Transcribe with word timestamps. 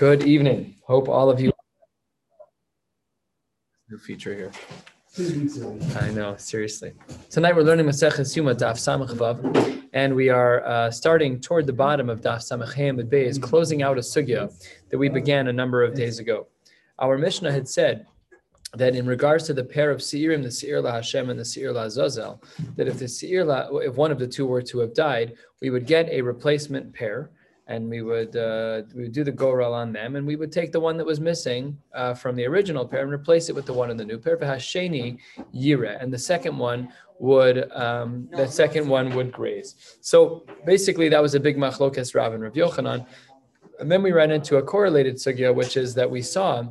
Good 0.00 0.22
evening. 0.22 0.76
Hope 0.86 1.10
all 1.10 1.28
of 1.28 1.42
you. 1.42 1.52
New 3.90 3.98
feature 3.98 4.34
here. 4.34 4.50
I 6.00 6.10
know, 6.12 6.36
seriously. 6.38 6.94
Tonight 7.28 7.54
we're 7.54 7.64
learning 7.64 7.84
Maseches 7.84 8.34
Yuma 8.34 8.54
Daf 8.54 8.78
Samach 8.78 9.10
Vav, 9.10 9.82
and 9.92 10.16
we 10.16 10.30
are 10.30 10.64
uh, 10.64 10.90
starting 10.90 11.38
toward 11.38 11.66
the 11.66 11.74
bottom 11.74 12.08
of 12.08 12.22
Daf 12.22 12.38
Samach 12.38 12.72
Hamid 12.72 13.10
Beis, 13.10 13.38
closing 13.42 13.82
out 13.82 13.98
a 13.98 14.00
sugya 14.00 14.50
that 14.88 14.96
we 14.96 15.10
began 15.10 15.48
a 15.48 15.52
number 15.52 15.82
of 15.82 15.92
days 15.92 16.18
ago. 16.18 16.46
Our 16.98 17.18
Mishnah 17.18 17.52
had 17.52 17.68
said 17.68 18.06
that 18.72 18.96
in 18.96 19.06
regards 19.06 19.44
to 19.48 19.52
the 19.52 19.64
pair 19.64 19.90
of 19.90 20.00
Seirim, 20.00 20.42
the 20.42 20.50
Seir 20.50 20.80
La 20.80 20.92
Hashem 20.92 21.28
and 21.28 21.38
the 21.38 21.44
Seir 21.44 21.72
La 21.72 21.84
Zazel, 21.88 22.42
that 22.76 22.88
if 22.88 22.98
the 22.98 23.06
Seir 23.06 23.44
La, 23.44 23.68
if 23.80 23.96
one 23.96 24.12
of 24.12 24.18
the 24.18 24.26
two 24.26 24.46
were 24.46 24.62
to 24.62 24.78
have 24.78 24.94
died, 24.94 25.34
we 25.60 25.68
would 25.68 25.86
get 25.86 26.08
a 26.08 26.22
replacement 26.22 26.90
pair 26.94 27.28
and 27.70 27.88
we 27.88 28.02
would 28.02 28.34
uh, 28.34 28.82
we 28.94 29.04
would 29.04 29.12
do 29.12 29.22
the 29.22 29.30
goral 29.30 29.72
on 29.72 29.92
them, 29.92 30.16
and 30.16 30.26
we 30.26 30.34
would 30.34 30.50
take 30.50 30.72
the 30.72 30.80
one 30.80 30.96
that 30.96 31.06
was 31.06 31.20
missing 31.20 31.78
uh, 31.94 32.12
from 32.14 32.34
the 32.34 32.44
original 32.44 32.86
pair 32.86 33.02
and 33.02 33.12
replace 33.12 33.48
it 33.48 33.54
with 33.54 33.64
the 33.64 33.72
one 33.72 33.90
in 33.90 33.96
the 33.96 34.04
new 34.04 34.18
pair. 34.18 34.36
Hasheni 34.36 35.18
yira, 35.54 36.02
and 36.02 36.12
the 36.12 36.18
second 36.18 36.58
one 36.58 36.92
would 37.20 37.70
um, 37.72 38.28
the 38.32 38.48
second 38.48 38.88
one 38.88 39.14
would 39.14 39.30
graze. 39.30 39.96
So 40.00 40.44
basically, 40.66 41.08
that 41.10 41.22
was 41.22 41.36
a 41.36 41.40
big 41.40 41.56
machlokas 41.56 42.14
Rav 42.14 42.34
and 42.34 42.42
Rav 42.42 42.54
Yochanan, 42.54 43.06
and 43.78 43.90
then 43.90 44.02
we 44.02 44.10
ran 44.10 44.32
into 44.32 44.56
a 44.56 44.62
correlated 44.62 45.14
sugya, 45.14 45.54
which 45.54 45.76
is 45.76 45.94
that 45.94 46.10
we 46.10 46.22
saw 46.22 46.64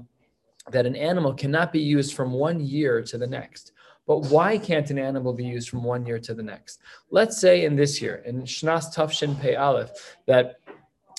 that 0.70 0.86
an 0.86 0.98
animal 0.98 1.34
cannot 1.34 1.72
be 1.72 1.80
used 1.80 2.14
from 2.14 2.34
one 2.34 2.60
year 2.60 3.02
to 3.04 3.18
the 3.18 3.26
next. 3.26 3.72
But 4.06 4.26
why 4.26 4.58
can't 4.58 4.90
an 4.90 4.98
animal 4.98 5.34
be 5.34 5.46
used 5.46 5.70
from 5.70 5.84
one 5.84 6.04
year 6.06 6.20
to 6.20 6.34
the 6.34 6.42
next? 6.42 6.80
Let's 7.12 7.40
say 7.40 7.64
in 7.64 7.76
this 7.76 8.02
year, 8.02 8.24
in 8.26 8.42
Shnas 8.42 8.94
Tafshin 8.94 9.40
Pei 9.40 9.56
Aleph, 9.56 9.92
that 10.26 10.60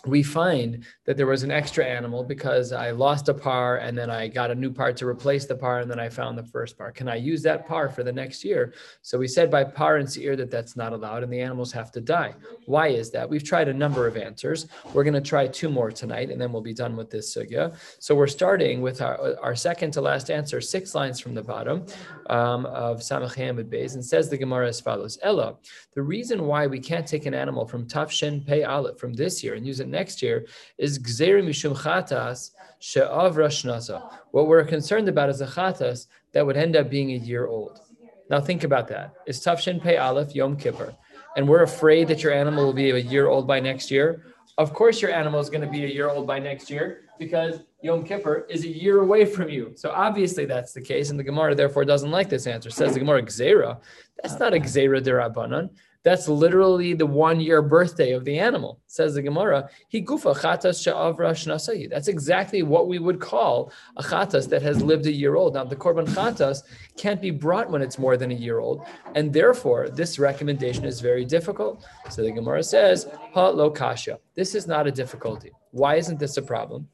we 0.07 0.23
find 0.23 0.85
that 1.05 1.17
there 1.17 1.27
was 1.27 1.43
an 1.43 1.51
extra 1.51 1.85
animal 1.85 2.25
because 2.25 2.73
I 2.73 2.91
lost 2.91 3.29
a 3.29 3.35
par 3.35 3.79
and 3.79 3.97
then 3.97 4.09
I 4.09 4.29
got 4.29 4.51
a 4.51 4.55
new 4.55 4.71
par 4.71 4.93
to 4.95 5.07
replace 5.07 5.45
the 5.45 5.55
par 5.55 5.81
and 5.81 5.91
then 5.91 6.01
I 6.01 6.09
found 6.09 6.39
the 6.39 6.43
first 6.43 6.79
par. 6.79 6.91
Can 6.91 7.09
I 7.09 7.17
use 7.17 7.43
that 7.43 7.69
par 7.69 7.91
for 7.91 8.03
the 8.03 8.13
next 8.13 8.43
year? 8.43 8.73
So 9.03 9.19
we 9.19 9.29
said 9.29 9.51
by 9.51 9.65
par 9.65 9.97
and 9.99 10.11
seir 10.11 10.37
that 10.37 10.51
that's 10.51 10.75
not 10.75 10.95
allowed 10.95 11.23
and 11.23 11.33
the 11.33 11.41
animals 11.41 11.71
have 11.73 11.91
to 11.93 12.01
die. 12.01 12.35
Why 12.65 12.89
is 12.89 13.11
that? 13.11 13.29
We've 13.29 13.45
tried 13.45 13.69
a 13.69 13.75
number 13.75 14.07
of 14.07 14.17
answers. 14.17 14.69
We're 14.95 15.05
going 15.05 15.15
to 15.15 15.21
try 15.21 15.47
two 15.47 15.69
more 15.69 15.91
tonight 15.91 16.31
and 16.31 16.41
then 16.41 16.51
we'll 16.51 16.63
be 16.63 16.75
done 16.75 16.97
with 16.97 17.11
this 17.11 17.35
sugya. 17.35 17.77
So 17.99 18.15
we're 18.15 18.27
starting 18.27 18.81
with 18.81 19.03
our, 19.03 19.37
our 19.43 19.55
second 19.55 19.91
to 19.93 20.01
last 20.01 20.31
answer, 20.31 20.63
six 20.63 20.95
lines 20.95 21.21
from 21.21 21.35
the 21.35 21.43
bottom 21.43 21.85
um, 22.31 22.65
of 22.67 23.01
Samach 23.01 23.37
Beis 23.69 23.95
and 23.95 24.05
says 24.05 24.31
the 24.31 24.39
Gemara 24.39 24.69
as 24.69 24.81
follows. 24.81 25.19
Ella, 25.23 25.57
the 25.95 26.03
reason 26.03 26.47
why 26.47 26.67
we 26.67 26.81
can't 26.81 27.07
take 27.07 27.27
an 27.27 27.35
animal 27.35 27.67
from 27.67 27.87
Tafshin 27.87 28.47
Pei 28.47 28.65
Aleph 28.65 28.99
from 28.99 29.13
this 29.13 29.45
year 29.45 29.55
and 29.55 29.67
use 29.67 29.81
it 29.81 29.90
next 29.91 30.23
year 30.23 30.47
is 30.79 30.99
Gzeri 30.99 31.43
Mishum 31.43 31.77
Chatas 31.77 32.51
She'avra 32.79 33.49
Shnasa. 33.49 34.11
What 34.31 34.47
we're 34.47 34.65
concerned 34.65 35.09
about 35.09 35.29
is 35.29 35.41
a 35.41 35.47
Chatas 35.47 36.07
that 36.33 36.47
would 36.47 36.57
end 36.57 36.77
up 36.77 36.89
being 36.89 37.13
a 37.13 37.17
year 37.17 37.47
old. 37.47 37.81
Now 38.31 38.41
think 38.41 38.65
about 38.65 38.89
that. 38.89 39.15
It's 39.27 39.41
Tafshin 39.41 39.83
Pei 39.83 39.97
Aleph 39.97 40.35
Yom 40.35 40.57
Kippur, 40.57 40.95
and 41.37 41.49
we're 41.49 41.63
afraid 41.63 42.09
that 42.09 42.23
your 42.23 42.33
animal 42.33 42.65
will 42.65 42.73
be 42.73 42.91
a 42.91 42.97
year 42.97 43.27
old 43.27 43.47
by 43.47 43.59
next 43.59 43.91
year. 43.91 44.25
Of 44.57 44.73
course, 44.73 45.03
your 45.03 45.11
animal 45.11 45.41
is 45.41 45.51
going 45.51 45.63
to 45.63 45.71
be 45.71 45.85
a 45.85 45.89
year 45.89 46.09
old 46.09 46.27
by 46.27 46.39
next 46.39 46.71
year 46.71 47.03
because 47.19 47.61
Yom 47.83 48.05
Kippur 48.05 48.47
is 48.49 48.65
a 48.65 48.69
year 48.69 49.01
away 49.01 49.25
from 49.25 49.49
you. 49.49 49.73
So 49.75 49.91
obviously 49.91 50.45
that's 50.45 50.73
the 50.73 50.81
case, 50.81 51.11
and 51.11 51.19
the 51.19 51.25
Gemara 51.25 51.55
therefore 51.55 51.85
doesn't 51.85 52.11
like 52.11 52.29
this 52.29 52.47
answer. 52.47 52.71
Says 52.71 52.95
the 52.95 53.01
Gemara 53.01 53.23
Gzera. 53.23 53.81
That's 54.23 54.39
not 54.39 54.55
a 54.55 54.61
Gzera 54.61 55.03
derabanan. 55.03 55.71
That's 56.03 56.29
literally 56.29 56.95
the 56.95 57.05
one 57.07 57.41
year 57.41 57.61
birthday 57.61 58.13
of 58.13 58.25
the 58.25 58.39
animal. 58.39 58.81
Says 58.87 59.15
the 59.15 59.23
Gemara, 59.23 59.69
he 59.89 60.03
gufa 60.03 60.35
chatas 60.35 60.81
sha'avra 60.81 61.33
shnasayi. 61.33 61.91
That's 61.91 62.09
exactly 62.09 62.63
what 62.63 62.89
we 62.89 62.99
would 62.99 63.21
call 63.21 63.71
a 63.97 64.03
chatas 64.03 64.49
that 64.49 64.63
has 64.63 64.83
lived 64.83 65.05
a 65.07 65.13
year 65.13 65.37
old. 65.37 65.55
Now, 65.55 65.65
the 65.65 65.77
korban 65.77 66.07
chatas 66.09 66.63
can't 66.97 67.21
be 67.21 67.31
brought 67.31 67.71
when 67.71 67.83
it's 67.83 67.99
more 67.99 68.17
than 68.17 68.31
a 68.31 68.35
year 68.35 68.61
old, 68.61 68.87
and 69.15 69.31
therefore 69.33 69.91
this 69.91 70.19
recommendation 70.19 70.87
is 70.87 71.01
very 71.01 71.27
difficult. 71.27 71.85
So 72.09 72.23
the 72.23 72.33
Gemara 72.33 72.63
says, 72.63 73.07
ha 73.35 73.49
lo 73.49 73.71
kasha. 73.71 74.19
This 74.35 74.55
is 74.55 74.67
not 74.67 74.87
a 74.87 74.91
difficulty. 74.91 75.53
Why 75.73 75.97
isn't 75.97 76.19
this 76.19 76.39
a 76.39 76.43
problem? 76.43 76.89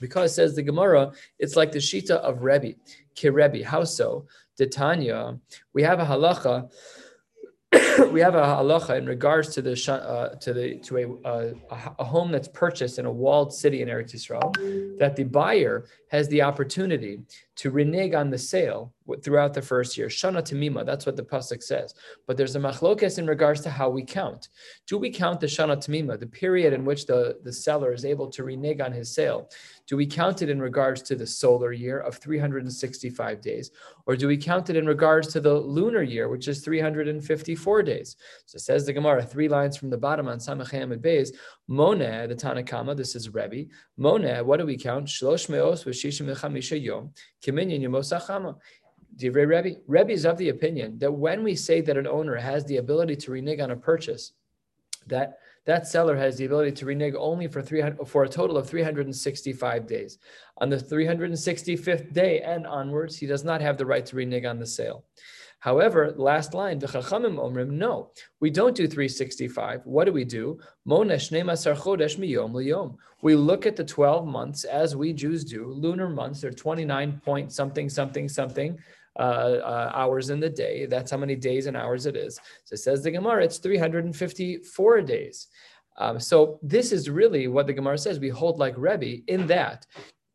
Because 0.00 0.34
says 0.34 0.56
the 0.56 0.62
Gemara, 0.62 1.12
it's 1.38 1.54
like 1.56 1.70
the 1.70 1.78
shita 1.78 2.16
of 2.16 2.42
Rebbe, 2.42 2.74
Kirebi. 3.14 3.64
How 3.64 3.84
so? 3.84 4.26
Titania, 4.56 5.38
we 5.72 5.82
have 5.82 6.00
a 6.00 6.04
halacha 6.04 6.70
we 8.10 8.20
have 8.20 8.34
a 8.34 8.42
halacha 8.42 8.98
in 8.98 9.06
regards 9.06 9.54
to 9.54 9.62
the 9.62 9.92
uh, 9.92 10.34
to 10.36 10.52
the 10.52 10.74
to 10.78 10.96
a, 10.98 11.28
uh, 11.28 11.52
a 12.00 12.04
home 12.04 12.32
that's 12.32 12.48
purchased 12.48 12.98
in 12.98 13.06
a 13.06 13.12
walled 13.12 13.54
city 13.54 13.80
in 13.80 13.88
Eretz 13.88 14.12
Yisrael, 14.12 14.98
that 14.98 15.14
the 15.14 15.22
buyer 15.22 15.84
has 16.08 16.26
the 16.28 16.42
opportunity 16.42 17.20
to 17.54 17.70
renege 17.70 18.14
on 18.14 18.28
the 18.28 18.38
sale 18.38 18.92
throughout 19.22 19.54
the 19.54 19.62
first 19.62 19.96
year. 19.96 20.08
Shana 20.08 20.42
Tamima, 20.42 20.84
that's 20.84 21.06
what 21.06 21.16
the 21.16 21.22
pasuk 21.22 21.62
says. 21.62 21.94
But 22.26 22.36
there's 22.36 22.56
a 22.56 22.60
machlokes 22.60 23.18
in 23.18 23.26
regards 23.26 23.60
to 23.62 23.70
how 23.70 23.90
we 23.90 24.04
count. 24.04 24.48
Do 24.86 24.98
we 24.98 25.10
count 25.10 25.40
the 25.40 25.46
Shana 25.46 25.76
Tamima, 25.76 26.18
the 26.18 26.26
period 26.26 26.72
in 26.72 26.84
which 26.84 27.06
the, 27.06 27.38
the 27.42 27.52
seller 27.52 27.92
is 27.92 28.04
able 28.04 28.28
to 28.30 28.44
renege 28.44 28.80
on 28.80 28.92
his 28.92 29.14
sale? 29.14 29.50
Do 29.86 29.96
we 29.96 30.06
count 30.06 30.42
it 30.42 30.48
in 30.48 30.60
regards 30.60 31.02
to 31.02 31.16
the 31.16 31.26
solar 31.26 31.72
year 31.72 31.98
of 31.98 32.16
365 32.16 33.40
days? 33.40 33.70
Or 34.06 34.16
do 34.16 34.28
we 34.28 34.36
count 34.36 34.70
it 34.70 34.76
in 34.76 34.86
regards 34.86 35.28
to 35.32 35.40
the 35.40 35.54
lunar 35.54 36.02
year, 36.02 36.28
which 36.28 36.48
is 36.48 36.60
354 36.60 37.82
days? 37.82 38.16
So 38.46 38.58
says 38.58 38.86
the 38.86 38.92
Gemara, 38.92 39.24
three 39.24 39.48
lines 39.48 39.76
from 39.76 39.90
the 39.90 39.98
bottom 39.98 40.28
on 40.28 40.38
Samach 40.38 40.70
Hamid 40.70 41.02
Beis, 41.02 41.30
Mone, 41.68 41.98
the 41.98 42.34
Tanakama, 42.34 42.96
this 42.96 43.14
is 43.14 43.32
Rebbe. 43.32 43.68
Mone, 43.96 44.44
what 44.44 44.58
do 44.58 44.66
we 44.66 44.76
count? 44.76 45.06
Shlosh 45.06 45.48
meos 45.48 45.84
v'shishim 45.84 46.26
yom, 46.82 47.12
kiminyan 47.44 47.80
yomosachama. 47.80 48.56
Divrei 49.16 49.46
Rebbe. 49.46 49.80
Rebbe 49.86 50.12
is 50.12 50.24
of 50.24 50.38
the 50.38 50.48
opinion 50.48 50.98
that 50.98 51.12
when 51.12 51.42
we 51.42 51.54
say 51.54 51.80
that 51.80 51.96
an 51.96 52.06
owner 52.06 52.36
has 52.36 52.64
the 52.64 52.78
ability 52.78 53.16
to 53.16 53.32
renege 53.32 53.60
on 53.60 53.70
a 53.70 53.76
purchase, 53.76 54.32
that 55.06 55.38
that 55.66 55.86
seller 55.86 56.16
has 56.16 56.36
the 56.36 56.46
ability 56.46 56.72
to 56.72 56.86
renege 56.86 57.14
only 57.16 57.46
for 57.46 57.60
300, 57.60 58.08
for 58.08 58.24
a 58.24 58.28
total 58.28 58.56
of 58.56 58.68
365 58.68 59.86
days. 59.86 60.18
On 60.58 60.70
the 60.70 60.76
365th 60.76 62.12
day 62.12 62.40
and 62.40 62.66
onwards, 62.66 63.16
he 63.16 63.26
does 63.26 63.44
not 63.44 63.60
have 63.60 63.76
the 63.76 63.86
right 63.86 64.06
to 64.06 64.16
renege 64.16 64.46
on 64.46 64.58
the 64.58 64.66
sale. 64.66 65.04
However, 65.60 66.14
last 66.16 66.54
line, 66.54 66.78
the 66.78 66.86
Chachamim 66.86 67.36
Omrim, 67.36 67.68
no, 67.72 68.12
we 68.40 68.48
don't 68.48 68.74
do 68.74 68.88
365. 68.88 69.82
What 69.84 70.06
do 70.06 70.12
we 70.12 70.24
do? 70.24 70.58
We 73.22 73.34
look 73.34 73.66
at 73.66 73.76
the 73.76 73.84
12 73.84 74.26
months 74.26 74.64
as 74.64 74.96
we 74.96 75.12
Jews 75.12 75.44
do, 75.44 75.66
lunar 75.66 76.08
months, 76.08 76.40
they're 76.40 76.50
29 76.50 77.20
point 77.22 77.52
something, 77.52 77.90
something, 77.90 78.26
something. 78.26 78.78
Uh, 79.20 79.60
uh, 79.62 79.90
hours 79.94 80.30
in 80.30 80.40
the 80.40 80.48
day. 80.48 80.86
That's 80.86 81.10
how 81.10 81.18
many 81.18 81.36
days 81.36 81.66
and 81.66 81.76
hours 81.76 82.06
it 82.06 82.16
is. 82.16 82.40
So 82.64 82.72
it 82.72 82.78
says 82.78 83.02
the 83.02 83.10
Gemara, 83.10 83.44
it's 83.44 83.58
354 83.58 85.02
days. 85.02 85.48
Um, 85.98 86.18
so 86.18 86.58
this 86.62 86.90
is 86.90 87.10
really 87.10 87.46
what 87.46 87.66
the 87.66 87.74
Gemara 87.74 87.98
says. 87.98 88.18
We 88.18 88.30
hold 88.30 88.58
like 88.58 88.72
Rebbe 88.78 89.22
in 89.26 89.46
that 89.48 89.84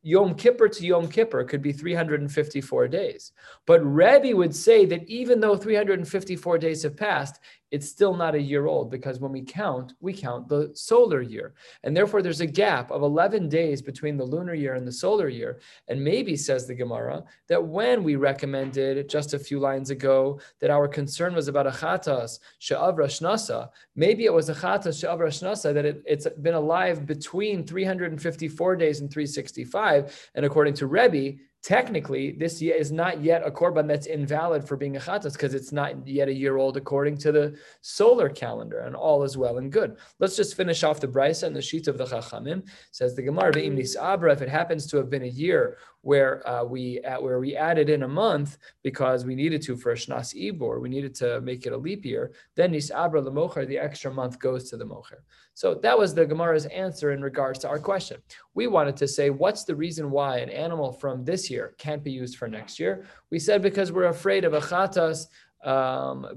Yom 0.03 0.35
Kippur 0.35 0.67
to 0.67 0.85
Yom 0.85 1.07
Kippur 1.07 1.43
could 1.45 1.63
be 1.63 1.71
354 1.71 2.87
days. 2.87 3.31
But 3.65 3.83
Rebbe 3.83 4.37
would 4.37 4.55
say 4.55 4.85
that 4.85 5.03
even 5.09 5.39
though 5.39 5.57
354 5.57 6.59
days 6.59 6.83
have 6.83 6.95
passed, 6.95 7.39
it's 7.71 7.89
still 7.89 8.15
not 8.15 8.35
a 8.35 8.41
year 8.41 8.67
old 8.67 8.91
because 8.91 9.19
when 9.19 9.31
we 9.31 9.41
count, 9.41 9.93
we 9.99 10.13
count 10.13 10.47
the 10.47 10.71
solar 10.73 11.21
year. 11.21 11.53
And 11.83 11.95
therefore, 11.95 12.21
there's 12.21 12.41
a 12.41 12.47
gap 12.47 12.91
of 12.91 13.01
11 13.01 13.49
days 13.49 13.81
between 13.81 14.17
the 14.17 14.23
lunar 14.23 14.53
year 14.53 14.75
and 14.75 14.87
the 14.87 14.91
solar 14.91 15.27
year. 15.27 15.59
And 15.87 16.03
maybe, 16.03 16.35
says 16.35 16.67
the 16.67 16.75
Gemara, 16.75 17.23
that 17.47 17.63
when 17.63 18.03
we 18.03 18.15
recommended 18.15 19.09
just 19.09 19.33
a 19.33 19.39
few 19.39 19.59
lines 19.59 19.89
ago 19.89 20.39
that 20.61 20.69
our 20.69 20.87
concern 20.87 21.33
was 21.33 21.47
about 21.47 21.67
a 21.67 21.71
chatas 21.71 22.39
she'avra 22.59 23.07
shnasa, 23.07 23.69
maybe 23.95 24.25
it 24.25 24.33
was 24.33 24.49
a 24.49 24.55
chatas 24.55 24.99
she'avra 24.99 25.27
shnasa 25.27 25.73
that 25.73 25.85
it, 25.85 26.03
it's 26.05 26.27
been 26.41 26.53
alive 26.53 27.05
between 27.05 27.65
354 27.65 28.75
days 28.75 28.99
and 29.01 29.11
365. 29.11 30.29
And 30.35 30.45
according 30.45 30.75
to 30.75 30.87
Rebbe, 30.87 31.37
technically 31.65 32.31
this 32.31 32.61
is 32.61 32.91
not 32.91 33.23
yet 33.23 33.41
a 33.43 33.49
korban 33.49 33.87
that's 33.87 34.05
invalid 34.05 34.63
for 34.67 34.77
being 34.77 34.97
a 34.97 34.99
chatas 34.99 35.33
because 35.33 35.55
it's 35.55 35.71
not 35.71 36.07
yet 36.07 36.27
a 36.27 36.33
year 36.33 36.57
old 36.57 36.77
according 36.77 37.17
to 37.17 37.31
the 37.31 37.57
solar 37.81 38.29
calendar, 38.29 38.81
and 38.81 38.95
all 38.95 39.23
is 39.23 39.35
well 39.35 39.57
and 39.57 39.71
good. 39.71 39.97
Let's 40.19 40.35
just 40.35 40.55
finish 40.55 40.83
off 40.83 40.99
the 40.99 41.07
brisa 41.07 41.43
and 41.43 41.55
the 41.55 41.63
sheet 41.63 41.87
of 41.87 41.97
the 41.97 42.05
chachamim. 42.05 42.67
Says 42.91 43.15
the 43.15 43.23
Gemara, 43.23 43.51
abra, 43.99 44.31
if 44.31 44.43
it 44.43 44.49
happens 44.49 44.85
to 44.87 44.97
have 44.97 45.09
been 45.09 45.23
a 45.23 45.37
year 45.43 45.79
where 46.05 46.47
uh, 46.47 46.63
we 46.63 47.01
uh, 47.01 47.19
where 47.19 47.39
we 47.39 47.55
added 47.55 47.89
in 47.89 48.03
a 48.03 48.07
month 48.07 48.59
because 48.83 49.25
we 49.25 49.33
needed 49.33 49.59
to 49.59 49.75
for 49.75 49.91
a 49.91 49.95
shnas 49.95 50.35
ibor, 50.35 50.79
we 50.79 50.87
needed 50.87 51.15
to 51.15 51.41
make 51.41 51.65
it 51.65 51.73
a 51.73 51.77
leap 51.77 52.05
year. 52.05 52.31
Then 52.55 52.73
nisabra 52.73 53.23
lemocher, 53.27 53.67
the 53.67 53.79
extra 53.79 54.13
month 54.13 54.37
goes 54.37 54.69
to 54.69 54.77
the 54.77 54.85
mocher. 54.85 55.21
So 55.55 55.73
that 55.81 55.97
was 55.97 56.13
the 56.13 56.27
Gemara's 56.27 56.67
answer 56.67 57.11
in 57.11 57.23
regards 57.23 57.57
to 57.59 57.69
our 57.69 57.79
question. 57.79 58.21
We 58.53 58.67
wanted 58.67 58.97
to 58.97 59.07
say, 59.07 59.31
what's 59.31 59.63
the 59.63 59.75
reason 59.75 60.11
why 60.11 60.37
an 60.37 60.49
animal 60.49 60.91
from 60.91 61.25
this 61.25 61.49
year 61.49 61.73
can't 61.79 62.03
be 62.03 62.11
used 62.11 62.37
for 62.37 62.47
next 62.47 62.79
year? 62.79 63.07
We 63.31 63.39
said 63.39 63.63
because 63.63 63.91
we're 63.91 64.15
afraid 64.19 64.45
of 64.45 64.53
a 64.53 64.61
chatas 64.61 65.25
um, 65.65 66.27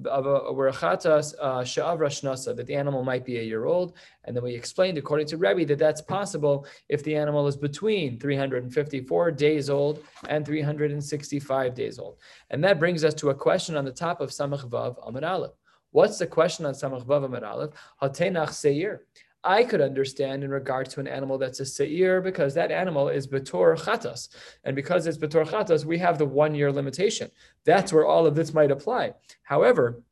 that 2.56 2.64
the 2.66 2.75
animal 2.75 3.04
might 3.04 3.25
be 3.25 3.38
a 3.38 3.42
year 3.42 3.66
old. 3.66 3.92
And 4.25 4.34
then 4.34 4.42
we 4.42 4.54
explained, 4.54 4.96
according 4.96 5.26
to 5.28 5.36
Rebbe, 5.36 5.66
that 5.66 5.78
that's 5.78 6.00
possible 6.00 6.66
if 6.88 7.04
the 7.04 7.14
animal 7.14 7.46
is 7.46 7.56
between 7.56 8.19
354 8.19 9.30
days 9.32 9.69
old 9.69 10.02
and 10.28 10.46
365 10.46 11.75
days 11.75 11.98
old. 11.98 12.16
And 12.50 12.64
that 12.64 12.78
brings 12.78 13.04
us 13.04 13.14
to 13.14 13.28
a 13.30 13.34
question 13.34 13.76
on 13.76 13.84
the 13.84 13.92
top 13.92 14.20
of 14.20 14.30
Samach 14.30 14.69
Vav 14.69 14.96
Amar 15.06 15.25
Aleph. 15.25 15.52
What's 15.90 16.19
the 16.19 16.26
question 16.26 16.64
on 16.64 16.75
Samach 16.75 17.04
Vav 17.04 17.25
Amar 17.25 17.44
Aleph? 17.44 17.70
Hatenach 18.02 18.52
Seir. 18.52 19.04
I 19.44 19.62
could 19.64 19.81
understand 19.81 20.43
in 20.43 20.50
regards 20.50 20.94
to 20.94 21.00
an 21.00 21.06
animal 21.06 21.38
that's 21.38 21.61
a 21.61 21.64
seir 21.64 22.20
because 22.20 22.55
that 22.55 22.73
animal 22.73 23.08
is 23.08 23.26
betor 23.26 23.79
chatas, 23.79 24.29
and 24.64 24.75
because 24.75 25.06
it's 25.06 25.19
betor 25.19 25.46
chatas, 25.46 25.85
we 25.85 25.99
have 25.99 26.19
the 26.19 26.26
one 26.26 26.55
year 26.55 26.73
limitation. 26.73 27.31
That's 27.64 27.93
where 27.93 28.06
all 28.06 28.26
of 28.26 28.35
this 28.35 28.52
might 28.52 28.70
apply. 28.70 29.14
However, 29.43 30.02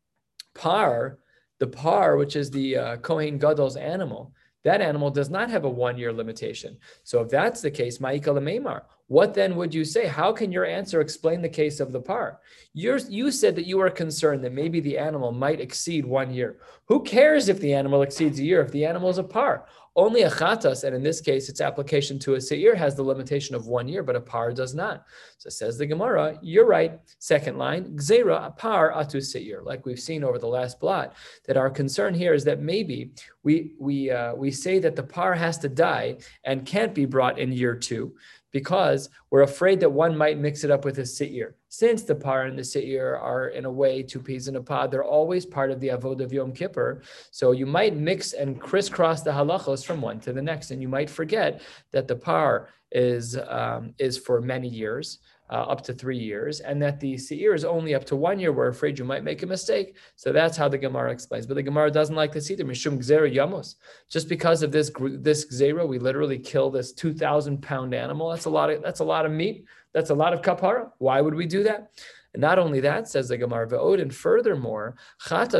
par, 0.54 1.18
the 1.58 1.66
par, 1.66 2.16
which 2.16 2.36
is 2.36 2.50
the 2.50 2.76
uh, 2.76 2.96
kohen 2.98 3.38
gadol's 3.38 3.76
animal, 3.76 4.32
that 4.64 4.80
animal 4.80 5.10
does 5.10 5.30
not 5.30 5.50
have 5.50 5.64
a 5.64 5.70
one 5.70 5.98
year 5.98 6.12
limitation. 6.12 6.76
So 7.04 7.20
if 7.22 7.28
that's 7.28 7.60
the 7.62 7.70
case, 7.70 7.98
ma'ikal 7.98 8.38
meimar, 8.42 8.82
what 9.08 9.34
then 9.34 9.54
would 9.56 9.72
you 9.72 9.84
say? 9.84 10.06
How 10.06 10.32
can 10.32 10.50
your 10.50 10.64
answer 10.64 11.00
explain 11.00 11.40
the 11.40 11.48
case 11.48 11.78
of 11.78 11.92
the 11.92 12.00
par? 12.00 12.40
You're, 12.72 12.98
you 12.98 13.30
said 13.30 13.54
that 13.56 13.66
you 13.66 13.80
are 13.80 13.90
concerned 13.90 14.42
that 14.44 14.52
maybe 14.52 14.80
the 14.80 14.98
animal 14.98 15.30
might 15.30 15.60
exceed 15.60 16.04
one 16.04 16.32
year. 16.32 16.58
Who 16.88 17.02
cares 17.02 17.48
if 17.48 17.60
the 17.60 17.72
animal 17.72 18.02
exceeds 18.02 18.40
a 18.40 18.44
year 18.44 18.60
if 18.62 18.72
the 18.72 18.84
animal 18.84 19.08
is 19.08 19.18
a 19.18 19.24
par? 19.24 19.66
Only 19.94 20.22
a 20.22 20.30
chatas, 20.30 20.84
and 20.84 20.94
in 20.94 21.02
this 21.02 21.22
case, 21.22 21.48
its 21.48 21.62
application 21.62 22.18
to 22.18 22.34
a 22.34 22.40
seir 22.40 22.74
has 22.74 22.94
the 22.94 23.02
limitation 23.02 23.56
of 23.56 23.66
one 23.66 23.88
year, 23.88 24.02
but 24.02 24.14
a 24.14 24.20
par 24.20 24.52
does 24.52 24.74
not. 24.74 25.06
So 25.38 25.48
says 25.48 25.78
the 25.78 25.86
Gemara, 25.86 26.38
you're 26.42 26.66
right. 26.66 27.00
Second 27.18 27.56
line, 27.56 27.96
gzera, 27.96 28.46
a 28.46 28.50
par 28.50 28.92
atu 28.94 29.24
seir, 29.24 29.62
like 29.62 29.86
we've 29.86 29.98
seen 29.98 30.22
over 30.22 30.38
the 30.38 30.46
last 30.48 30.80
blot, 30.80 31.14
that 31.46 31.56
our 31.56 31.70
concern 31.70 32.12
here 32.12 32.34
is 32.34 32.44
that 32.44 32.60
maybe 32.60 33.12
we 33.42 33.72
we 33.78 34.10
uh, 34.10 34.34
we 34.34 34.50
say 34.50 34.78
that 34.80 34.96
the 34.96 35.02
par 35.02 35.32
has 35.32 35.56
to 35.58 35.68
die 35.70 36.18
and 36.44 36.66
can't 36.66 36.94
be 36.94 37.06
brought 37.06 37.38
in 37.38 37.50
year 37.50 37.74
two 37.74 38.12
because 38.60 39.10
we're 39.30 39.42
afraid 39.42 39.78
that 39.80 39.98
one 40.04 40.16
might 40.16 40.38
mix 40.38 40.64
it 40.64 40.70
up 40.70 40.86
with 40.86 40.98
a 40.98 41.02
sitir. 41.02 41.52
Since 41.68 42.04
the 42.04 42.14
par 42.14 42.44
and 42.46 42.58
the 42.58 42.62
sitir 42.62 43.20
are 43.20 43.48
in 43.48 43.66
a 43.66 43.70
way 43.70 44.02
two 44.02 44.18
peas 44.18 44.48
in 44.48 44.56
a 44.56 44.62
pod, 44.62 44.90
they're 44.90 45.12
always 45.18 45.44
part 45.44 45.70
of 45.70 45.78
the 45.78 45.88
avod 45.88 46.22
of 46.22 46.32
Yom 46.32 46.52
Kippur. 46.52 47.02
So 47.30 47.52
you 47.52 47.66
might 47.66 47.94
mix 47.94 48.32
and 48.32 48.58
crisscross 48.58 49.20
the 49.20 49.30
halachos 49.30 49.84
from 49.84 50.00
one 50.00 50.20
to 50.20 50.32
the 50.32 50.40
next, 50.40 50.70
and 50.70 50.80
you 50.80 50.88
might 50.88 51.10
forget 51.10 51.60
that 51.92 52.08
the 52.08 52.16
par 52.16 52.70
is 52.92 53.36
um, 53.60 53.92
is 53.98 54.16
for 54.16 54.40
many 54.40 54.68
years 54.68 55.18
uh, 55.50 55.54
up 55.54 55.82
to 55.82 55.92
three 55.92 56.18
years, 56.18 56.60
and 56.60 56.80
that 56.82 57.00
the 57.00 57.16
seir 57.16 57.54
is 57.54 57.64
only 57.64 57.94
up 57.94 58.04
to 58.06 58.16
one 58.16 58.38
year. 58.38 58.52
We're 58.52 58.68
afraid 58.68 58.98
you 58.98 59.04
might 59.04 59.24
make 59.24 59.42
a 59.42 59.46
mistake. 59.46 59.96
So 60.16 60.32
that's 60.32 60.56
how 60.56 60.68
the 60.68 60.78
Gemara 60.78 61.12
explains. 61.12 61.46
But 61.46 61.54
the 61.54 61.62
Gemara 61.62 61.90
doesn't 61.90 62.16
like 62.16 62.32
this 62.32 62.50
either. 62.50 62.64
Mishum 62.64 62.98
gzera 62.98 63.32
yamos. 63.32 63.76
Just 64.08 64.28
because 64.28 64.62
of 64.62 64.72
this 64.72 64.90
this 65.00 65.46
gzera, 65.46 65.86
we 65.86 65.98
literally 65.98 66.38
kill 66.38 66.70
this 66.70 66.92
two 66.92 67.14
thousand 67.14 67.62
pound 67.62 67.94
animal. 67.94 68.30
That's 68.30 68.46
a 68.46 68.50
lot 68.50 68.70
of 68.70 68.82
that's 68.82 69.00
a 69.00 69.04
lot 69.04 69.26
of 69.26 69.32
meat. 69.32 69.64
That's 69.92 70.10
a 70.10 70.14
lot 70.14 70.34
of 70.34 70.42
kapara. 70.42 70.90
Why 70.98 71.20
would 71.20 71.34
we 71.34 71.46
do 71.46 71.62
that? 71.62 71.90
And 72.36 72.42
not 72.42 72.58
only 72.58 72.80
that, 72.80 73.08
says 73.08 73.28
the 73.28 73.38
Gemara 73.38 73.66
Ve'od, 73.66 73.98
and 73.98 74.14
furthermore, 74.14 74.94
azla. 75.30 75.52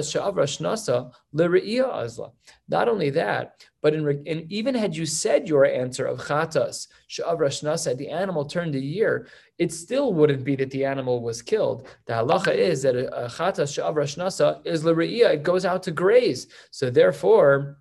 Not 2.68 2.88
only 2.88 3.10
that, 3.10 3.66
but 3.80 3.94
in, 3.94 4.22
in, 4.26 4.46
even 4.50 4.74
had 4.74 4.94
you 4.94 5.06
said 5.06 5.48
your 5.48 5.64
answer 5.64 6.04
of 6.04 6.18
chatas 6.18 6.88
sha'avra 7.08 7.48
shnasa, 7.48 7.96
the 7.96 8.10
animal 8.10 8.44
turned 8.44 8.74
a 8.74 8.78
year, 8.78 9.26
it 9.58 9.72
still 9.72 10.12
wouldn't 10.12 10.44
be 10.44 10.56
that 10.56 10.70
the 10.70 10.84
animal 10.84 11.22
was 11.22 11.42
killed. 11.42 11.88
The 12.06 12.12
halacha 12.14 12.54
is 12.54 12.82
that 12.82 12.94
a, 12.94 13.24
a 13.24 13.28
chatas 13.28 13.72
sha'avra 13.74 14.04
shnasa 14.04 14.66
is 14.66 14.84
l're'iyah, 14.84 15.34
it 15.34 15.42
goes 15.42 15.64
out 15.64 15.82
to 15.84 15.90
graze. 15.90 16.48
So 16.70 16.90
therefore, 16.90 17.78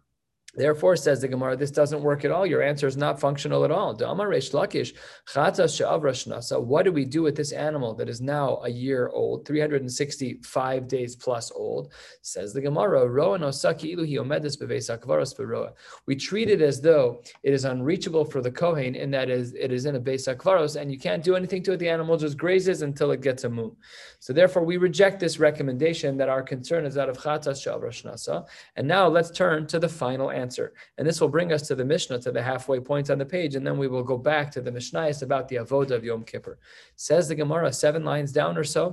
Therefore, 0.56 0.96
says 0.96 1.22
the 1.22 1.28
Gemara, 1.28 1.58
this 1.58 1.72
doesn't 1.72 2.02
work 2.02 2.24
at 2.24 2.32
all. 2.32 2.46
Your 2.46 2.62
answer 2.62 2.88
is 2.88 2.96
not 2.96 3.20
functional 3.20 3.66
at 3.66 3.72
all. 3.72 3.94
What 6.62 6.86
do 6.86 6.92
we 6.92 7.06
do 7.06 7.22
with 7.22 7.36
this 7.36 7.52
animal 7.52 7.94
that 7.96 8.08
is 8.08 8.22
now 8.22 8.62
a 8.64 8.70
year 8.70 9.10
old, 9.10 9.46
365 9.46 10.88
days 10.88 11.16
plus 11.16 11.52
old? 11.52 11.92
Says 12.22 12.54
the 12.54 12.62
Gemara, 12.62 13.06
we 16.06 16.16
treat 16.16 16.50
it 16.50 16.62
as 16.62 16.82
though 16.82 17.22
it 17.44 17.54
is 17.54 17.66
unreachable 17.66 18.24
for 18.24 18.42
the 18.42 18.52
Kohen 18.52 18.96
in 18.96 19.12
that 19.12 19.30
it 19.30 19.72
is 19.72 19.86
in 19.86 19.96
a 19.96 20.00
Beis 20.00 20.34
Akvaros 20.34 20.80
and 20.80 20.92
you 20.92 20.98
can't 20.98 21.24
do 21.24 21.36
anything 21.36 21.62
to 21.64 21.74
it. 21.74 21.78
The 21.78 21.90
animal 21.90 22.18
just 22.18 22.38
grazes 22.38 22.82
until 22.82 23.12
it 23.12 23.22
gets 23.22 23.44
a 23.44 23.50
mum. 23.50 23.76
So 24.20 24.32
therefore, 24.32 24.64
we 24.64 24.78
reject 24.78 25.20
this 25.20 25.38
recommendation 25.40 26.18
that 26.18 26.30
our 26.30 26.42
concern 26.42 26.86
is 26.86 26.96
that 26.96 27.10
of 27.10 27.18
Chatas 27.18 27.60
Shavra 27.62 28.46
And 28.76 28.88
now 28.88 29.08
let's 29.08 29.32
turn 29.32 29.68
to 29.68 29.80
the 29.80 29.90
final 29.90 30.32
answer 30.32 30.45
answer. 30.46 30.68
And 30.98 31.08
this 31.08 31.20
will 31.20 31.34
bring 31.38 31.52
us 31.52 31.64
to 31.68 31.76
the 31.76 31.90
Mishnah, 31.94 32.20
to 32.20 32.32
the 32.32 32.44
halfway 32.52 32.80
point 32.80 33.10
on 33.10 33.18
the 33.18 33.26
page, 33.38 33.56
and 33.56 33.66
then 33.66 33.78
we 33.82 33.88
will 33.88 34.04
go 34.04 34.18
back 34.18 34.52
to 34.52 34.62
the 34.62 34.74
Mishnayos 34.78 35.24
about 35.24 35.48
the 35.48 35.58
Avodah 35.64 35.96
of 35.98 36.04
Yom 36.04 36.24
Kippur. 36.24 36.56
Says 37.08 37.28
the 37.28 37.36
Gemara, 37.42 37.74
seven 37.74 38.04
lines 38.12 38.32
down 38.32 38.54
or 38.62 38.64
so. 38.64 38.84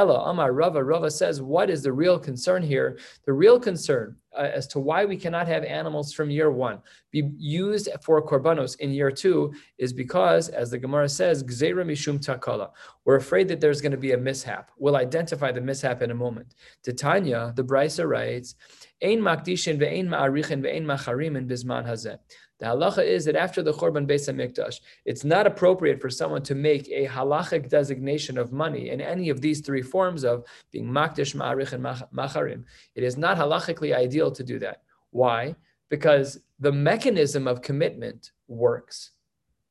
Ella, 0.00 0.18
Amar 0.30 0.52
Rava, 0.52 0.82
Rava 0.92 1.10
says, 1.10 1.40
what 1.54 1.70
is 1.70 1.82
the 1.82 1.92
real 1.92 2.18
concern 2.18 2.62
here? 2.62 2.98
The 3.24 3.32
real 3.32 3.58
concern 3.58 4.16
uh, 4.36 4.50
as 4.58 4.66
to 4.68 4.78
why 4.78 5.04
we 5.04 5.16
cannot 5.16 5.48
have 5.48 5.64
animals 5.64 6.12
from 6.12 6.30
year 6.30 6.50
one 6.50 6.78
be 7.10 7.30
used 7.38 7.88
for 8.02 8.20
korbanos 8.22 8.78
in 8.80 8.90
year 8.90 9.10
two 9.10 9.52
is 9.78 9.92
because, 9.92 10.48
as 10.50 10.70
the 10.70 10.78
Gemara 10.78 11.08
says, 11.08 11.42
gzeira 11.42 11.84
mishum 11.84 12.18
takala. 12.18 12.70
We're 13.04 13.16
afraid 13.16 13.48
that 13.48 13.60
there's 13.60 13.80
going 13.80 13.92
to 13.92 14.04
be 14.08 14.12
a 14.12 14.18
mishap. 14.18 14.70
We'll 14.78 14.96
identify 14.96 15.50
the 15.52 15.60
mishap 15.60 16.02
in 16.02 16.10
a 16.10 16.14
moment. 16.14 16.54
Titania, 16.82 17.52
the 17.56 17.64
Brisa 17.64 18.06
writes, 18.06 18.54
Ein 19.00 19.20
makdishin 19.20 19.78
ve'ein 19.78 20.08
ma'arichin 20.08 20.60
ve'ein 20.60 20.84
macharim 20.84 21.46
bisman 21.46 21.86
hazeh. 21.86 22.18
The 22.58 22.66
halacha 22.66 23.06
is 23.06 23.24
that 23.26 23.36
after 23.36 23.62
the 23.62 23.72
Chorban 23.72 24.08
Beis 24.08 24.28
Hamikdash, 24.28 24.80
it's 25.04 25.24
not 25.24 25.46
appropriate 25.46 26.00
for 26.00 26.10
someone 26.10 26.42
to 26.42 26.56
make 26.56 26.88
a 26.88 27.06
halachic 27.06 27.68
designation 27.68 28.36
of 28.36 28.52
money 28.52 28.90
in 28.90 29.00
any 29.00 29.28
of 29.28 29.40
these 29.40 29.60
three 29.60 29.82
forms 29.82 30.24
of 30.24 30.44
being 30.72 30.86
makdish, 30.86 31.36
ma'arich, 31.36 31.72
and 31.72 31.84
macharim. 32.12 32.64
It 32.96 33.04
is 33.04 33.16
not 33.16 33.36
halachically 33.36 33.94
ideal 33.94 34.32
to 34.32 34.42
do 34.42 34.58
that. 34.58 34.82
Why? 35.10 35.54
Because 35.88 36.40
the 36.58 36.72
mechanism 36.72 37.46
of 37.46 37.62
commitment 37.62 38.32
works 38.48 39.12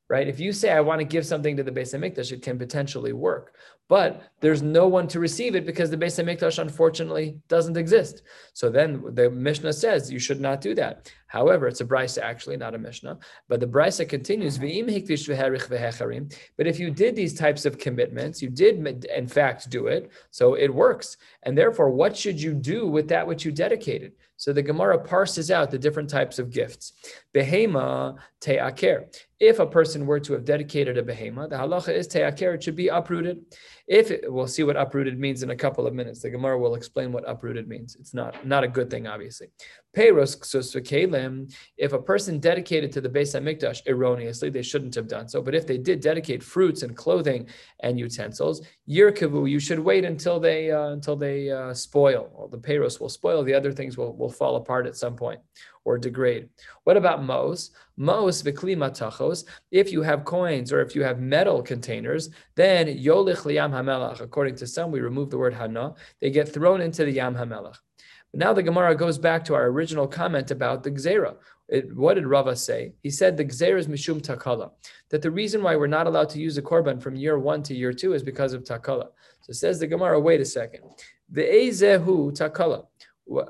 right? 0.08 0.26
If 0.26 0.40
you 0.40 0.52
say, 0.52 0.70
I 0.70 0.80
want 0.80 1.00
to 1.00 1.04
give 1.04 1.26
something 1.26 1.56
to 1.56 1.62
the 1.62 1.70
Beis 1.70 1.94
HaMikdash, 1.94 2.32
it 2.32 2.42
can 2.42 2.58
potentially 2.58 3.12
work. 3.12 3.54
But 3.88 4.22
there's 4.40 4.62
no 4.62 4.88
one 4.88 5.08
to 5.08 5.20
receive 5.20 5.54
it 5.54 5.66
because 5.66 5.90
the 5.90 5.96
Beis 5.96 6.22
HaMikdash, 6.22 6.58
unfortunately, 6.58 7.38
doesn't 7.48 7.76
exist. 7.76 8.22
So 8.52 8.70
then 8.70 9.02
the 9.14 9.30
Mishnah 9.30 9.72
says 9.72 10.10
you 10.10 10.18
should 10.18 10.40
not 10.40 10.60
do 10.60 10.74
that. 10.74 11.10
However, 11.28 11.68
it's 11.68 11.80
a 11.80 11.84
brisa 11.84 12.18
actually, 12.22 12.56
not 12.56 12.74
a 12.74 12.78
Mishnah. 12.78 13.18
But 13.48 13.60
the 13.60 13.66
brisa 13.66 14.08
continues, 14.08 14.58
mm-hmm. 14.58 16.26
but 16.56 16.66
if 16.66 16.80
you 16.80 16.90
did 16.90 17.14
these 17.14 17.34
types 17.34 17.64
of 17.64 17.78
commitments, 17.78 18.42
you 18.42 18.50
did 18.50 19.04
in 19.04 19.28
fact 19.28 19.70
do 19.70 19.86
it, 19.86 20.10
so 20.30 20.54
it 20.54 20.74
works. 20.74 21.16
And 21.44 21.56
therefore, 21.56 21.90
what 21.90 22.16
should 22.16 22.40
you 22.40 22.54
do 22.54 22.86
with 22.86 23.08
that 23.08 23.26
which 23.26 23.44
you 23.44 23.52
dedicated? 23.52 24.12
So 24.38 24.52
the 24.52 24.62
Gemara 24.62 25.00
parses 25.00 25.50
out 25.50 25.72
the 25.72 25.80
different 25.80 26.08
types 26.08 26.38
of 26.38 26.50
gifts. 26.50 26.92
Behema 27.34 28.16
te'aker. 28.40 29.06
If 29.40 29.58
a 29.58 29.66
person 29.66 30.06
were 30.06 30.20
to 30.20 30.32
have 30.34 30.44
dedicated 30.44 30.96
a 30.96 31.02
behema, 31.02 31.50
the 31.50 31.56
halacha 31.56 31.92
is 31.92 32.06
te'aker, 32.06 32.54
it 32.54 32.62
should 32.62 32.76
be 32.76 32.86
uprooted. 32.86 33.40
If 33.88 34.12
it, 34.12 34.32
we'll 34.32 34.46
see 34.46 34.62
what 34.62 34.76
uprooted 34.76 35.18
means 35.18 35.42
in 35.42 35.50
a 35.50 35.56
couple 35.56 35.88
of 35.88 35.94
minutes. 35.94 36.22
The 36.22 36.30
Gemara 36.30 36.56
will 36.56 36.76
explain 36.76 37.10
what 37.10 37.28
uprooted 37.28 37.66
means. 37.66 37.96
It's 37.98 38.14
not, 38.14 38.46
not 38.46 38.62
a 38.62 38.68
good 38.68 38.90
thing, 38.90 39.08
obviously. 39.08 39.48
Peiros 39.96 40.38
if 41.76 41.92
a 41.92 42.02
person 42.10 42.38
dedicated 42.38 42.90
to 42.92 43.00
the 43.00 43.08
Beis 43.08 43.34
HaMikdash 43.34 43.86
erroneously, 43.86 44.50
they 44.50 44.62
shouldn't 44.62 44.94
have 44.94 45.08
done 45.08 45.28
so. 45.28 45.42
But 45.42 45.54
if 45.54 45.66
they 45.66 45.78
did 45.78 46.00
dedicate 46.00 46.42
fruits 46.42 46.82
and 46.82 46.96
clothing 46.96 47.48
and 47.80 47.98
utensils, 47.98 48.66
yirkavu, 48.88 49.50
you 49.50 49.60
should 49.60 49.78
wait 49.78 50.04
until 50.04 50.38
they 50.40 50.70
uh, 50.70 50.88
until 50.96 51.16
they 51.16 51.50
uh, 51.50 51.74
spoil. 51.74 52.30
Well, 52.34 52.48
the 52.48 52.58
payros 52.58 53.00
will 53.00 53.08
spoil. 53.08 53.42
The 53.42 53.54
other 53.54 53.72
things 53.72 53.96
will, 53.98 54.14
will 54.16 54.30
fall 54.40 54.56
apart 54.56 54.86
at 54.86 54.96
some 54.96 55.16
point 55.16 55.40
or 55.84 55.98
degrade. 55.98 56.48
What 56.84 56.96
about 56.96 57.24
mos? 57.24 57.70
Mos 57.96 58.42
v'klima 58.42 58.90
tachos. 58.90 59.44
If 59.70 59.92
you 59.92 60.02
have 60.02 60.24
coins 60.24 60.72
or 60.72 60.80
if 60.80 60.94
you 60.94 61.02
have 61.02 61.18
metal 61.18 61.62
containers, 61.62 62.30
then 62.56 62.86
yolich 62.86 63.42
liyam 63.48 63.72
hamelach. 63.72 64.20
According 64.20 64.56
to 64.56 64.66
some, 64.66 64.90
we 64.90 65.00
remove 65.00 65.30
the 65.30 65.38
word 65.38 65.54
hana. 65.54 65.94
They 66.20 66.30
get 66.30 66.52
thrown 66.52 66.80
into 66.80 67.04
the 67.04 67.12
yam 67.12 67.34
hamelach. 67.34 67.78
Now 68.34 68.52
the 68.52 68.62
Gemara 68.62 68.94
goes 68.94 69.18
back 69.18 69.44
to 69.46 69.54
our 69.54 69.66
original 69.66 70.06
comment 70.06 70.50
about 70.50 70.82
the 70.82 70.90
gzera. 70.90 71.36
It, 71.68 71.94
what 71.94 72.14
did 72.14 72.26
Rava 72.26 72.56
say? 72.56 72.92
He 73.02 73.10
said 73.10 73.36
the 73.36 73.44
gzera 73.44 73.78
is 73.78 73.88
mishum 73.88 74.20
takala. 74.20 74.70
That 75.10 75.22
the 75.22 75.30
reason 75.30 75.62
why 75.62 75.76
we're 75.76 75.86
not 75.86 76.06
allowed 76.06 76.28
to 76.30 76.38
use 76.38 76.58
a 76.58 76.62
korban 76.62 77.00
from 77.00 77.16
year 77.16 77.38
one 77.38 77.62
to 77.64 77.74
year 77.74 77.92
two 77.92 78.12
is 78.12 78.22
because 78.22 78.52
of 78.52 78.64
takala. 78.64 79.08
So 79.40 79.52
says 79.52 79.78
the 79.78 79.86
Gemara, 79.86 80.20
wait 80.20 80.40
a 80.40 80.44
second. 80.44 80.82
The 81.30 81.42
ezehu 81.42 82.36
takala. 82.36 82.86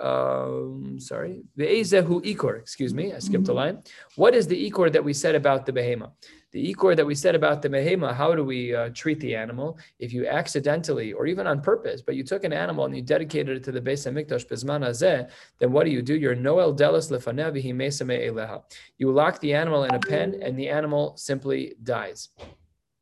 Um, 0.01 0.99
sorry, 0.99 1.43
ve'ezehu 1.57 2.25
ikor. 2.25 2.59
Excuse 2.59 2.93
me, 2.95 3.13
I 3.13 3.19
skipped 3.19 3.49
a 3.49 3.53
line. 3.53 3.83
What 4.17 4.35
is 4.35 4.47
the 4.47 4.71
ikor 4.71 4.93
that 4.93 5.05
we 5.05 5.13
said 5.13 5.35
about 5.35 5.67
the 5.67 5.73
behema? 5.73 6.11
The 6.51 6.73
ikor 6.73 6.97
that 6.97 7.07
we 7.07 7.15
said 7.15 7.35
about 7.35 7.63
the 7.63 7.69
behema. 7.69 8.15
How 8.15 8.35
do 8.35 8.43
we 8.45 8.75
uh, 8.75 8.89
treat 8.95 9.21
the 9.21 9.37
animal 9.37 9.79
if 9.99 10.13
you 10.13 10.27
accidentally 10.27 11.13
or 11.13 11.27
even 11.27 11.47
on 11.47 11.61
purpose, 11.61 12.03
but 12.03 12.17
you 12.17 12.25
took 12.25 12.45
an 12.45 12.53
animal 12.53 12.87
and 12.87 12.97
you 12.97 13.03
dedicated 13.03 13.59
it 13.59 13.65
to 13.65 13.73
the 13.73 13.81
Beis 13.81 14.07
Hamikdash 14.07 14.47
bezman 14.49 14.85
hazeh? 14.85 15.31
Then 15.59 15.73
what 15.73 15.85
do 15.85 15.91
you 15.91 16.03
do? 16.03 16.15
You're 16.17 16.35
noel 16.35 16.75
delis 16.75 17.11
lefanev 17.11 17.55
eleha. 17.57 18.63
You 18.97 19.13
lock 19.13 19.41
the 19.41 19.55
animal 19.55 19.85
in 19.85 19.95
a 19.95 20.01
pen, 20.01 20.41
and 20.43 20.59
the 20.59 20.69
animal 20.69 21.17
simply 21.17 21.75
dies. 21.83 22.31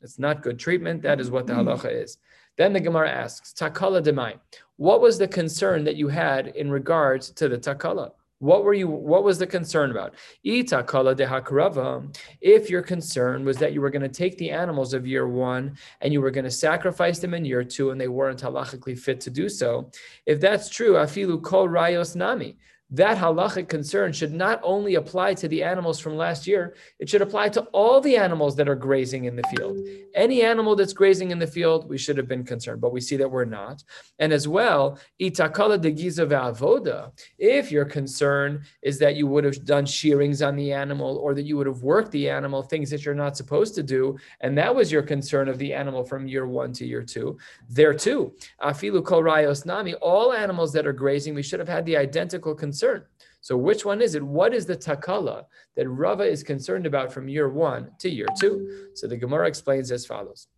It's 0.03 0.19
not 0.19 0.43
good 0.43 0.59
treatment. 0.59 1.03
That 1.03 1.21
is 1.21 1.31
what 1.31 1.47
the 1.47 1.55
halacha 1.55 1.91
is. 2.05 2.19
Then 2.57 2.73
the 2.73 2.81
Gemara 2.81 3.11
asks, 3.11 3.53
Takala 3.53 4.03
demai. 4.03 4.35
What 4.77 5.01
was 5.01 5.19
the 5.19 5.29
concern 5.29 5.85
that 5.85 5.97
you 5.97 6.09
had 6.09 6.49
in 6.49 6.71
regards 6.71 7.31
to 7.31 7.49
the 7.49 7.59
takala? 7.59 8.13
What 8.39 8.65
were 8.65 8.75
you? 8.75 8.89
What 8.89 9.25
was 9.25 9.39
the 9.39 9.47
concern 9.47 9.91
about? 9.91 10.15
Itakala 10.45 11.17
de 11.17 11.27
hakrava. 11.27 12.15
If 12.43 12.69
your 12.69 12.83
concern 12.83 13.47
was 13.47 13.57
that 13.57 13.73
you 13.73 13.81
were 13.81 13.89
going 13.89 14.03
to 14.03 14.09
take 14.09 14.37
the 14.37 14.51
animals 14.51 14.93
of 14.93 15.07
year 15.07 15.27
one 15.27 15.79
and 16.03 16.13
you 16.13 16.21
were 16.21 16.31
going 16.31 16.45
to 16.45 16.51
sacrifice 16.51 17.19
them 17.19 17.33
in 17.33 17.47
year 17.47 17.65
two, 17.65 17.91
and 17.91 18.01
they 18.01 18.09
weren't 18.09 18.43
halachically 18.43 18.99
fit 18.99 19.21
to 19.21 19.31
do 19.31 19.49
so, 19.49 19.91
if 20.27 20.39
that's 20.39 20.69
true, 20.69 20.95
afilu 20.95 21.43
kol 21.43 21.67
rayos 21.67 22.15
nami 22.15 22.59
that 22.91 23.19
halachic 23.19 23.69
concern 23.69 24.13
should 24.13 24.33
not 24.33 24.61
only 24.63 24.95
apply 24.95 25.35
to 25.35 25.49
the 25.49 25.63
animals 25.63 25.99
from 25.99 26.17
last 26.17 26.47
year, 26.47 26.77
it 27.01 27.09
should 27.09 27.23
apply 27.23 27.49
to 27.49 27.63
all 27.73 28.01
the 28.01 28.17
animals 28.17 28.55
that 28.57 28.69
are 28.69 28.77
grazing 28.77 29.25
in 29.25 29.35
the 29.35 29.43
field. 29.55 29.79
Any 30.15 30.43
animal 30.43 30.77
that's 30.77 30.93
grazing 30.93 31.33
in 31.33 31.41
the 31.41 31.49
field, 31.49 31.89
we 31.89 31.99
should 31.99 32.17
have 32.17 32.29
been 32.29 32.45
concerned, 32.45 32.81
but 32.81 32.93
we 32.93 33.01
see 33.01 33.17
that 33.17 33.31
we're 33.31 33.45
not. 33.45 33.83
And 34.21 34.33
as 34.33 34.47
well, 34.47 35.01
itakala 35.21 35.81
de 35.81 35.93
avoda. 35.93 37.11
If 37.39 37.73
your 37.73 37.87
concern 37.87 38.63
is 38.83 39.01
that 39.01 39.17
you 39.17 39.27
would 39.27 39.43
have 39.43 39.65
done 39.65 39.85
shearings 39.85 40.41
on 40.41 40.55
the 40.55 40.73
animal 40.73 41.17
or 41.17 41.35
that 41.35 41.43
you 41.43 41.57
would 41.57 41.67
have 41.67 41.83
worked 41.83 42.13
the 42.13 42.31
animal, 42.31 42.63
things 42.63 42.89
that 42.91 43.05
you're 43.05 43.15
not 43.17 43.37
supposed 43.37 43.75
to 43.75 43.83
do, 43.83 44.17
and 44.41 44.57
that 44.59 44.73
was 44.73 44.93
your 44.93 45.03
concern 45.03 45.49
of 45.49 45.59
the 45.59 45.75
animal 45.75 46.05
from 46.05 46.29
year 46.29 46.47
one 46.47 46.73
to 46.75 46.87
year 46.87 47.03
two, 47.03 47.37
there 47.69 47.95
too, 47.95 48.33
afilu 48.63 49.05
kol 49.05 49.23
rayos 49.23 49.67
nami, 49.67 49.95
all 49.95 50.33
animals 50.33 50.73
that 50.73 50.87
are 50.87 50.93
grazing, 50.93 51.35
we 51.35 51.43
should 51.43 51.59
have 51.59 51.69
had 51.69 51.85
the 51.85 51.97
identical 51.97 52.55
concern 52.55 52.76
concern. 52.77 53.05
So 53.41 53.57
which 53.57 53.85
one 53.85 54.03
is 54.03 54.15
it? 54.15 54.23
What 54.23 54.53
is 54.53 54.67
the 54.67 54.77
takala 54.77 55.45
that 55.77 55.89
Rava 55.89 56.25
is 56.25 56.43
concerned 56.43 56.87
about 56.87 57.13
from 57.13 57.29
year 57.29 57.49
one 57.49 57.91
to 58.01 58.11
year 58.11 58.27
two? 58.41 58.89
So 58.95 59.07
the 59.07 59.17
Gemara 59.17 59.47
explains 59.49 59.91
as 59.91 60.05
follows. 60.05 60.49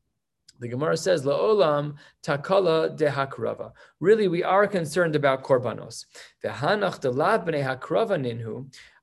The 0.60 0.68
Gemara 0.68 0.96
says, 0.96 1.24
"Laolam 1.24 1.94
takala 2.24 2.98
dehak 2.98 3.38
Rava." 3.38 3.72
Really, 4.00 4.26
we 4.26 4.42
are 4.42 4.66
concerned 4.66 5.14
about 5.14 5.44
korbanos. 5.44 6.06
V'hanach 6.42 6.98
delav 7.04 7.46
bnei 7.46 7.62
hakrava 7.68 8.16
ninhu 8.26 8.54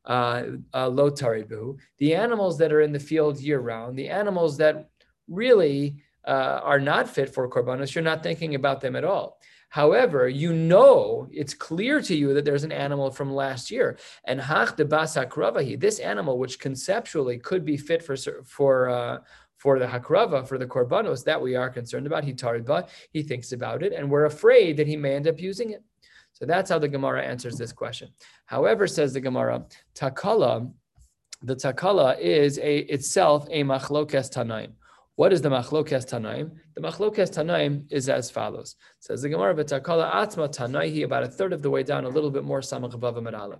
uh, 0.06 0.44
uh, 0.74 0.90
lo 0.90 1.10
taribu. 1.10 1.78
The 2.00 2.16
animals 2.16 2.58
that 2.58 2.74
are 2.74 2.82
in 2.82 2.92
the 2.92 3.00
field 3.00 3.40
year 3.40 3.60
round, 3.60 3.98
the 3.98 4.10
animals 4.10 4.58
that 4.58 4.90
really 5.30 6.04
uh, 6.28 6.60
are 6.72 6.82
not 6.82 7.08
fit 7.08 7.30
for 7.34 7.48
korbanos, 7.48 7.96
you're 7.96 8.12
not 8.12 8.24
thinking 8.24 8.56
about 8.56 8.82
them 8.82 8.96
at 8.98 9.06
all. 9.06 9.40
However, 9.76 10.30
you 10.30 10.54
know 10.54 11.28
it's 11.34 11.54
clear 11.54 12.00
to 12.00 12.16
you 12.16 12.34
that 12.34 12.46
there's 12.46 12.64
an 12.64 12.72
animal 12.72 13.12
from 13.12 13.34
last 13.34 13.70
year, 13.70 13.98
and 14.24 14.40
hach 14.40 14.78
de 14.78 14.86
basakravahi, 14.86 15.78
this 15.78 16.00
animal, 16.00 16.38
which 16.38 16.60
conceptually 16.60 17.38
could 17.38 17.66
be 17.66 17.76
fit 17.76 18.02
for 18.02 18.16
for 18.46 18.88
uh, 18.88 19.18
for 19.58 19.78
the 19.78 19.86
hakrava, 19.86 20.48
for 20.48 20.58
the 20.58 20.66
korbanos 20.66 21.26
that 21.26 21.42
we 21.42 21.58
are 21.58 21.70
concerned 21.70 22.08
about. 22.08 22.24
He 22.24 22.34
tariba, 22.34 22.88
he 23.12 23.22
thinks 23.22 23.52
about 23.52 23.84
it, 23.84 23.92
and 23.92 24.10
we're 24.10 24.24
afraid 24.24 24.78
that 24.78 24.88
he 24.88 24.96
may 24.96 25.14
end 25.14 25.28
up 25.28 25.42
using 25.42 25.72
it. 25.72 25.84
So 26.32 26.46
that's 26.46 26.70
how 26.70 26.80
the 26.80 26.88
Gemara 26.88 27.22
answers 27.26 27.58
this 27.58 27.74
question. 27.74 28.08
However, 28.46 28.88
says 28.88 29.12
the 29.12 29.20
Gemara, 29.20 29.66
takala, 29.94 30.72
the 31.44 31.58
takala 31.58 32.18
is 32.18 32.60
a 32.60 32.78
itself 32.96 33.46
a 33.52 33.66
machlokes 33.66 34.30
tanaim. 34.36 34.72
What 35.18 35.32
is 35.32 35.42
the 35.42 35.50
machlokes 35.50 36.06
tanaim? 36.06 36.52
The 36.76 36.82
machlokes 36.82 37.32
tanaim 37.32 37.86
is 37.90 38.10
as 38.10 38.30
follows. 38.30 38.76
It 39.00 39.06
says 39.06 39.22
the 39.22 39.30
Gemara 39.30 39.56
v'takala 39.56 40.14
atma 40.14 40.50
tanaihi 40.50 41.06
about 41.06 41.24
a 41.24 41.30
third 41.30 41.54
of 41.54 41.62
the 41.62 41.70
way 41.70 41.84
down, 41.84 42.04
a 42.04 42.10
little 42.10 42.30
bit 42.32 42.44
more 42.44 42.60
samach 42.60 43.02
aleph. 43.02 43.60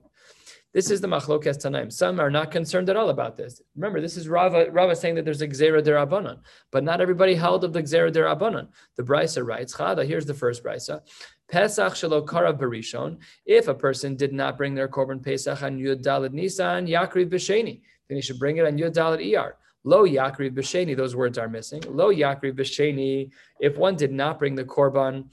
This 0.74 0.92
is 0.92 1.00
the 1.00 1.08
machlokes 1.08 1.58
tanaim. 1.64 1.94
Some 1.94 2.20
are 2.20 2.30
not 2.30 2.52
concerned 2.52 2.90
at 2.90 2.98
all 2.98 3.10
about 3.10 3.38
this. 3.38 3.62
Remember, 3.74 4.02
this 4.02 4.18
is 4.18 4.28
Rava, 4.28 4.70
Rava 4.70 4.98
saying 4.98 5.16
that 5.16 5.24
there's 5.24 5.42
a 5.42 5.48
gzera 5.48 5.82
derabanan, 5.82 6.40
but 6.74 6.84
not 6.84 7.00
everybody 7.00 7.36
held 7.36 7.64
of 7.64 7.72
the 7.72 7.82
gzera 7.82 8.12
derabanan. 8.12 8.68
The 8.98 9.04
brisa 9.04 9.46
writes, 9.46 9.78
Chada, 9.78 10.06
here's 10.06 10.26
the 10.26 10.34
first 10.34 10.62
brisa. 10.62 11.04
Pesach 11.48 11.94
shelo 11.94 12.28
kara 12.28 12.54
barishon. 12.54 13.20
If 13.46 13.70
a 13.70 13.74
person 13.74 14.18
did 14.18 14.34
not 14.34 14.58
bring 14.58 14.76
their 14.76 14.90
korban 14.90 15.24
Pesach 15.24 15.64
on 15.64 15.80
Yud 15.80 16.04
Dalad 16.04 16.34
Nisan, 16.34 16.88
Yakriv 16.88 17.30
b'sheni, 17.30 17.80
then 18.10 18.18
he 18.18 18.22
should 18.22 18.40
bring 18.40 18.58
it 18.58 18.66
on 18.66 18.78
Yud 18.78 18.92
Dalad 18.92 19.26
Iyar. 19.26 19.54
Lo 19.86 20.04
yakri 20.04 20.50
b'sheni, 20.50 20.98
those 20.98 21.16
words 21.16 21.38
are 21.38 21.48
missing. 21.48 21.82
Lo 21.88 22.12
yakri 22.12 22.52
b'sheni, 22.52 23.30
if 23.60 23.78
one 23.78 23.96
did 23.96 24.12
not 24.12 24.40
bring 24.40 24.56
the 24.56 24.66
korban 24.66 25.26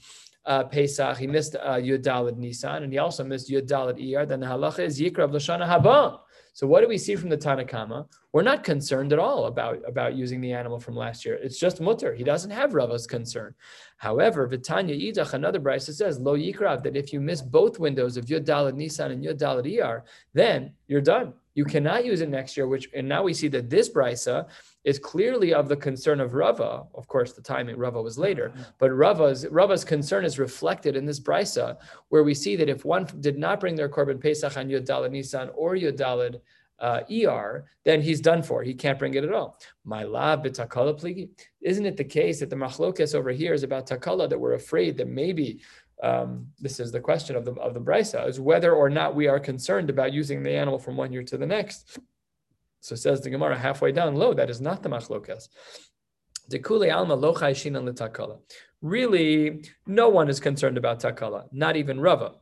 uh, 0.45 0.63
Pesach, 0.65 1.17
he 1.17 1.25
missed 1.25 1.55
uh, 1.55 1.77
Dalad 1.77 2.37
Nisan, 2.37 2.83
and 2.83 2.93
he 2.93 2.99
also 2.99 3.23
missed 3.23 3.49
Yud 3.49 3.67
Dalad 3.67 3.99
Iyar, 3.99 4.27
then 4.27 4.39
the 4.39 4.45
halacha 4.45 4.79
is 4.79 5.01
Yikrav 5.01 5.31
Lashana 5.31 5.67
Haba. 5.67 6.19
So 6.55 6.67
what 6.67 6.81
do 6.81 6.87
we 6.87 6.99
see 6.99 7.15
from 7.15 7.29
the 7.29 7.37
Tanakama? 7.37 8.05
We're 8.31 8.43
not 8.43 8.63
concerned 8.63 9.11
at 9.11 9.17
all 9.17 9.45
about, 9.45 9.79
about 9.87 10.15
using 10.15 10.39
the 10.39 10.53
animal 10.53 10.79
from 10.79 10.95
last 10.95 11.25
year. 11.25 11.33
It's 11.41 11.57
just 11.57 11.81
mutter. 11.81 12.13
He 12.13 12.23
doesn't 12.23 12.51
have 12.51 12.73
Rava's 12.73 13.07
concern. 13.07 13.55
However, 13.97 14.45
Vitanya 14.45 14.95
Idach, 14.95 15.33
another 15.33 15.59
brisa 15.59 15.93
says, 15.93 16.19
Lo 16.19 16.37
Yikrav, 16.37 16.83
that 16.83 16.95
if 16.95 17.11
you 17.11 17.19
miss 17.19 17.41
both 17.41 17.79
windows 17.79 18.17
of 18.17 18.25
Yud 18.25 18.45
Dalad 18.45 18.75
Nisan 18.75 19.11
and 19.11 19.23
Yud 19.23 19.39
Iyar, 19.39 20.03
then 20.35 20.73
you're 20.87 21.01
done. 21.01 21.33
You 21.55 21.65
cannot 21.65 22.05
use 22.05 22.21
it 22.21 22.29
next 22.29 22.57
year, 22.57 22.67
which 22.67 22.89
and 22.93 23.07
now 23.07 23.23
we 23.23 23.33
see 23.33 23.47
that 23.49 23.69
this 23.69 23.89
brisa 23.89 24.47
is 24.83 24.99
clearly 24.99 25.53
of 25.53 25.69
the 25.69 25.75
concern 25.75 26.19
of 26.19 26.33
Rava. 26.33 26.83
Of 26.95 27.07
course, 27.07 27.33
the 27.33 27.41
timing 27.41 27.77
Rava 27.77 28.01
was 28.01 28.17
later, 28.17 28.49
mm-hmm. 28.49 28.63
but 28.79 28.91
Rava's 28.91 29.47
Rava's 29.47 29.85
concern 29.85 30.25
is 30.25 30.39
reflected 30.39 30.95
in 30.95 31.05
this 31.05 31.19
brisa, 31.19 31.77
where 32.09 32.23
we 32.23 32.33
see 32.33 32.55
that 32.55 32.69
if 32.69 32.85
one 32.85 33.07
did 33.19 33.37
not 33.37 33.59
bring 33.59 33.75
their 33.75 33.89
korban 33.89 34.21
Pesach 34.21 34.57
on 34.57 34.69
Yud 34.69 34.85
Dalad 34.85 35.11
Nisan 35.11 35.49
or 35.55 35.75
Yud 35.75 35.97
Dalad 35.97 36.41
uh, 36.79 37.01
ER, 37.11 37.65
then 37.85 38.01
he's 38.01 38.19
done 38.19 38.43
for. 38.43 38.61
He 38.61 38.73
can't 38.73 38.99
bring 38.99 39.13
it 39.13 39.23
at 39.23 39.31
all. 39.31 39.57
My 39.85 40.03
lab. 40.03 40.45
Isn't 40.45 41.85
it 41.85 41.97
the 41.97 42.03
case 42.03 42.39
that 42.39 42.49
the 42.49 42.55
machlokes 42.55 43.15
over 43.15 43.31
here 43.31 43.53
is 43.53 43.63
about 43.63 43.87
takala 43.87 44.29
that 44.29 44.39
we're 44.39 44.53
afraid 44.53 44.97
that 44.97 45.07
maybe 45.07 45.61
um, 46.03 46.47
this 46.59 46.79
is 46.79 46.91
the 46.91 46.99
question 46.99 47.35
of 47.35 47.45
the 47.45 47.53
of 47.53 47.73
the 47.73 47.79
brisa 47.79 48.27
is 48.27 48.39
whether 48.39 48.73
or 48.73 48.89
not 48.89 49.15
we 49.15 49.27
are 49.27 49.39
concerned 49.39 49.89
about 49.89 50.11
using 50.13 50.43
the 50.43 50.51
animal 50.51 50.77
from 50.77 50.97
one 50.97 51.13
year 51.13 51.23
to 51.23 51.37
the 51.37 51.45
next. 51.45 51.97
So 52.81 52.95
says 52.95 53.21
the 53.21 53.29
Gemara 53.29 53.57
halfway 53.57 53.93
down 53.93 54.15
low. 54.15 54.33
That 54.33 54.49
is 54.49 54.59
not 54.59 54.83
the 54.83 54.89
machlokas. 54.89 55.47
Really, 58.81 59.63
no 59.87 60.09
one 60.09 60.29
is 60.29 60.41
concerned 60.41 60.77
about 60.77 60.99
takala, 60.99 61.45
not 61.53 61.77
even 61.77 62.01
Rava 62.01 62.33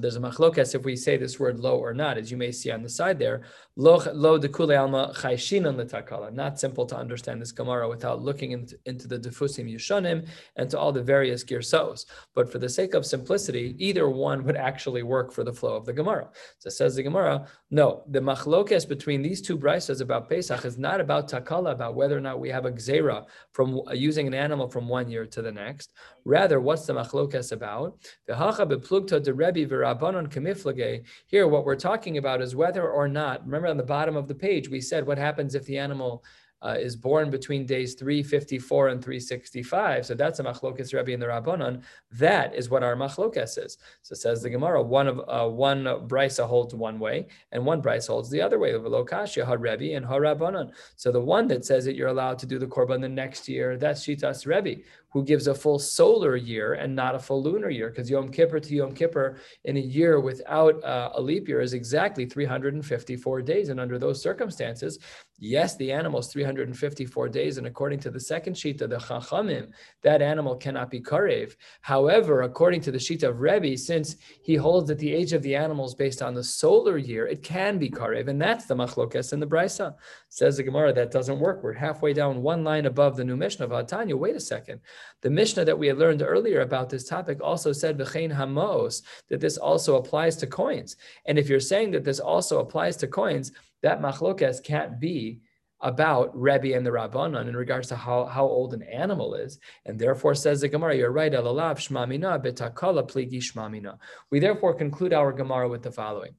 there's 0.00 0.16
a 0.16 0.20
machlokas 0.20 0.74
if 0.74 0.84
we 0.84 0.96
say 0.96 1.16
this 1.16 1.38
word 1.38 1.58
lo 1.58 1.78
or 1.78 1.92
not, 1.92 2.16
as 2.16 2.30
you 2.30 2.36
may 2.36 2.50
see 2.50 2.70
on 2.70 2.82
the 2.82 2.88
side 2.88 3.18
there. 3.18 3.42
Lo 3.76 4.02
lo 4.12 4.38
dekule 4.38 4.78
alma 4.78 5.12
chayshinan 5.14 5.76
letakala. 5.76 6.32
Not 6.32 6.58
simple 6.58 6.86
to 6.86 6.96
understand 6.96 7.42
this 7.42 7.52
Gemara 7.52 7.88
without 7.88 8.22
looking 8.22 8.52
into, 8.52 8.76
the 9.08 9.18
defusim 9.18 9.70
yushanim 9.70 10.26
and 10.56 10.70
to 10.70 10.78
all 10.78 10.92
the 10.92 11.02
various 11.02 11.44
girsos. 11.44 12.06
But 12.34 12.50
for 12.50 12.58
the 12.58 12.68
sake 12.68 12.94
of 12.94 13.04
simplicity, 13.04 13.76
either 13.78 14.08
one 14.08 14.44
would 14.44 14.56
actually 14.56 15.02
work 15.02 15.32
for 15.32 15.44
the 15.44 15.52
flow 15.52 15.76
of 15.76 15.84
the 15.84 15.92
Gemara. 15.92 16.30
So 16.58 16.70
says 16.70 16.96
the 16.96 17.02
Gemara, 17.02 17.46
no, 17.70 18.02
the 18.08 18.20
machlokas 18.20 18.88
between 18.88 19.20
these 19.20 19.42
two 19.42 19.58
brisas 19.58 20.00
about 20.00 20.28
Pesach 20.28 20.64
is 20.64 20.78
not 20.78 21.00
about 21.00 21.28
takala, 21.28 21.72
about 21.72 21.94
whether 21.94 22.16
or 22.16 22.20
not 22.20 22.40
we 22.40 22.48
have 22.48 22.64
a 22.64 22.72
gzera 22.72 23.26
from 23.52 23.80
using 23.92 24.26
an 24.26 24.34
animal 24.34 24.68
from 24.68 24.88
one 24.88 25.10
year 25.10 25.26
to 25.26 25.42
the 25.42 25.52
next. 25.52 25.92
Rather, 26.24 26.60
what's 26.60 26.86
the 26.86 26.94
machlokas 26.94 27.52
about? 27.52 27.98
The 28.26 28.36
hacha 28.36 28.64
beplugta 28.64 29.22
de 29.22 29.34
Rebbe 29.34 29.66
Rabbanon 29.82 30.28
Kamiflage. 30.28 31.04
Here, 31.26 31.46
what 31.48 31.64
we're 31.64 31.76
talking 31.76 32.18
about 32.18 32.40
is 32.40 32.56
whether 32.56 32.88
or 32.88 33.08
not, 33.08 33.44
remember 33.44 33.68
on 33.68 33.76
the 33.76 33.82
bottom 33.82 34.16
of 34.16 34.28
the 34.28 34.34
page, 34.34 34.68
we 34.68 34.80
said 34.80 35.06
what 35.06 35.18
happens 35.18 35.54
if 35.54 35.64
the 35.66 35.78
animal 35.78 36.24
uh, 36.62 36.76
is 36.78 36.94
born 36.94 37.30
between 37.30 37.66
days 37.66 37.94
354 37.94 38.88
and 38.88 39.02
365. 39.02 40.06
So 40.06 40.14
that's 40.14 40.38
a 40.38 40.44
machlokas 40.44 40.94
Rebbe 40.94 41.12
in 41.12 41.20
the 41.20 41.26
Rabbanon. 41.26 41.82
That 42.12 42.54
is 42.54 42.70
what 42.70 42.84
our 42.84 42.94
machlokas 42.94 43.64
is. 43.64 43.78
So 44.02 44.14
says 44.14 44.42
the 44.42 44.50
Gemara, 44.50 44.82
one 44.82 45.08
of 45.08 45.20
uh, 45.26 45.48
one 45.48 45.84
brisa 45.84 46.46
holds 46.46 46.74
one 46.74 46.98
way, 46.98 47.26
and 47.50 47.66
one 47.66 47.82
brisa 47.82 48.08
holds 48.08 48.30
the 48.30 48.40
other 48.40 48.58
way. 48.58 48.72
Lokashia 48.72 49.44
ha 49.44 49.54
Rebbe 49.58 49.96
and 49.96 50.06
ha 50.06 50.16
Rabbanon. 50.16 50.70
So 50.94 51.10
the 51.10 51.20
one 51.20 51.48
that 51.48 51.64
says 51.64 51.84
that 51.84 51.96
you're 51.96 52.08
allowed 52.08 52.38
to 52.40 52.46
do 52.46 52.58
the 52.58 52.66
korban 52.66 53.00
the 53.00 53.08
next 53.08 53.48
year, 53.48 53.76
that's 53.76 54.06
shitas 54.06 54.46
Rebbe. 54.46 54.82
Who 55.12 55.22
gives 55.22 55.46
a 55.46 55.54
full 55.54 55.78
solar 55.78 56.36
year 56.36 56.74
and 56.74 56.94
not 56.94 57.14
a 57.14 57.18
full 57.18 57.42
lunar 57.42 57.68
year, 57.68 57.90
because 57.90 58.08
Yom 58.08 58.30
Kippur 58.30 58.58
to 58.60 58.74
Yom 58.74 58.94
Kippur 58.94 59.36
in 59.64 59.76
a 59.76 59.80
year 59.80 60.20
without 60.20 60.82
uh, 60.82 61.10
a 61.14 61.20
leap 61.20 61.48
year 61.48 61.60
is 61.60 61.74
exactly 61.74 62.24
354 62.24 63.42
days. 63.42 63.68
And 63.68 63.78
under 63.78 63.98
those 63.98 64.22
circumstances, 64.22 64.98
yes, 65.38 65.76
the 65.76 65.92
animal 65.92 66.20
is 66.20 66.28
354 66.28 67.28
days. 67.28 67.58
And 67.58 67.66
according 67.66 68.00
to 68.00 68.10
the 68.10 68.20
second 68.20 68.56
sheet 68.56 68.80
of 68.80 68.88
the 68.88 68.96
Chachamim, 68.96 69.72
that 70.02 70.22
animal 70.22 70.56
cannot 70.56 70.90
be 70.90 71.00
karev. 71.00 71.56
However, 71.82 72.42
according 72.42 72.80
to 72.82 72.90
the 72.90 72.98
sheet 72.98 73.22
of 73.22 73.40
Rebbe, 73.40 73.76
since 73.76 74.16
he 74.42 74.54
holds 74.54 74.88
that 74.88 74.98
the 74.98 75.12
age 75.12 75.34
of 75.34 75.42
the 75.42 75.54
animal 75.54 75.84
is 75.84 75.94
based 75.94 76.22
on 76.22 76.32
the 76.32 76.44
solar 76.44 76.96
year, 76.96 77.26
it 77.26 77.42
can 77.42 77.78
be 77.78 77.90
karev. 77.90 78.28
And 78.28 78.40
that's 78.40 78.64
the 78.64 78.74
machlokas 78.74 79.34
in 79.34 79.40
the 79.40 79.46
Brisa. 79.46 79.94
Says 80.30 80.56
the 80.56 80.62
Gemara, 80.62 80.94
that 80.94 81.10
doesn't 81.10 81.38
work. 81.38 81.62
We're 81.62 81.74
halfway 81.74 82.14
down 82.14 82.42
one 82.42 82.64
line 82.64 82.86
above 82.86 83.16
the 83.16 83.24
new 83.24 83.36
Mishnah 83.36 83.66
of 83.66 83.72
Atanya. 83.72 84.14
Wait 84.14 84.36
a 84.36 84.40
second. 84.40 84.80
The 85.22 85.30
Mishnah 85.30 85.64
that 85.64 85.78
we 85.78 85.86
had 85.86 85.98
learned 85.98 86.22
earlier 86.22 86.60
about 86.60 86.90
this 86.90 87.08
topic 87.08 87.42
also 87.42 87.72
said 87.72 87.98
v'chein 87.98 88.32
hamos 88.32 89.02
that 89.28 89.40
this 89.40 89.56
also 89.56 89.96
applies 89.96 90.36
to 90.36 90.46
coins. 90.46 90.96
And 91.26 91.38
if 91.38 91.48
you're 91.48 91.60
saying 91.60 91.92
that 91.92 92.04
this 92.04 92.20
also 92.20 92.60
applies 92.60 92.96
to 92.98 93.06
coins, 93.06 93.52
that 93.82 94.00
machlokas 94.00 94.62
can't 94.62 94.98
be 95.00 95.40
about 95.82 96.30
Rebbe 96.40 96.74
and 96.76 96.86
the 96.86 96.90
Rabbanon 96.90 97.48
in 97.48 97.56
regards 97.56 97.88
to 97.88 97.96
how, 97.96 98.24
how 98.26 98.44
old 98.44 98.72
an 98.72 98.82
animal 98.82 99.34
is. 99.34 99.58
And 99.84 99.98
therefore, 99.98 100.34
says 100.34 100.60
the 100.60 100.68
Gemara, 100.68 100.96
you're 100.96 101.10
right, 101.10 101.32
alalav 101.32 101.78
shmamina 101.78 102.42
betakala 102.42 103.08
pligi 103.10 103.38
shmamina. 103.38 103.98
We 104.30 104.38
therefore 104.38 104.74
conclude 104.74 105.12
our 105.12 105.32
Gemara 105.32 105.68
with 105.68 105.82
the 105.82 105.90
following. 105.90 106.34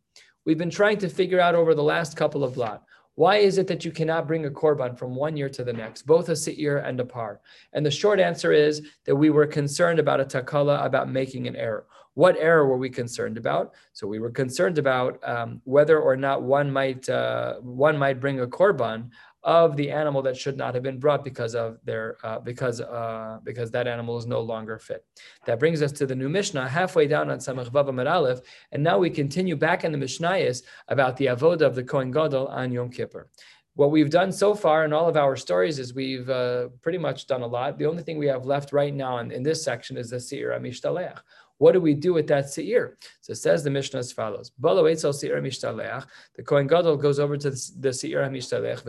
We've 0.45 0.57
been 0.57 0.69
trying 0.69 0.97
to 0.99 1.09
figure 1.09 1.39
out 1.39 1.55
over 1.55 1.75
the 1.75 1.83
last 1.83 2.17
couple 2.17 2.43
of 2.43 2.55
blot 2.55 2.83
why 3.15 3.37
is 3.37 3.57
it 3.57 3.67
that 3.67 3.85
you 3.85 3.91
cannot 3.91 4.27
bring 4.27 4.45
a 4.45 4.49
korban 4.49 4.97
from 4.97 5.15
one 5.15 5.37
year 5.37 5.49
to 5.49 5.63
the 5.63 5.73
next, 5.73 6.03
both 6.03 6.29
a 6.29 6.35
seir 6.35 6.77
and 6.79 6.99
a 6.99 7.05
par? 7.05 7.41
And 7.73 7.85
the 7.85 7.91
short 7.91 8.19
answer 8.19 8.51
is 8.51 8.81
that 9.05 9.15
we 9.15 9.29
were 9.29 9.45
concerned 9.45 9.99
about 9.99 10.19
a 10.19 10.25
takala, 10.25 10.83
about 10.83 11.09
making 11.09 11.47
an 11.47 11.55
error. 11.55 11.85
What 12.15 12.37
error 12.37 12.67
were 12.67 12.77
we 12.77 12.89
concerned 12.89 13.37
about? 13.37 13.73
So 13.93 14.07
we 14.07 14.19
were 14.19 14.29
concerned 14.29 14.77
about 14.77 15.19
um, 15.27 15.61
whether 15.63 15.99
or 15.99 16.15
not 16.15 16.43
one 16.43 16.71
might 16.71 17.07
uh, 17.09 17.55
one 17.55 17.97
might 17.97 18.19
bring 18.19 18.39
a 18.41 18.47
korban 18.47 19.09
of 19.43 19.75
the 19.75 19.91
animal 19.91 20.21
that 20.21 20.37
should 20.37 20.57
not 20.57 20.73
have 20.73 20.83
been 20.83 20.99
brought 20.99 21.23
because 21.23 21.53
of 21.55 21.77
their 21.83 22.17
uh, 22.23 22.39
because 22.39 22.79
uh, 22.81 23.39
because 23.43 23.71
that 23.71 23.87
animal 23.87 24.17
is 24.17 24.25
no 24.25 24.41
longer 24.41 24.79
fit. 24.79 25.05
That 25.45 25.59
brings 25.59 25.81
us 25.81 25.91
to 25.93 26.05
the 26.05 26.15
new 26.15 26.29
Mishnah 26.29 26.67
halfway 26.67 27.07
down 27.07 27.29
on 27.29 27.39
Samach 27.39 27.69
Vav 27.69 28.11
Aleph, 28.11 28.39
and 28.71 28.83
now 28.83 28.97
we 28.97 29.09
continue 29.09 29.55
back 29.55 29.83
in 29.83 29.91
the 29.91 29.97
Mishnayos 29.97 30.63
about 30.87 31.17
the 31.17 31.27
avoda 31.27 31.61
of 31.61 31.75
the 31.75 31.83
Kohen 31.83 32.11
Gadol 32.11 32.47
on 32.47 32.71
Yom 32.71 32.89
Kippur. 32.89 33.27
What 33.75 33.89
we've 33.89 34.09
done 34.09 34.31
so 34.31 34.53
far 34.53 34.85
in 34.85 34.93
all 34.93 35.09
of 35.09 35.17
our 35.17 35.35
stories 35.35 35.79
is 35.79 35.95
we've 35.95 36.29
uh, 36.29 36.67
pretty 36.83 36.99
much 36.99 37.25
done 37.25 37.41
a 37.41 37.47
lot. 37.47 37.79
The 37.79 37.87
only 37.87 38.03
thing 38.03 38.19
we 38.19 38.27
have 38.27 38.45
left 38.45 38.71
right 38.71 38.93
now 38.93 39.17
in, 39.17 39.31
in 39.31 39.41
this 39.41 39.63
section 39.63 39.97
is 39.97 40.11
the 40.11 40.19
Seir 40.19 40.51
Amishtalech. 40.51 41.19
What 41.57 41.73
do 41.73 41.81
we 41.81 41.93
do 41.93 42.13
with 42.13 42.27
that 42.27 42.49
seir? 42.49 42.97
So 43.21 43.31
it 43.31 43.37
says 43.37 43.63
the 43.63 43.69
Mishnah 43.69 43.99
as 43.99 44.11
follows. 44.11 44.51
The 44.59 46.43
Kohen 46.45 46.67
Gadol 46.67 46.97
goes 46.97 47.19
over 47.19 47.37
to 47.37 47.49
the 47.51 47.93
seir 47.93 48.21
hamishtalech, 48.23 48.83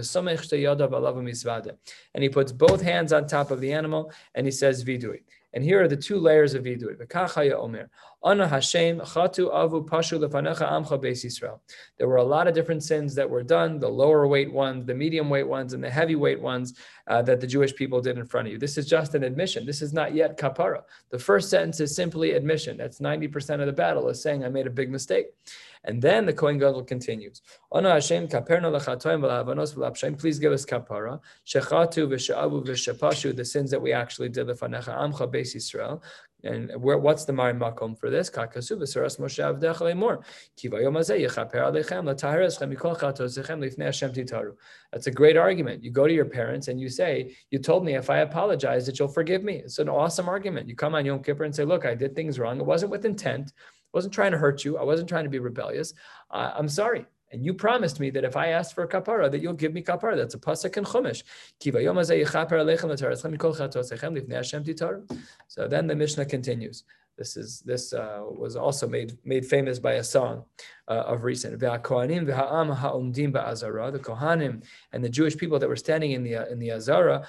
and 2.15 2.23
he 2.23 2.29
puts 2.29 2.53
both 2.53 2.81
hands 2.81 3.13
on 3.13 3.27
top 3.27 3.51
of 3.51 3.61
the 3.61 3.73
animal, 3.73 4.13
and 4.35 4.47
he 4.47 4.51
says 4.51 4.85
vidui. 4.85 5.23
And 5.55 5.63
here 5.63 5.81
are 5.81 5.89
the 5.89 5.97
two 5.97 6.19
layers 6.19 6.55
of 6.55 6.65
vidui. 6.65 6.99
omer. 7.55 7.89
Hashem 8.47 9.01
avu. 9.01 9.87
There 11.97 12.09
were 12.09 12.17
a 12.17 12.25
lot 12.25 12.49
of 12.49 12.55
different 12.55 12.83
sins 12.83 13.15
that 13.15 13.31
were 13.31 13.43
done, 13.45 13.79
the 13.79 13.89
lower 13.89 14.27
weight 14.27 14.53
ones, 14.53 14.85
the 14.85 14.95
medium 14.95 15.31
weight 15.31 15.47
ones, 15.47 15.73
and 15.73 15.85
the 15.85 15.91
heavyweight 15.91 16.41
ones 16.41 16.75
uh, 17.07 17.23
that 17.23 17.41
the 17.41 17.47
Jewish 17.47 17.75
people 17.77 18.01
did 18.01 18.19
in 18.19 18.27
front 18.27 18.49
of 18.49 18.53
you. 18.53 18.59
This 18.59 18.77
is 18.77 18.87
just 18.87 19.15
an 19.15 19.23
admission. 19.23 19.65
This 19.65 19.81
is 19.81 19.93
not 19.93 20.13
yet 20.13 20.37
kapara. 20.37 20.83
The 21.11 21.19
first 21.21 21.51
sentence 21.51 21.79
is 21.79 21.95
simply 21.95 22.33
admission. 22.33 22.77
That's 22.77 22.99
90% 22.99 23.61
of 23.61 23.67
the 23.67 23.73
battle 23.73 24.09
is 24.09 24.21
saying 24.21 24.45
I 24.45 24.49
made 24.49 24.67
a 24.67 24.71
big 24.71 24.91
mistake. 24.91 25.27
And 25.85 26.01
then 26.01 26.25
the 26.25 26.33
Kohen 26.33 26.59
Gadol 26.59 26.85
continues. 26.85 27.43
Ona 27.73 27.91
Hashem. 27.93 28.29
Please 28.29 28.39
give 30.39 30.53
us 30.53 30.65
kapara. 30.65 31.21
Shechatu 31.47 33.37
the 33.37 33.45
sins 33.45 33.71
that 33.71 33.81
we 33.83 33.93
actually 33.93 34.29
did, 34.31 34.47
amcha 34.49 35.31
beis 35.31 35.55
Yisrael. 35.55 36.03
And 36.43 36.71
where, 36.77 36.99
what's 36.99 37.25
the 37.25 37.33
Mari 37.33 37.55
Makom 37.55 37.99
for 37.99 38.11
this? 38.11 38.29
Kakasu 38.29 38.77
v'saras 38.77 39.19
Moshe 39.19 39.43
avdech 39.43 39.77
le'mor. 39.77 40.23
Kivayom 40.59 40.95
hazeh 40.95 41.19
yechaper 41.27 41.73
mikol 41.73 42.99
chatosechem 42.99 43.61
lifnei 43.61 43.87
Hashem 43.87 44.13
titaru. 44.13 44.53
That's 44.93 45.07
a 45.07 45.11
great 45.11 45.39
argument. 45.39 45.83
You 45.83 45.91
go 45.91 46.07
to 46.07 46.13
your 46.13 46.27
parents 46.27 46.69
and 46.69 46.79
you 46.79 46.91
say, 46.91 47.35
you 47.51 47.59
told 47.59 47.85
me 47.85 47.95
if 47.95 48.11
I 48.11 48.19
apologize 48.19 48.85
that 48.87 48.99
you'll 48.99 49.09
forgive 49.09 49.43
me. 49.43 49.55
It's 49.57 49.79
an 49.79 49.89
awesome 49.89 50.29
argument. 50.29 50.69
You 50.69 50.77
come 50.77 50.95
on 50.95 51.07
Yom 51.07 51.23
Kippur 51.23 51.45
and 51.45 51.55
say, 51.55 51.65
look, 51.65 51.87
I 51.87 51.95
did 51.95 52.15
things 52.15 52.39
wrong. 52.39 52.61
It 52.61 52.67
wasn't 52.67 52.91
with 52.91 53.07
intent. 53.07 53.53
Wasn't 53.95 54.13
trying 54.13 54.33
to 54.33 54.39
hurt 54.39 54.65
you. 54.65 54.77
I 54.77 54.83
wasn't 54.83 55.09
trying 55.09 55.25
to 55.25 55.31
be 55.31 55.39
rebellious. 55.39 55.95
Uh, 56.31 56.53
I'm 56.55 56.69
sorry. 56.69 57.07
And 57.33 57.45
you 57.45 57.55
promised 57.55 57.99
me 57.99 58.11
that 58.11 58.25
if 58.25 58.37
I 58.37 58.49
asked 58.49 58.75
for 58.75 58.85
a 58.85 58.89
kapara, 58.89 59.31
that 59.31 59.41
you'll 59.41 59.55
give 59.55 59.73
me 59.73 59.83
kapara. 59.83 60.17
That's 60.17 60.35
a 60.35 60.39
pasuk 60.39 60.77
in 60.77 60.85
Chumash. 60.85 61.23
So 65.49 65.69
then 65.69 65.87
the 65.87 65.97
Mishnah 65.97 66.27
continues. 66.27 66.85
This 67.17 67.37
is 67.37 67.61
this 67.61 67.93
uh, 67.93 68.23
was 68.23 68.57
also 68.57 68.89
made 68.89 69.17
made 69.25 69.47
famous 69.47 69.79
by 69.79 69.95
a 69.95 70.05
song 70.05 70.45
uh, 70.89 70.93
of 70.93 71.25
recent. 71.25 71.59
The 71.59 71.67
Kohanim 71.67 72.25
and 74.93 75.05
the 75.05 75.09
Jewish 75.09 75.37
people 75.37 75.59
that 75.59 75.69
were 75.69 75.77
standing 75.77 76.13
in 76.13 76.23
the 76.23 76.51
in 76.51 76.59
the 76.59 76.73
Azara, 76.73 77.27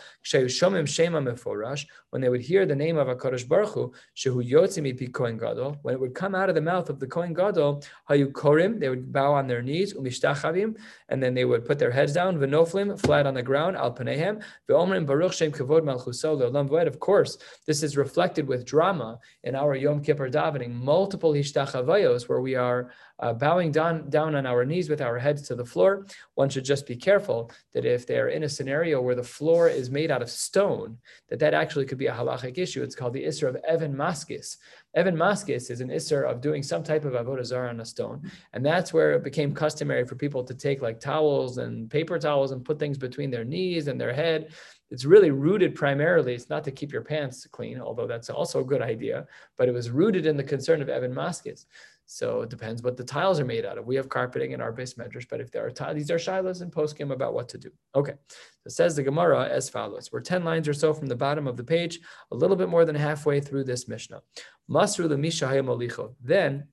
when 2.10 2.22
they 2.22 2.30
would 2.30 2.41
hear 2.41 2.65
the 2.65 2.76
name 2.76 2.98
of 2.98 3.08
Hakadosh 3.08 3.48
Baruch 3.48 3.74
Hu, 3.74 3.94
Shehu 4.15 4.50
Yotzim 4.50 5.13
Kohen 5.13 5.38
Gadol, 5.38 5.78
when 5.82 5.94
it 5.94 6.00
would 6.00 6.13
come 6.13 6.36
out 6.36 6.50
of 6.50 6.56
the 6.56 6.62
mouth 6.62 6.89
of 6.89 7.00
the 7.00 7.08
Kohen 7.08 7.34
Gadol, 7.34 7.84
Hayu 8.10 8.32
Korim, 8.32 8.80
they 8.80 8.89
would 8.89 9.12
bow 9.12 9.34
on 9.34 9.48
their 9.48 9.62
knees, 9.62 9.94
Umishtachavim, 9.94 10.78
and 11.10 11.22
then 11.22 11.34
they 11.34 11.46
would 11.46 11.65
put 11.65 11.80
their 11.80 11.91
heads 11.91 12.13
down, 12.13 12.38
Venoflim, 12.38 13.00
flat 13.00 13.26
on 13.26 13.34
the 13.34 13.44
ground, 13.44 13.76
Al 13.76 13.94
Panehem, 13.94 14.41
Ve'omrim 14.70 15.06
Baruch 15.06 15.34
Shem 15.34 15.52
Kavod 15.52 15.82
Malchuso 15.82 16.38
Le'olam 16.38 16.88
Of 16.88 17.00
course, 17.00 17.38
this 17.65 17.84
is 17.84 17.98
reflected 17.98 18.48
with 18.48 18.65
drama 18.65 19.20
in 19.44 19.56
our 19.56 19.76
Yom 19.76 20.02
Kippur 20.02 20.30
davening, 20.30 20.74
multiple 20.74 21.34
Hishtachavayos 21.34 22.30
where 22.30 22.41
we 22.41 22.56
are 22.56 22.91
uh, 23.19 23.34
bowing 23.34 23.71
down, 23.71 24.10
down 24.10 24.36
on 24.36 24.45
our 24.45 24.65
knees 24.65 24.89
with 24.89 25.01
our 25.01 25.17
heads 25.17 25.41
to 25.43 25.56
the 25.56 25.65
floor, 25.65 26.06
one 26.36 26.49
should 26.49 26.65
just 26.65 26.86
be 26.86 26.95
careful 26.95 27.51
that 27.73 27.86
if 27.86 28.06
they're 28.06 28.30
in 28.30 28.43
a 28.43 28.49
scenario 28.49 29.01
where 29.01 29.15
the 29.15 29.23
floor 29.23 29.69
is 29.69 29.89
made 29.89 30.12
out 30.12 30.21
of 30.21 30.30
stone, 30.30 30.97
that 31.30 31.39
that 31.39 31.54
actually 31.54 31.86
could 31.86 31.97
be 31.97 32.08
a 32.08 32.13
halachic 32.13 32.58
issue. 32.58 32.84
It's 32.84 32.95
called 32.95 33.13
the 33.13 33.23
Isser 33.23 33.47
of 33.47 33.56
Evan 33.67 33.95
Maskis. 33.95 34.58
Evan 34.95 35.15
Maskis 35.15 35.69
is 35.69 35.82
an 35.82 35.89
Isser 35.89 36.30
of 36.30 36.41
doing 36.41 36.63
some 36.63 36.84
type 36.84 37.06
of 37.06 37.13
Avodah 37.13 37.45
Zarah 37.45 37.69
on 37.69 37.80
a 37.80 37.86
stone. 37.86 38.30
And 38.54 38.65
that's 38.65 38.93
where 38.93 39.13
it 39.13 39.23
became 39.23 39.54
customary 39.54 40.06
for 40.06 40.15
people 40.15 40.43
to 40.43 40.54
take 40.54 40.82
like 40.82 40.99
towels 40.99 41.58
and 41.58 41.89
paper 41.89 42.19
towels 42.19 42.51
and 42.51 42.65
put 42.65 42.80
things 42.80 42.97
between 42.97 43.32
their 43.32 43.45
knees 43.45 43.88
and 43.88 43.99
their 43.99 44.13
head 44.13 44.54
it's 44.91 45.06
really 45.06 45.32
rooted 45.32 45.73
primarily, 45.75 46.36
it's 46.36 46.49
not 46.49 46.63
to 46.65 46.71
keep 46.71 46.91
your 46.91 47.01
pants 47.01 47.47
clean, 47.51 47.82
although 47.82 48.08
that's 48.08 48.30
also 48.30 48.62
a 48.62 48.65
good 48.65 48.82
idea, 48.82 49.25
but 49.58 49.67
it 49.67 49.73
was 49.73 49.89
rooted 49.89 50.25
in 50.25 50.38
the 50.38 50.43
concern 50.43 50.82
of 50.82 50.89
Evan 50.89 51.13
Maskis. 51.13 51.65
So 52.08 52.41
it 52.41 52.50
depends 52.50 52.84
what 52.84 52.98
the 52.98 53.04
tiles 53.04 53.39
are 53.39 53.46
made 53.46 53.65
out 53.65 53.78
of. 53.78 53.88
We 53.88 53.96
have 53.96 54.10
carpeting 54.10 54.52
in 54.52 54.62
our 54.62 54.72
beis 54.72 54.96
medrash, 54.96 55.28
but 55.28 55.41
if 55.41 55.52
there 55.52 55.65
are 55.65 55.72
tiles, 55.72 55.96
these 55.96 56.12
are 56.12 56.18
shilas 56.18 56.62
and 56.62 56.72
poskim 56.72 57.12
about 57.12 57.34
what 57.34 57.50
to 57.50 57.58
do. 57.58 57.72
Okay, 57.96 58.13
so 58.30 58.68
it 58.68 58.72
says 58.72 58.96
the 58.96 59.04
Gemara 59.04 59.48
as 59.50 59.70
follows. 59.70 60.12
We're 60.12 60.22
10 60.22 60.44
lines 60.44 60.68
or 60.68 60.74
so 60.74 60.94
from 60.94 61.08
the 61.08 61.15
bottom 61.15 61.48
of 61.48 61.58
the 61.58 61.63
page, 61.63 62.00
a 62.32 62.36
little 62.36 62.56
bit 62.56 62.70
more 62.70 62.86
than 62.86 62.96
halfway 62.96 63.39
through 63.41 63.63
this 63.63 63.88
Mishnah. 63.88 64.22
Masru 64.70 65.10
the 65.10 66.15
Then, 66.22 66.68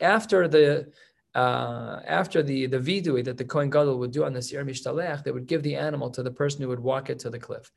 after 0.00 0.48
the 0.48 0.92
uh, 1.34 2.00
after 2.06 2.42
the 2.42 2.66
the 2.66 2.78
vidui 2.78 3.22
that 3.24 3.36
the 3.36 3.44
Kohen 3.44 3.70
Gadol 3.70 3.98
would 3.98 4.10
do 4.10 4.24
on 4.24 4.32
the 4.32 4.42
Sir 4.42 4.64
Mishtalech, 4.64 5.22
they 5.24 5.30
would 5.30 5.46
give 5.46 5.62
the 5.62 5.76
animal 5.76 6.10
to 6.10 6.22
the 6.22 6.30
person 6.30 6.62
who 6.62 6.68
would 6.68 6.80
walk 6.80 7.10
it 7.10 7.18
to 7.20 7.30
the 7.30 7.38
cliff. 7.38 7.70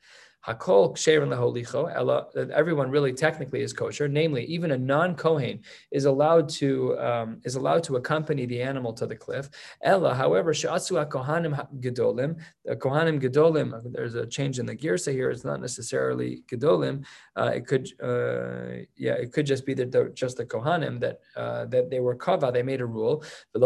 Hakol 0.46 0.94
ksherin 0.96 1.28
leholicho. 1.28 2.50
Everyone 2.50 2.90
really 2.90 3.12
technically 3.12 3.62
is 3.62 3.72
kosher. 3.72 4.08
Namely, 4.08 4.44
even 4.46 4.72
a 4.72 4.78
non-kohen 4.78 5.60
is 5.92 6.04
allowed 6.04 6.48
to 6.48 6.98
um, 6.98 7.40
is 7.44 7.54
allowed 7.54 7.84
to 7.84 7.96
accompany 7.96 8.44
the 8.46 8.60
animal 8.60 8.92
to 8.94 9.06
the 9.06 9.14
cliff. 9.14 9.48
Ella, 9.82 10.14
however, 10.14 10.52
she'atzu 10.52 11.08
kohanim 11.08 11.54
gedolim. 11.80 12.40
The 12.64 12.74
kohanim 12.76 13.20
gedolim. 13.20 13.80
There's 13.92 14.16
a 14.16 14.26
change 14.26 14.58
in 14.58 14.66
the 14.66 14.74
girsa 14.74 15.12
here. 15.12 15.30
It's 15.30 15.44
not 15.44 15.60
necessarily 15.60 16.42
gedolim. 16.50 17.04
Uh, 17.36 17.52
it 17.54 17.66
could, 17.66 17.88
uh, 18.02 18.84
yeah, 18.96 19.14
it 19.14 19.32
could 19.32 19.46
just 19.46 19.64
be 19.64 19.74
that 19.74 20.14
just 20.14 20.36
the 20.38 20.44
kohanim 20.44 20.98
that 21.00 21.20
uh, 21.36 21.66
that 21.66 21.88
they 21.88 22.00
were 22.00 22.16
kava. 22.16 22.50
They 22.52 22.64
made 22.64 22.80
a 22.80 22.86
rule. 22.86 23.24
They 23.54 23.60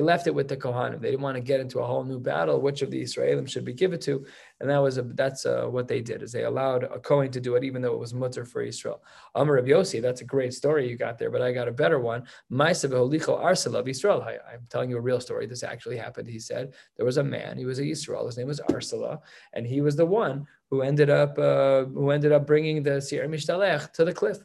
left 0.00 0.26
it 0.26 0.34
with 0.34 0.48
the 0.48 0.56
kohanim. 0.56 1.00
They 1.00 1.10
didn't 1.10 1.22
want 1.22 1.36
to 1.36 1.42
get 1.42 1.60
into 1.60 1.80
a 1.80 1.86
whole 1.86 2.04
new 2.04 2.18
battle. 2.18 2.60
Which 2.60 2.80
of 2.82 2.90
the 2.90 3.02
Israelim 3.02 3.46
should 3.48 3.64
be 3.64 3.74
given 3.74 4.00
to? 4.00 4.24
And 4.64 4.70
that 4.70 4.78
was 4.78 4.96
a, 4.96 5.02
that's 5.02 5.44
uh, 5.44 5.66
what 5.66 5.88
they 5.88 6.00
did 6.00 6.22
is 6.22 6.32
they 6.32 6.44
allowed 6.44 6.84
a 6.84 6.98
Kohen 6.98 7.30
to 7.32 7.38
do 7.38 7.54
it 7.56 7.64
even 7.64 7.82
though 7.82 7.92
it 7.92 7.98
was 7.98 8.14
mutter 8.14 8.46
for 8.46 8.62
Israel. 8.62 9.04
Amar 9.34 9.56
Rabbi 9.56 9.68
Yossi, 9.68 10.00
that's 10.00 10.22
a 10.22 10.24
great 10.24 10.54
story 10.54 10.88
you 10.88 10.96
got 10.96 11.18
there, 11.18 11.30
but 11.30 11.42
I 11.42 11.52
got 11.52 11.68
a 11.68 11.70
better 11.72 12.00
one. 12.00 12.26
Ma'asav 12.50 12.88
Arsala 12.88 13.74
of 13.74 13.88
Israel. 13.88 14.22
I'm 14.22 14.66
telling 14.70 14.88
you 14.88 14.96
a 14.96 15.02
real 15.02 15.20
story. 15.20 15.44
This 15.44 15.62
actually 15.62 15.98
happened. 15.98 16.28
He 16.28 16.38
said 16.38 16.72
there 16.96 17.04
was 17.04 17.18
a 17.18 17.22
man. 17.22 17.58
He 17.58 17.66
was 17.66 17.78
a 17.78 17.84
Israel. 17.84 18.24
His 18.24 18.38
name 18.38 18.46
was 18.46 18.60
Arsala, 18.60 19.20
and 19.52 19.66
he 19.66 19.82
was 19.82 19.96
the 19.96 20.06
one 20.06 20.46
who 20.70 20.82
ended 20.82 21.10
up 21.10 21.38
uh, 21.38 21.84
who 21.84 22.10
ended 22.10 22.32
up 22.32 22.46
bringing 22.46 22.82
the 22.82 23.00
Sir 23.00 23.26
Mishtalech 23.26 23.92
to 23.92 24.04
the 24.04 24.12
cliff. 24.12 24.38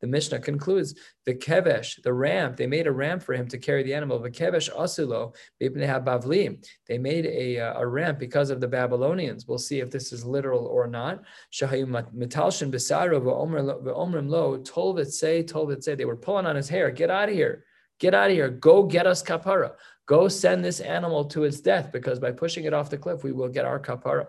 The 0.00 0.06
Mishnah 0.06 0.40
concludes 0.40 0.94
the 1.24 1.34
kevesh, 1.34 2.02
the 2.02 2.12
ramp. 2.12 2.56
They 2.56 2.66
made 2.66 2.86
a 2.86 2.92
ramp 2.92 3.22
for 3.22 3.34
him 3.34 3.48
to 3.48 3.58
carry 3.58 3.82
the 3.82 3.94
animal. 3.94 4.18
The 4.18 4.30
kevesh 4.30 4.70
asulo 4.70 5.34
bavlim. 5.62 6.66
They 6.86 6.98
made 6.98 7.26
a, 7.26 7.60
uh, 7.60 7.80
a 7.80 7.86
ramp 7.86 8.18
because 8.18 8.50
of 8.50 8.60
the 8.60 8.68
Babylonians. 8.68 9.46
We'll 9.46 9.58
see 9.58 9.80
if 9.80 9.90
this 9.90 10.12
is 10.12 10.24
literal 10.24 10.66
or 10.66 10.86
not. 10.86 11.22
Shahayu 11.52 11.86
mitalshin 12.14 12.70
besaro 12.70 13.20
v'omrim 13.20 14.28
lo 14.28 14.58
tolvet 14.58 15.10
say 15.10 15.42
tolvet 15.42 15.82
say. 15.82 15.94
They 15.94 16.04
were 16.04 16.16
pulling 16.16 16.46
on 16.46 16.56
his 16.56 16.68
hair. 16.68 16.90
Get 16.90 17.10
out 17.10 17.28
of 17.28 17.34
here. 17.34 17.64
Get 17.98 18.14
out 18.14 18.30
of 18.30 18.36
here. 18.36 18.50
Go 18.50 18.82
get 18.82 19.06
us 19.06 19.22
kapara. 19.22 19.72
Go 20.06 20.28
send 20.28 20.64
this 20.64 20.80
animal 20.80 21.24
to 21.26 21.44
its 21.44 21.60
death 21.60 21.90
because 21.90 22.18
by 22.20 22.32
pushing 22.32 22.64
it 22.64 22.74
off 22.74 22.90
the 22.90 22.98
cliff, 22.98 23.24
we 23.24 23.32
will 23.32 23.48
get 23.48 23.64
our 23.64 23.80
kapara. 23.80 24.26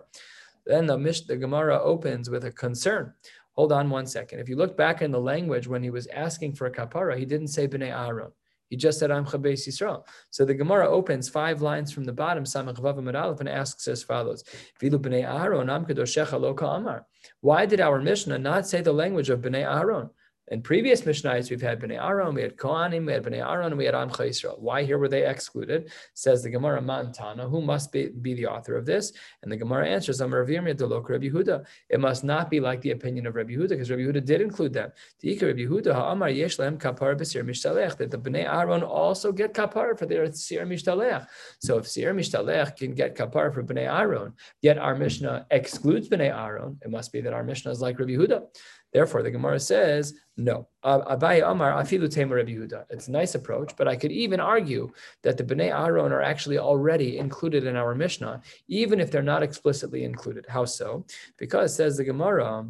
Then 0.68 0.86
the, 0.86 0.98
Mish, 0.98 1.22
the 1.22 1.36
Gemara 1.36 1.80
opens 1.82 2.28
with 2.28 2.44
a 2.44 2.52
concern. 2.52 3.14
Hold 3.56 3.72
on 3.72 3.88
one 3.88 4.06
second. 4.06 4.38
If 4.38 4.50
you 4.50 4.56
look 4.56 4.76
back 4.76 5.00
in 5.00 5.10
the 5.10 5.18
language 5.18 5.66
when 5.66 5.82
he 5.82 5.90
was 5.90 6.06
asking 6.08 6.52
for 6.54 6.66
a 6.66 6.70
kapara, 6.70 7.18
he 7.18 7.24
didn't 7.24 7.48
say 7.48 7.66
b'nei 7.66 7.90
Aaron. 7.90 8.30
He 8.68 8.76
just 8.76 8.98
said, 8.98 9.10
I'm 9.10 9.24
Chabes 9.24 9.66
Yisrael. 9.66 10.04
So 10.30 10.44
the 10.44 10.52
Gemara 10.52 10.86
opens 10.86 11.30
five 11.30 11.62
lines 11.62 11.90
from 11.90 12.04
the 12.04 12.12
bottom, 12.12 12.44
Samach 12.44 12.76
Vav 12.76 13.40
and 13.40 13.48
asks 13.48 13.88
as 13.88 14.02
follows, 14.02 14.44
Vilu 14.78 14.98
b'nei 14.98 15.24
Aaron, 15.24 15.70
am 15.70 15.86
kedoshecha 15.86 16.38
lo 16.38 16.54
amar. 16.54 17.06
Why 17.40 17.64
did 17.64 17.80
our 17.80 17.98
Mishnah 17.98 18.38
not 18.38 18.68
say 18.68 18.82
the 18.82 18.92
language 18.92 19.30
of 19.30 19.40
b'nei 19.40 19.64
Aaron? 19.64 20.10
In 20.50 20.62
previous 20.62 21.02
Mishnahs, 21.02 21.50
we've 21.50 21.60
had 21.60 21.78
Bnei 21.78 22.02
Aaron, 22.02 22.34
we 22.34 22.40
had 22.40 22.56
Kohanim, 22.56 23.06
we 23.06 23.12
had 23.12 23.22
Bnei 23.22 23.46
Aaron, 23.46 23.76
we 23.76 23.84
had 23.84 23.94
Amcha 23.94 24.28
Yisrael. 24.28 24.58
Why 24.58 24.82
here 24.82 24.96
were 24.96 25.08
they 25.08 25.26
excluded? 25.26 25.90
Says 26.14 26.42
the 26.42 26.48
Gemara 26.48 26.80
Mantana, 26.80 27.48
who 27.50 27.60
must 27.60 27.92
be, 27.92 28.08
be 28.08 28.32
the 28.32 28.46
author 28.46 28.74
of 28.74 28.86
this? 28.86 29.12
And 29.42 29.52
the 29.52 29.58
Gemara 29.58 29.86
answers, 29.86 30.22
am 30.22 30.28
Amar 30.28 30.44
Rabbi 30.44 30.52
Yehuda. 30.54 31.66
It 31.90 32.00
must 32.00 32.24
not 32.24 32.50
be 32.50 32.60
like 32.60 32.80
the 32.80 32.92
opinion 32.92 33.26
of 33.26 33.34
Rabbi 33.34 33.52
Yehuda, 33.52 33.68
because 33.68 33.90
Rabbi 33.90 34.02
Yehuda 34.02 34.24
did 34.24 34.40
include 34.40 34.72
them. 34.72 34.90
Rabbi 35.22 35.64
Yehuda, 35.64 35.92
Ha'amar 35.92 36.30
Yeshlem 36.30 36.78
Kapar 36.78 37.14
B'Sir 37.14 37.44
Mishtalech, 37.44 37.98
that 37.98 38.10
the 38.10 38.18
Bnei 38.18 38.50
Aaron 38.50 38.82
also 38.82 39.32
get 39.32 39.52
Kapar 39.52 39.98
for 39.98 40.06
their 40.06 40.32
Sir 40.32 40.64
Mishtalech. 40.64 41.26
So 41.58 41.76
if 41.76 41.86
Sir 41.86 42.14
Mishtalech 42.14 42.76
can 42.76 42.94
get 42.94 43.14
Kapar 43.14 43.52
for 43.52 43.62
Bnei 43.62 43.86
Aaron, 43.86 44.32
yet 44.62 44.78
our 44.78 44.94
Mishnah 44.94 45.46
excludes 45.50 46.08
Bnei 46.08 46.34
Aaron, 46.34 46.78
it 46.82 46.90
must 46.90 47.12
be 47.12 47.20
that 47.20 47.34
our 47.34 47.44
Mishnah 47.44 47.70
is 47.70 47.82
like 47.82 47.98
Rabbi 47.98 48.12
Yehuda. 48.12 48.44
Therefore, 48.92 49.22
the 49.22 49.30
Gemara 49.30 49.60
says, 49.60 50.14
no. 50.36 50.68
Abaye 50.84 51.48
Amar 51.48 51.72
Afilu 51.72 52.08
Yehuda. 52.08 52.84
It's 52.90 53.08
a 53.08 53.12
nice 53.12 53.34
approach, 53.34 53.74
but 53.76 53.88
I 53.88 53.96
could 53.96 54.12
even 54.12 54.40
argue 54.40 54.90
that 55.22 55.36
the 55.36 55.44
Bnei 55.44 55.70
Aaron 55.76 56.12
are 56.12 56.22
actually 56.22 56.58
already 56.58 57.18
included 57.18 57.66
in 57.66 57.76
our 57.76 57.94
Mishnah, 57.94 58.40
even 58.68 59.00
if 59.00 59.10
they're 59.10 59.22
not 59.22 59.42
explicitly 59.42 60.04
included. 60.04 60.46
How 60.48 60.64
so? 60.64 61.04
Because 61.38 61.74
says 61.74 61.96
the 61.96 62.04
Gemara, 62.04 62.66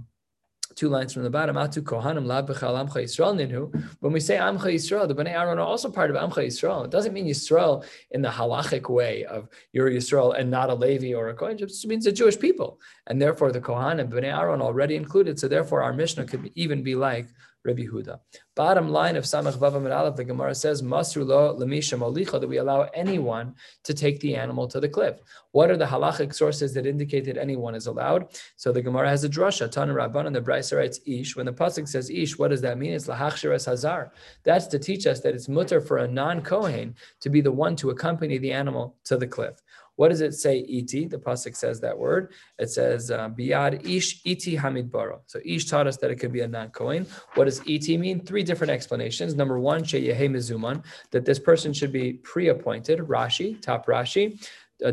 two 0.78 0.88
lines 0.88 1.12
from 1.12 1.24
the 1.24 1.30
bottom, 1.30 1.56
Atu 1.56 1.82
Kohanim 1.82 2.24
Labechal 2.24 2.74
Amcha 2.80 3.02
Yisrael 3.02 3.34
Ninhu. 3.34 3.62
When 3.98 4.12
we 4.12 4.20
say 4.20 4.36
Amcha 4.36 4.72
Yisrael, 4.76 5.08
the 5.08 5.14
Bnei 5.14 5.32
Aaron 5.32 5.58
are 5.58 5.66
also 5.66 5.90
part 5.90 6.08
of 6.08 6.16
Amcha 6.16 6.46
Yisrael. 6.46 6.84
It 6.84 6.92
doesn't 6.92 7.12
mean 7.12 7.26
Yisrael 7.26 7.84
in 8.12 8.22
the 8.22 8.28
halachic 8.28 8.88
way 8.88 9.24
of 9.24 9.48
you're 9.72 9.90
Yisrael 9.90 10.38
and 10.38 10.48
not 10.48 10.70
a 10.70 10.74
Levi 10.74 11.14
or 11.14 11.30
a 11.30 11.34
Kohen. 11.34 11.56
It 11.56 11.66
just 11.66 11.86
means 11.88 12.04
the 12.04 12.12
Jewish 12.12 12.38
people. 12.38 12.80
And 13.08 13.20
therefore 13.20 13.50
the 13.50 13.60
Kohanim, 13.60 14.02
and 14.02 14.12
Bnei 14.12 14.32
Aaron 14.32 14.62
already 14.62 14.94
included. 14.94 15.40
So 15.40 15.48
therefore 15.48 15.82
our 15.82 15.92
Mishnah 15.92 16.26
could 16.26 16.52
even 16.54 16.84
be 16.84 16.94
like 16.94 17.26
Rabbi 17.64 17.82
Huda. 17.82 18.20
Bottom 18.54 18.90
line 18.90 19.16
of 19.16 19.24
Samach 19.24 19.56
Vavam 19.58 19.84
and 19.84 19.92
Aleph, 19.92 20.16
the 20.16 20.24
Gemara 20.24 20.54
says, 20.54 20.82
Masru 20.82 21.26
lo 21.26 21.56
lemisha 21.56 21.98
molicha, 21.98 22.40
that 22.40 22.48
we 22.48 22.58
allow 22.58 22.82
anyone 22.94 23.54
to 23.84 23.94
take 23.94 24.20
the 24.20 24.36
animal 24.36 24.66
to 24.68 24.80
the 24.80 24.88
cliff. 24.88 25.18
What 25.52 25.70
are 25.70 25.76
the 25.76 25.84
halachic 25.84 26.34
sources 26.34 26.72
that 26.74 26.86
indicate 26.86 27.24
that 27.26 27.36
anyone 27.36 27.74
is 27.74 27.86
allowed? 27.86 28.38
So 28.56 28.72
the 28.72 28.82
Gemara 28.82 29.08
has 29.08 29.24
a 29.24 29.28
drasha, 29.28 29.70
Tan 29.70 29.88
Rabban, 29.88 30.26
and 30.26 30.34
the 30.34 30.40
Brisa 30.40 30.76
writes 30.76 31.00
Ish. 31.06 31.36
When 31.36 31.46
the 31.46 31.52
pasuk 31.52 31.88
says 31.88 32.10
Ish, 32.10 32.38
what 32.38 32.48
does 32.48 32.60
that 32.62 32.78
mean? 32.78 32.92
It's 32.92 33.06
lahachshiras 33.06 33.66
hazar. 33.66 34.12
That's 34.44 34.66
to 34.68 34.78
teach 34.78 35.06
us 35.06 35.20
that 35.20 35.34
it's 35.34 35.48
mutter 35.48 35.80
for 35.80 35.98
a 35.98 36.08
non-kohen 36.08 36.94
to 37.20 37.30
be 37.30 37.40
the 37.40 37.52
one 37.52 37.76
to 37.76 37.90
accompany 37.90 38.38
the 38.38 38.52
animal 38.52 38.96
to 39.04 39.16
the 39.16 39.26
cliff. 39.26 39.60
What 39.98 40.10
does 40.10 40.20
it 40.20 40.34
say, 40.34 40.64
iti? 40.78 41.06
The 41.06 41.18
pasuk 41.18 41.56
says 41.56 41.80
that 41.80 41.98
word. 41.98 42.32
It 42.56 42.70
says 42.70 43.10
uh, 43.10 43.28
biyad 43.30 43.72
ish 43.84 44.20
iti 44.24 44.56
hamidbaro. 44.56 45.18
So 45.26 45.40
ish 45.44 45.64
taught 45.66 45.88
us 45.88 45.96
that 45.96 46.12
it 46.12 46.16
could 46.20 46.30
be 46.30 46.42
a 46.42 46.46
non-kohen. 46.46 47.04
What 47.34 47.46
does 47.46 47.60
iti 47.66 47.98
mean? 47.98 48.24
Three 48.24 48.44
different 48.44 48.70
explanations. 48.70 49.34
Number 49.34 49.58
one, 49.58 49.82
sheyehe 49.82 50.26
mizuman, 50.30 50.84
that 51.10 51.24
this 51.24 51.40
person 51.40 51.72
should 51.72 51.90
be 51.90 52.12
pre-appointed. 52.12 53.00
Rashi, 53.00 53.60
top 53.60 53.86
Rashi. 53.86 54.24
He 54.80 54.86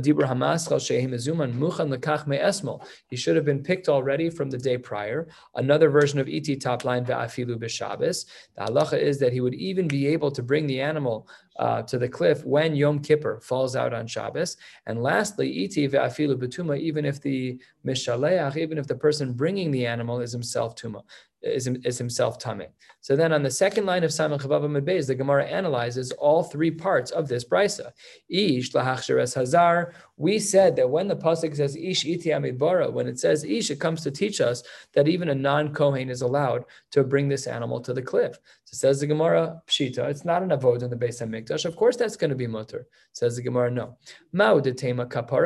should 3.16 3.36
have 3.36 3.46
been 3.46 3.64
picked 3.64 3.88
already 3.88 4.30
from 4.30 4.50
the 4.50 4.58
day 4.58 4.78
prior. 4.78 5.28
Another 5.56 5.90
version 5.90 6.20
of 6.20 6.28
Iti 6.28 6.56
top 6.56 6.86
line 6.86 7.06
Ve'afilu 7.06 7.56
B'Shabbos. 7.58 8.26
The 8.56 8.64
halacha 8.64 8.98
is 9.00 9.20
that 9.20 9.32
he 9.32 9.42
would 9.42 9.54
even 9.54 9.88
be 9.88 10.08
able 10.08 10.32
to 10.32 10.42
bring 10.42 10.66
the 10.66 10.82
animal 10.82 11.28
uh, 11.58 11.84
to 11.84 11.98
the 12.00 12.10
cliff 12.10 12.44
when 12.44 12.76
Yom 12.76 13.00
Kippur 13.00 13.40
falls 13.42 13.76
out 13.76 13.94
on 13.94 14.08
Shabbos. 14.08 14.58
And 14.88 15.04
lastly, 15.04 15.64
Iti 15.66 15.88
Ve'afilu 15.88 16.80
even 16.80 17.06
if 17.06 17.22
the 17.22 17.62
Mishaleach, 17.86 18.58
even 18.58 18.78
if 18.78 18.88
the 18.88 18.96
person 18.96 19.34
bringing 19.34 19.70
the 19.72 19.86
animal 19.86 20.20
is 20.20 20.32
himself 20.32 20.76
Tuma 20.76 21.04
is, 21.46 21.68
is 21.68 21.98
himself 21.98 22.40
tamei. 22.40 22.68
So 23.02 23.16
then 23.16 23.32
on 23.32 23.44
the 23.44 23.52
second 23.52 23.86
line 23.86 24.04
of 24.04 24.12
Simon 24.12 24.40
Chavava 24.40 24.68
Beis, 24.84 25.08
the 25.08 25.16
Gemara 25.16 25.46
analyzes 25.46 26.12
all 26.14 26.44
three 26.44 26.72
parts 26.72 27.12
of 27.12 27.28
this 27.28 27.46
brisa. 27.46 27.92
Ish 28.30 28.72
lahachsheres 28.72 29.36
hazar. 29.36 29.94
We 30.18 30.40
said 30.40 30.76
that 30.78 30.90
when 30.90 31.08
the 31.08 31.16
pasuk 31.16 31.56
says 31.56 31.76
ish 31.76 32.06
iti 32.06 32.30
amidbara, 32.30 32.92
when 32.92 33.08
it 33.08 33.20
says 33.20 33.44
ish, 33.44 33.70
it 33.70 33.80
comes 33.80 34.02
to 34.04 34.12
teach 34.12 34.42
us 34.42 34.64
that 34.94 35.08
even 35.08 35.30
a 35.30 35.36
non-kohen 35.36 36.10
is 36.10 36.22
allowed 36.22 36.66
to 36.92 37.04
bring 37.04 37.28
this 37.28 37.48
animal 37.48 37.80
to 37.82 37.94
the 37.94 38.02
cliff. 38.02 38.40
So 38.64 38.78
says 38.78 39.00
the 39.00 39.08
Gemara 39.08 39.62
pshita. 39.68 40.10
It's 40.10 40.26
not 40.26 40.42
an 40.42 40.50
avod 40.50 40.82
in 40.82 40.90
the 40.90 40.96
Beis 40.96 41.22
Hamikdash. 41.22 41.66
Of 41.66 41.76
course, 41.76 41.98
that's 41.98 42.16
going 42.16 42.32
to 42.32 42.36
be 42.36 42.48
mutter. 42.48 42.88
Says 43.12 43.36
the 43.36 43.44
Gemara 43.44 43.70
no. 43.70 43.98
Mao 44.34 44.60
detema 44.60 45.08
kapara 45.08 45.46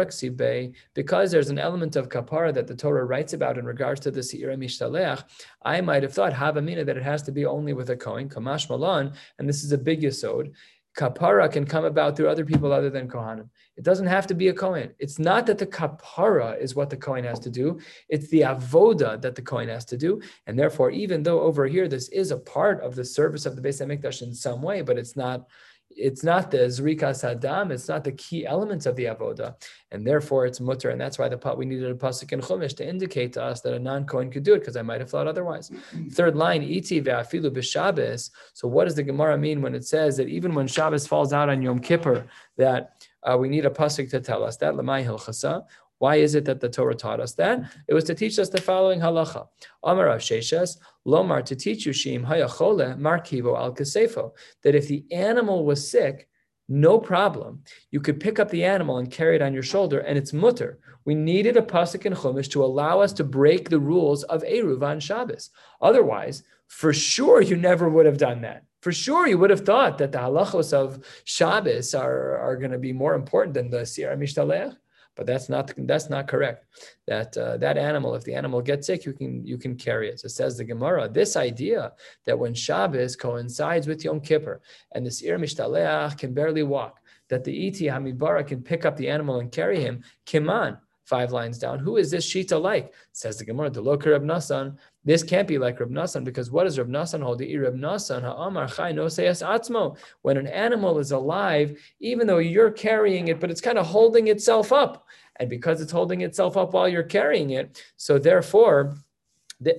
because 0.93 1.31
there's 1.31 1.49
an 1.49 1.59
element 1.59 1.95
of 1.95 2.09
kapara 2.09 2.53
that 2.53 2.67
the 2.67 2.75
Torah 2.75 3.05
writes 3.05 3.33
about 3.33 3.57
in 3.57 3.65
regards 3.65 3.99
to 4.01 4.11
the 4.11 4.21
seira 4.21 4.57
mishtaleach. 4.57 5.23
I 5.63 5.81
might 5.89 6.03
have 6.03 6.13
thought 6.13 6.33
havamina 6.33 6.85
that 6.85 6.97
it 6.97 7.09
has 7.13 7.23
to 7.23 7.31
be 7.31 7.47
only 7.47 7.73
with 7.73 7.89
a 7.89 7.97
Kohen, 7.97 8.29
Kamash 8.29 8.69
Malan, 8.69 9.11
and 9.39 9.49
this 9.49 9.63
is 9.63 9.71
a 9.71 9.77
big 9.89 10.01
yisod. 10.01 10.51
Kapara 10.95 11.51
can 11.51 11.65
come 11.65 11.85
about 11.85 12.15
through 12.15 12.29
other 12.29 12.45
people 12.45 12.71
other 12.71 12.91
than 12.91 13.07
Kohanim. 13.07 13.49
It 13.75 13.83
doesn't 13.83 14.05
have 14.05 14.27
to 14.27 14.35
be 14.35 14.49
a 14.49 14.53
Kohen. 14.53 14.89
It's 14.99 15.17
not 15.17 15.47
that 15.47 15.57
the 15.57 15.65
kapara 15.65 16.61
is 16.61 16.75
what 16.75 16.91
the 16.91 17.01
Kohen 17.05 17.23
has 17.23 17.39
to 17.39 17.49
do, 17.49 17.79
it's 18.07 18.27
the 18.27 18.41
avoda 18.41 19.19
that 19.23 19.33
the 19.33 19.41
Kohen 19.41 19.69
has 19.69 19.85
to 19.85 19.97
do. 19.97 20.21
And 20.45 20.59
therefore, 20.59 20.91
even 20.91 21.23
though 21.23 21.41
over 21.41 21.65
here 21.65 21.87
this 21.87 22.07
is 22.09 22.29
a 22.29 22.37
part 22.37 22.77
of 22.81 22.93
the 22.93 23.05
service 23.05 23.47
of 23.47 23.55
the 23.55 23.63
Beis 23.65 23.81
HaMikdash 23.81 24.21
in 24.21 24.35
some 24.35 24.61
way, 24.61 24.83
but 24.83 24.99
it's 24.99 25.15
not 25.15 25.47
it's 25.95 26.23
not 26.23 26.51
the 26.51 26.59
Zrika 26.59 27.11
Sadam, 27.11 27.71
it's 27.71 27.87
not 27.87 28.03
the 28.03 28.11
key 28.11 28.45
elements 28.45 28.85
of 28.85 28.95
the 28.95 29.05
Avoda, 29.05 29.55
and 29.91 30.05
therefore 30.05 30.45
it's 30.45 30.59
mutter, 30.59 30.89
and 30.89 31.01
that's 31.01 31.17
why 31.17 31.27
the 31.27 31.55
we 31.57 31.65
needed 31.65 31.89
a 31.89 31.95
pasuk 31.95 32.31
in 32.31 32.41
Chumash 32.41 32.75
to 32.77 32.87
indicate 32.87 33.33
to 33.33 33.43
us 33.43 33.61
that 33.61 33.73
a 33.73 33.79
non-Kohen 33.79 34.31
could 34.31 34.43
do 34.43 34.53
it, 34.53 34.59
because 34.59 34.77
I 34.77 34.81
might 34.81 35.01
have 35.01 35.09
thought 35.09 35.27
otherwise. 35.27 35.71
Third 36.11 36.35
line, 36.35 36.63
iti 36.63 37.01
ve'afilu 37.01 37.51
b'Shabbos. 37.51 38.29
So 38.53 38.67
what 38.67 38.85
does 38.85 38.95
the 38.95 39.03
Gemara 39.03 39.37
mean 39.37 39.61
when 39.61 39.75
it 39.75 39.85
says 39.85 40.17
that 40.17 40.29
even 40.29 40.53
when 40.53 40.67
Shabbos 40.67 41.07
falls 41.07 41.33
out 41.33 41.49
on 41.49 41.61
Yom 41.61 41.79
Kippur, 41.79 42.27
that 42.57 43.05
uh, 43.23 43.37
we 43.37 43.49
need 43.49 43.65
a 43.65 43.69
pasuk 43.69 44.09
to 44.11 44.19
tell 44.19 44.43
us 44.43 44.57
that 44.57 44.73
lamai 44.73 45.03
hilchasa. 45.03 45.65
Why 45.99 46.15
is 46.15 46.33
it 46.33 46.45
that 46.45 46.61
the 46.61 46.69
Torah 46.69 46.95
taught 46.95 47.19
us 47.19 47.33
that? 47.33 47.71
It 47.87 47.93
was 47.93 48.05
to 48.05 48.15
teach 48.15 48.39
us 48.39 48.49
the 48.49 48.61
following 48.61 48.99
halacha. 48.99 49.47
Amar 49.83 50.07
Rav 50.07 50.19
Sheshes, 50.19 50.77
Lomar, 51.05 51.43
to 51.45 51.55
teach 51.55 51.85
you 51.85 51.91
Shim 51.91 52.25
Hayachole, 52.25 52.97
Markivo 52.97 53.57
al 53.57 53.73
Kasefo, 53.75 54.31
that 54.63 54.75
if 54.75 54.87
the 54.87 55.05
animal 55.11 55.65
was 55.65 55.91
sick, 55.91 56.29
no 56.69 56.99
problem. 56.99 57.63
You 57.91 57.99
could 57.99 58.19
pick 58.19 58.39
up 58.39 58.49
the 58.49 58.63
animal 58.63 58.99
and 58.99 59.11
carry 59.11 59.35
it 59.35 59.41
on 59.41 59.53
your 59.53 59.63
shoulder, 59.63 59.99
and 59.99 60.17
it's 60.17 60.33
mutter. 60.33 60.79
We 61.03 61.15
needed 61.15 61.57
a 61.57 61.61
pasuk 61.61 62.05
in 62.05 62.13
Chumash 62.13 62.49
to 62.51 62.63
allow 62.63 62.99
us 62.99 63.11
to 63.13 63.23
break 63.23 63.69
the 63.69 63.79
rules 63.79 64.23
of 64.23 64.43
Eruv 64.43 64.83
on 64.83 64.99
Shabbos. 64.99 65.49
Otherwise, 65.81 66.43
for 66.67 66.93
sure, 66.93 67.41
you 67.41 67.55
never 67.55 67.89
would 67.89 68.05
have 68.05 68.19
done 68.19 68.41
that. 68.41 68.63
For 68.81 68.91
sure, 68.91 69.27
you 69.27 69.37
would 69.39 69.49
have 69.49 69.65
thought 69.65 69.97
that 69.97 70.11
the 70.11 70.19
halachos 70.19 70.71
of 70.71 71.03
Shabbos 71.25 71.93
are, 71.93 72.37
are 72.37 72.55
going 72.55 72.71
to 72.71 72.77
be 72.77 72.93
more 72.93 73.15
important 73.15 73.55
than 73.55 73.69
the 73.69 73.85
Sierra 73.85 74.15
Mishtalech. 74.15 74.75
But 75.19 75.27
that's 75.27 75.49
not 75.49 75.73
that's 75.79 76.09
not 76.09 76.29
correct. 76.29 76.63
That 77.05 77.35
uh, 77.35 77.57
that 77.57 77.77
animal, 77.77 78.15
if 78.15 78.23
the 78.23 78.33
animal 78.35 78.61
gets 78.61 78.87
sick, 78.87 79.03
you 79.03 79.11
can 79.11 79.45
you 79.45 79.57
can 79.57 79.75
carry 79.75 80.07
it. 80.07 80.21
So 80.21 80.29
says 80.29 80.55
the 80.55 80.63
Gemara. 80.63 81.09
This 81.09 81.35
idea 81.35 81.91
that 82.25 82.39
when 82.39 82.53
Shabbos 82.53 83.17
coincides 83.17 83.85
with 83.85 84.05
Yom 84.05 84.21
Kippur 84.21 84.61
and 84.93 85.05
the 85.05 85.11
Seir 85.11 85.37
Mishtaleach 85.37 86.17
can 86.17 86.33
barely 86.33 86.63
walk, 86.63 87.01
that 87.27 87.43
the 87.43 87.67
Iti 87.67 87.87
hamibara 87.87 88.47
can 88.47 88.63
pick 88.63 88.85
up 88.85 88.95
the 88.95 89.09
animal 89.09 89.41
and 89.41 89.51
carry 89.51 89.81
him, 89.81 90.05
Kiman, 90.25 90.79
five 91.03 91.33
lines 91.33 91.59
down. 91.59 91.79
Who 91.79 91.97
is 91.97 92.09
this 92.09 92.25
Shita 92.25 92.61
like? 92.61 92.93
Says 93.11 93.37
the 93.37 93.43
Gemara, 93.43 93.71
the 93.71 93.83
Lokar 93.83 94.11
Reb 94.11 94.23
Nasan. 94.23 94.77
This 95.05 95.23
can't 95.23 95.47
be 95.47 95.57
like 95.57 95.79
Reb 95.79 95.91
Nasan 95.91 96.23
because 96.23 96.51
what 96.51 96.65
does 96.65 96.77
Reb 96.77 96.89
Nasan 96.89 97.23
hold? 97.23 97.39
Reb 97.41 97.75
Nasan 97.75 98.21
ha'amar 98.21 98.67
chai 98.67 98.91
no 98.91 99.05
atzmo. 99.05 99.97
When 100.23 100.37
an 100.37 100.47
animal 100.47 100.99
is 100.99 101.11
alive, 101.11 101.79
even 101.99 102.27
though 102.27 102.39
you're 102.39 102.71
carrying 102.71 103.29
it, 103.29 103.39
but 103.39 103.49
it's 103.49 103.61
kind 103.61 103.77
of 103.77 103.85
holding 103.85 104.27
itself 104.27 104.73
up. 104.73 105.05
And 105.37 105.49
because 105.49 105.79
it's 105.79 105.91
holding 105.91 106.21
itself 106.21 106.57
up 106.57 106.73
while 106.73 106.89
you're 106.89 107.03
carrying 107.03 107.51
it, 107.51 107.81
so 107.95 108.19
therefore, 108.19 108.97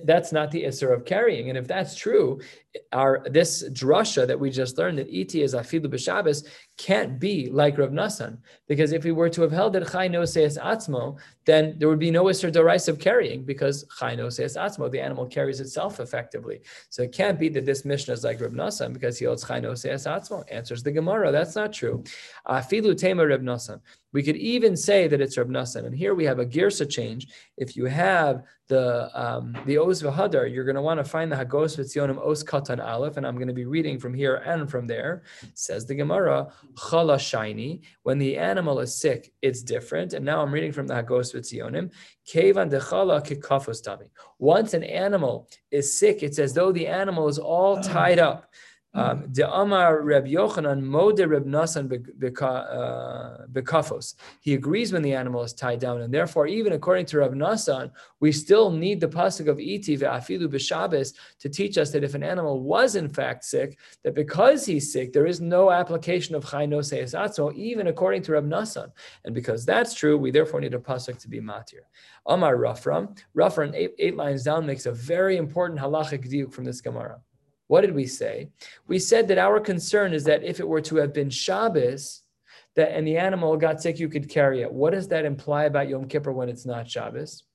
that's 0.03 0.31
not 0.31 0.51
the 0.51 0.63
isser 0.63 0.93
of 0.93 1.05
carrying. 1.05 1.49
And 1.49 1.57
if 1.57 1.67
that's 1.67 1.95
true, 1.95 2.39
our 2.93 3.23
this 3.29 3.67
drasha 3.69 4.25
that 4.25 4.39
we 4.39 4.49
just 4.49 4.77
learned 4.77 4.97
that 4.97 5.07
et 5.11 5.35
is 5.35 5.53
afilu 5.53 5.87
b'Shabbos 5.87 6.47
can't 6.77 7.19
be 7.19 7.49
like 7.49 7.77
Rav 7.77 7.91
Nasan 7.91 8.37
because 8.67 8.91
if 8.91 9.03
we 9.03 9.11
were 9.11 9.29
to 9.29 9.41
have 9.41 9.51
held 9.51 9.73
that 9.73 9.91
chay 9.91 10.07
no 10.07 10.25
seis 10.25 10.57
atzmo, 10.57 11.17
then 11.45 11.75
there 11.77 11.89
would 11.89 11.99
be 11.99 12.11
no 12.11 12.23
dorais 12.23 12.87
of 12.87 12.97
carrying 12.97 13.43
because 13.43 13.85
chay 13.99 14.15
no 14.15 14.29
seis 14.29 14.55
atzmo, 14.55 14.89
the 14.89 14.99
animal 14.99 15.25
carries 15.25 15.59
itself 15.59 15.99
effectively. 15.99 16.61
So 16.89 17.03
it 17.03 17.11
can't 17.11 17.37
be 17.37 17.49
that 17.49 17.65
this 17.65 17.85
mishnah 17.85 18.13
is 18.13 18.23
like 18.23 18.41
Rav 18.41 18.51
Nasan 18.51 18.93
because 18.93 19.19
he 19.19 19.25
holds 19.25 19.43
chay 19.43 19.59
no 19.59 19.75
seis 19.75 20.05
atzmo. 20.05 20.43
Answers 20.49 20.81
the 20.81 20.91
Gemara. 20.91 21.31
That's 21.31 21.55
not 21.55 21.73
true. 21.73 22.03
Afilu 22.47 22.97
tema 22.97 23.27
Rav 23.27 23.41
Nasan. 23.41 23.81
We 24.13 24.23
could 24.23 24.37
even 24.37 24.75
say 24.75 25.07
that 25.07 25.21
it's 25.21 25.37
Rav 25.37 25.47
Nasan. 25.47 25.85
And 25.85 25.95
here 25.95 26.15
we 26.15 26.25
have 26.25 26.39
a 26.39 26.45
girsa 26.45 26.89
change. 26.89 27.27
If 27.57 27.75
you 27.75 27.85
have 27.85 28.43
the 28.67 29.09
um, 29.13 29.55
the 29.65 29.77
Oz 29.77 30.01
V'Hadar, 30.01 30.51
you're 30.51 30.63
going 30.63 30.75
to 30.75 30.81
want 30.81 30.99
to 30.99 31.03
find 31.03 31.31
the 31.31 31.35
Hagos 31.35 31.75
V'Tzionim 31.75 32.17
os 32.17 32.41
Oz 32.41 32.43
Katan 32.61 32.83
Aleph, 32.83 33.17
and 33.17 33.25
I'm 33.25 33.35
going 33.35 33.47
to 33.47 33.53
be 33.53 33.65
reading 33.65 33.99
from 33.99 34.13
here 34.13 34.35
and 34.35 34.69
from 34.69 34.87
there. 34.87 35.23
Says 35.53 35.85
the 35.85 35.95
Gemara, 35.95 36.51
Chala 36.73 37.19
Shiny. 37.19 37.81
When 38.03 38.17
the 38.17 38.37
animal 38.37 38.79
is 38.79 38.95
sick, 38.95 39.33
it's 39.41 39.61
different. 39.63 40.13
And 40.13 40.25
now 40.25 40.41
I'm 40.41 40.53
reading 40.53 40.71
from 40.71 40.87
the 40.87 40.95
Hagos 40.95 41.33
V'Tzionim. 41.33 41.91
Kevan 42.27 42.69
Dechala 42.69 43.25
Kikafos 43.25 43.81
Tami. 43.85 44.09
Once 44.39 44.73
an 44.73 44.83
animal 44.83 45.49
is 45.71 45.97
sick, 45.97 46.23
it's 46.23 46.39
as 46.39 46.53
though 46.53 46.71
the 46.71 46.87
animal 46.87 47.27
is 47.27 47.39
all 47.39 47.77
ah. 47.77 47.81
tied 47.81 48.19
up. 48.19 48.51
Um, 48.93 49.23
the 49.29 49.49
Amar 49.49 50.01
Reb 50.01 50.25
Yochanan 50.25 50.81
Mode 50.81 51.21
Reb 51.21 51.45
Nasan 51.45 51.85
uh, 52.41 53.45
Bekafos. 53.49 54.15
He 54.41 54.53
agrees 54.53 54.91
when 54.91 55.01
the 55.01 55.13
animal 55.13 55.43
is 55.43 55.53
tied 55.53 55.79
down, 55.79 56.01
and 56.01 56.13
therefore, 56.13 56.45
even 56.47 56.73
according 56.73 57.05
to 57.07 57.19
Reb 57.19 57.33
Nasan, 57.33 57.91
we 58.19 58.33
still 58.33 58.69
need 58.69 58.99
the 58.99 59.07
pasuk 59.07 59.47
of 59.47 59.61
Iti 59.61 59.97
ve'afilu 59.97 60.47
b'Shabbos 60.47 61.13
to 61.39 61.47
teach 61.47 61.77
us 61.77 61.91
that 61.91 62.03
if 62.03 62.15
an 62.15 62.23
animal 62.23 62.59
was 62.59 62.97
in 62.97 63.07
fact 63.07 63.45
sick, 63.45 63.79
that 64.03 64.13
because 64.13 64.65
he's 64.65 64.91
sick, 64.91 65.13
there 65.13 65.25
is 65.25 65.39
no 65.39 65.71
application 65.71 66.35
of 66.35 66.45
Chai 66.45 66.65
no 66.65 66.79
Atzo, 66.79 67.53
even 67.55 67.87
according 67.87 68.23
to 68.23 68.33
Reb 68.33 68.45
Nasan. 68.45 68.91
And 69.23 69.33
because 69.33 69.65
that's 69.65 69.93
true, 69.93 70.17
we 70.17 70.31
therefore 70.31 70.59
need 70.59 70.73
a 70.73 70.79
pasuk 70.79 71.17
to 71.19 71.29
be 71.29 71.39
matir. 71.39 71.85
Amar 72.25 72.57
Rafram, 72.57 73.17
Rafram 73.37 73.73
eight, 73.73 73.91
eight 73.99 74.17
lines 74.17 74.43
down 74.43 74.65
makes 74.65 74.85
a 74.85 74.91
very 74.91 75.37
important 75.37 75.79
halachic 75.79 76.29
diuk 76.29 76.51
from 76.51 76.65
this 76.65 76.81
Gemara. 76.81 77.21
What 77.71 77.81
did 77.85 77.95
we 77.95 78.05
say? 78.05 78.49
We 78.89 78.99
said 78.99 79.29
that 79.29 79.37
our 79.37 79.57
concern 79.61 80.11
is 80.11 80.25
that 80.25 80.43
if 80.43 80.59
it 80.59 80.67
were 80.67 80.81
to 80.81 80.97
have 80.97 81.13
been 81.13 81.29
Shabbos, 81.29 82.21
that 82.75 82.91
and 82.91 83.07
the 83.07 83.15
animal 83.15 83.55
got 83.55 83.81
sick, 83.81 83.97
you 83.97 84.09
could 84.09 84.27
carry 84.27 84.61
it. 84.61 84.69
What 84.69 84.91
does 84.91 85.07
that 85.07 85.23
imply 85.23 85.63
about 85.63 85.87
Yom 85.87 86.09
Kippur 86.09 86.33
when 86.33 86.49
it's 86.49 86.65
not 86.65 86.89
Shabbos? 86.89 87.45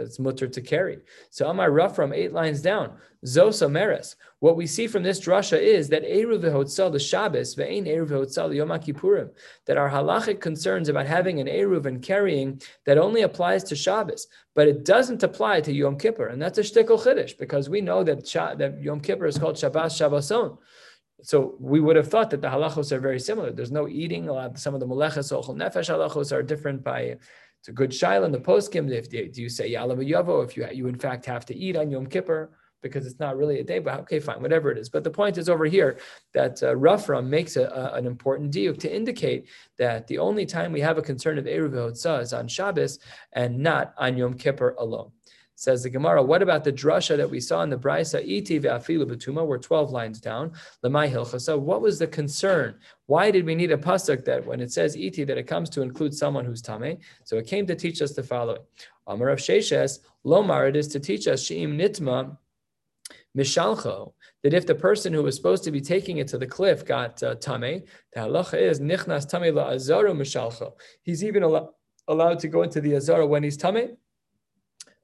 That's 0.00 0.18
mutter 0.18 0.48
to 0.48 0.60
carry. 0.60 0.98
So 1.30 1.48
Amar 1.48 1.70
Rafram, 1.70 2.14
eight 2.14 2.32
lines 2.32 2.62
down, 2.62 2.92
Zosa 3.24 3.70
Meres. 3.70 4.16
What 4.40 4.56
we 4.56 4.66
see 4.66 4.86
from 4.86 5.02
this 5.02 5.20
drasha 5.20 5.60
is 5.60 5.88
that 5.90 6.04
Eruv 6.04 6.42
Hotzal 6.42 6.90
the 6.90 6.98
Shabbos, 6.98 7.54
Ve'ein 7.54 7.86
Eruv 7.86 8.08
Hotzal 8.08 8.54
Yom 8.54 8.70
Kippurim, 8.70 9.30
that 9.66 9.76
our 9.76 9.90
halachic 9.90 10.40
concerns 10.40 10.88
about 10.88 11.06
having 11.06 11.40
an 11.40 11.46
Eruv 11.46 11.86
and 11.86 12.02
carrying 12.02 12.60
that 12.86 12.98
only 12.98 13.22
applies 13.22 13.62
to 13.64 13.76
Shabbos, 13.76 14.26
but 14.54 14.66
it 14.66 14.84
doesn't 14.84 15.22
apply 15.22 15.60
to 15.60 15.72
Yom 15.72 15.98
Kippur, 15.98 16.28
and 16.28 16.40
that's 16.40 16.58
a 16.58 16.62
shtickle 16.62 16.98
chiddush 16.98 17.36
because 17.38 17.68
we 17.68 17.80
know 17.80 18.02
that, 18.02 18.24
that 18.58 18.80
Yom 18.80 19.00
Kippur 19.00 19.26
is 19.26 19.38
called 19.38 19.58
Shabbos 19.58 19.98
Shabboson. 19.98 20.56
So 21.22 21.56
we 21.60 21.80
would 21.80 21.96
have 21.96 22.08
thought 22.08 22.30
that 22.30 22.40
the 22.40 22.48
halachos 22.48 22.92
are 22.92 23.00
very 23.00 23.20
similar. 23.20 23.52
There's 23.52 23.70
no 23.70 23.86
eating. 23.88 24.26
Some 24.54 24.74
of 24.74 24.80
the 24.80 24.86
melechas, 24.86 25.30
nefesh 25.54 25.90
halachos 25.90 26.32
are 26.32 26.42
different 26.42 26.82
by 26.82 27.16
it's 27.60 27.68
a 27.68 27.72
good 27.72 27.90
shaila 27.90 28.24
in 28.24 28.32
the. 28.32 28.96
If 28.96 29.10
do 29.10 29.42
you 29.42 29.48
say 29.48 29.72
yalav 29.72 29.98
yavo 29.98 30.42
if 30.44 30.56
you 30.56 30.66
you 30.72 30.88
in 30.88 30.98
fact 30.98 31.26
have 31.26 31.44
to 31.46 31.54
eat 31.54 31.76
on 31.76 31.90
Yom 31.90 32.06
Kippur 32.06 32.50
because 32.82 33.06
it's 33.06 33.20
not 33.20 33.36
really 33.36 33.60
a 33.60 33.64
day, 33.64 33.78
but 33.78 34.00
okay, 34.00 34.18
fine, 34.18 34.40
whatever 34.40 34.70
it 34.70 34.78
is. 34.78 34.88
But 34.88 35.04
the 35.04 35.10
point 35.10 35.38
is 35.38 35.48
over 35.48 35.66
here 35.66 35.98
that 36.32 36.62
uh, 36.62 36.74
Rafram 36.74 37.26
makes 37.26 37.56
a, 37.56 37.64
a, 37.64 37.94
an 37.94 38.06
important 38.06 38.54
diuk 38.54 38.78
to 38.78 38.94
indicate 38.94 39.48
that 39.78 40.06
the 40.06 40.18
only 40.18 40.46
time 40.46 40.72
we 40.72 40.80
have 40.80 40.96
a 40.96 41.02
concern 41.02 41.38
of 41.38 41.44
Eruv 41.44 42.22
is 42.22 42.32
on 42.32 42.48
Shabbos 42.48 42.98
and 43.32 43.58
not 43.58 43.92
on 43.98 44.16
Yom 44.16 44.34
Kippur 44.34 44.74
alone. 44.78 45.10
Says 45.60 45.82
the 45.82 45.90
Gemara, 45.90 46.22
what 46.22 46.40
about 46.40 46.64
the 46.64 46.72
drasha 46.72 47.18
that 47.18 47.28
we 47.28 47.38
saw 47.38 47.60
in 47.60 47.68
the 47.68 47.76
Brisa, 47.76 48.26
iti 48.26 48.58
ve'afilu 48.58 49.04
betuma, 49.04 49.46
we're 49.46 49.58
12 49.58 49.90
lines 49.90 50.18
down, 50.18 50.52
lemai 50.82 51.12
hilchasa, 51.12 51.60
what 51.60 51.82
was 51.82 51.98
the 51.98 52.06
concern? 52.06 52.76
Why 53.04 53.30
did 53.30 53.44
we 53.44 53.54
need 53.54 53.70
a 53.70 53.76
pasuk 53.76 54.24
that 54.24 54.46
when 54.46 54.62
it 54.62 54.72
says 54.72 54.96
iti, 54.96 55.22
that 55.24 55.36
it 55.36 55.46
comes 55.46 55.68
to 55.70 55.82
include 55.82 56.14
someone 56.14 56.46
who's 56.46 56.62
tame? 56.62 56.96
So 57.24 57.36
it 57.36 57.46
came 57.46 57.66
to 57.66 57.74
teach 57.74 58.00
us 58.00 58.14
the 58.14 58.22
following. 58.22 58.62
Amar 59.06 59.28
of 59.28 59.38
Sheshes, 59.38 59.98
lomar, 60.24 60.66
it 60.66 60.76
is 60.76 60.88
to 60.88 60.98
teach 60.98 61.28
us, 61.28 61.42
she'im 61.42 61.76
nitma, 61.76 62.38
mishalcho, 63.36 64.14
that 64.42 64.54
if 64.54 64.64
the 64.64 64.74
person 64.74 65.12
who 65.12 65.22
was 65.22 65.36
supposed 65.36 65.64
to 65.64 65.70
be 65.70 65.82
taking 65.82 66.16
it 66.16 66.28
to 66.28 66.38
the 66.38 66.46
cliff 66.46 66.86
got 66.86 67.22
uh, 67.22 67.34
tame, 67.34 67.82
the 68.14 68.20
halacha 68.20 68.58
is 68.58 68.80
nichnas 68.80 69.28
tame 69.28 69.54
la 69.54 69.72
azaru 69.72 70.16
mishalcho. 70.16 70.72
He's 71.02 71.22
even 71.22 71.42
al- 71.42 71.74
allowed 72.08 72.38
to 72.38 72.48
go 72.48 72.62
into 72.62 72.80
the 72.80 72.94
azara 72.94 73.26
when 73.26 73.42
he's 73.42 73.58
tame, 73.58 73.98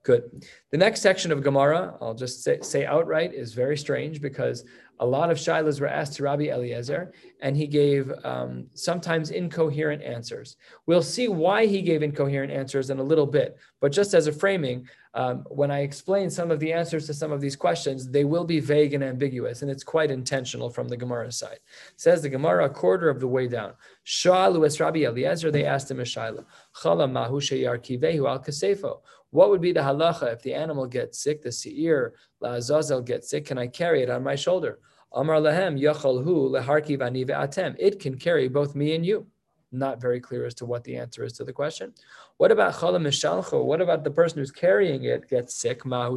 Good. 0.07 0.47
The 0.71 0.79
next 0.79 1.01
section 1.01 1.33
of 1.33 1.43
Gemara, 1.43 1.97
I'll 2.01 2.15
just 2.15 2.45
say, 2.45 2.61
say, 2.61 2.87
outright, 2.87 3.35
is 3.35 3.55
very 3.55 3.77
strange 3.77 4.21
because 4.21 4.65
a 4.99 5.07
lot 5.07 5.31
of 5.31 5.37
shilas 5.37 5.81
were 5.81 5.87
asked 5.87 6.15
to 6.15 6.23
Rabbi 6.23 6.45
Eliezer, 6.45 7.13
and 7.41 7.57
he 7.57 7.67
gave 7.67 8.11
um, 8.25 8.67
sometimes 8.75 9.31
incoherent 9.31 10.03
answers. 10.03 10.57
We'll 10.87 11.03
see 11.03 11.29
why 11.29 11.67
he 11.67 11.83
gave 11.83 12.03
incoherent 12.03 12.53
answers 12.53 12.91
in 12.91 12.99
a 12.99 13.03
little 13.03 13.27
bit, 13.27 13.59
but 13.81 13.93
just 13.93 14.15
as 14.15 14.27
a 14.27 14.33
framing, 14.33 14.89
um, 15.15 15.45
when 15.49 15.71
I 15.71 15.81
explain 15.81 16.29
some 16.29 16.51
of 16.51 16.61
the 16.61 16.73
answers 16.73 17.07
to 17.07 17.15
some 17.15 17.33
of 17.33 17.41
these 17.41 17.57
questions, 17.57 18.11
they 18.11 18.25
will 18.25 18.45
be 18.45 18.61
vague 18.61 18.95
and 18.95 19.03
ambiguous, 19.03 19.63
and 19.63 19.71
it's 19.71 19.85
quite 19.85 20.11
intentional 20.11 20.71
from 20.71 20.89
the 20.89 20.97
Gemara 20.97 21.33
side. 21.33 21.59
Says 21.97 22.23
the 22.23 22.29
Gemara, 22.29 22.67
a 22.67 22.71
quarter 22.71 23.09
of 23.09 23.21
the 23.21 23.29
way 23.29 23.49
down. 23.49 23.73
Shalu 24.05 24.67
es 24.67 24.79
Rabbi 24.79 25.01
Eliezer, 25.01 25.51
they 25.51 25.65
asked 25.65 25.91
him 25.91 26.01
a 26.01 26.05
shaila. 26.05 26.45
Chala 26.83 27.11
mahu 27.11 27.41
sheyar 27.41 27.79
kivehu 27.79 28.29
al 28.29 28.41
kasefo. 28.41 29.01
What 29.31 29.51
would 29.51 29.61
be 29.61 29.73
the 29.73 29.81
halacha 29.81 30.33
if 30.33 30.43
the 30.43 30.55
animal 30.55 30.87
gets 30.87 31.19
sick, 31.19 31.43
the 31.43 31.51
seir, 31.51 32.15
azazel 32.43 33.03
gets 33.03 33.31
sick? 33.31 33.47
Can 33.47 33.59
I 33.59 33.67
carry 33.67 34.03
it 34.03 34.11
on 34.11 34.23
my 34.23 34.35
shoulder? 34.35 34.79
Amar 35.13 35.37
lahem 35.37 35.81
yachal 35.81 36.23
hu 36.23 36.51
leharki 36.51 36.99
vani 36.99 37.27
atem. 37.27 37.75
It 37.79 38.01
can 38.01 38.19
carry 38.19 38.49
both 38.49 38.75
me 38.75 38.95
and 38.95 39.05
you. 39.05 39.27
Not 39.73 40.01
very 40.01 40.21
clear 40.21 40.47
as 40.47 40.55
to 40.55 40.67
what 40.67 40.85
the 40.85 40.97
answer 40.97 41.25
is 41.25 41.33
to 41.35 41.45
the 41.45 41.53
question. 41.53 41.93
What 42.37 42.53
about 42.53 42.75
mishalcho? 42.75 43.65
What 43.65 43.81
about 43.81 44.05
the 44.05 44.11
person 44.11 44.39
who's 44.39 44.53
carrying 44.53 45.05
it 45.05 45.29
gets 45.29 45.57
sick? 45.57 45.85
Mahu 45.85 46.17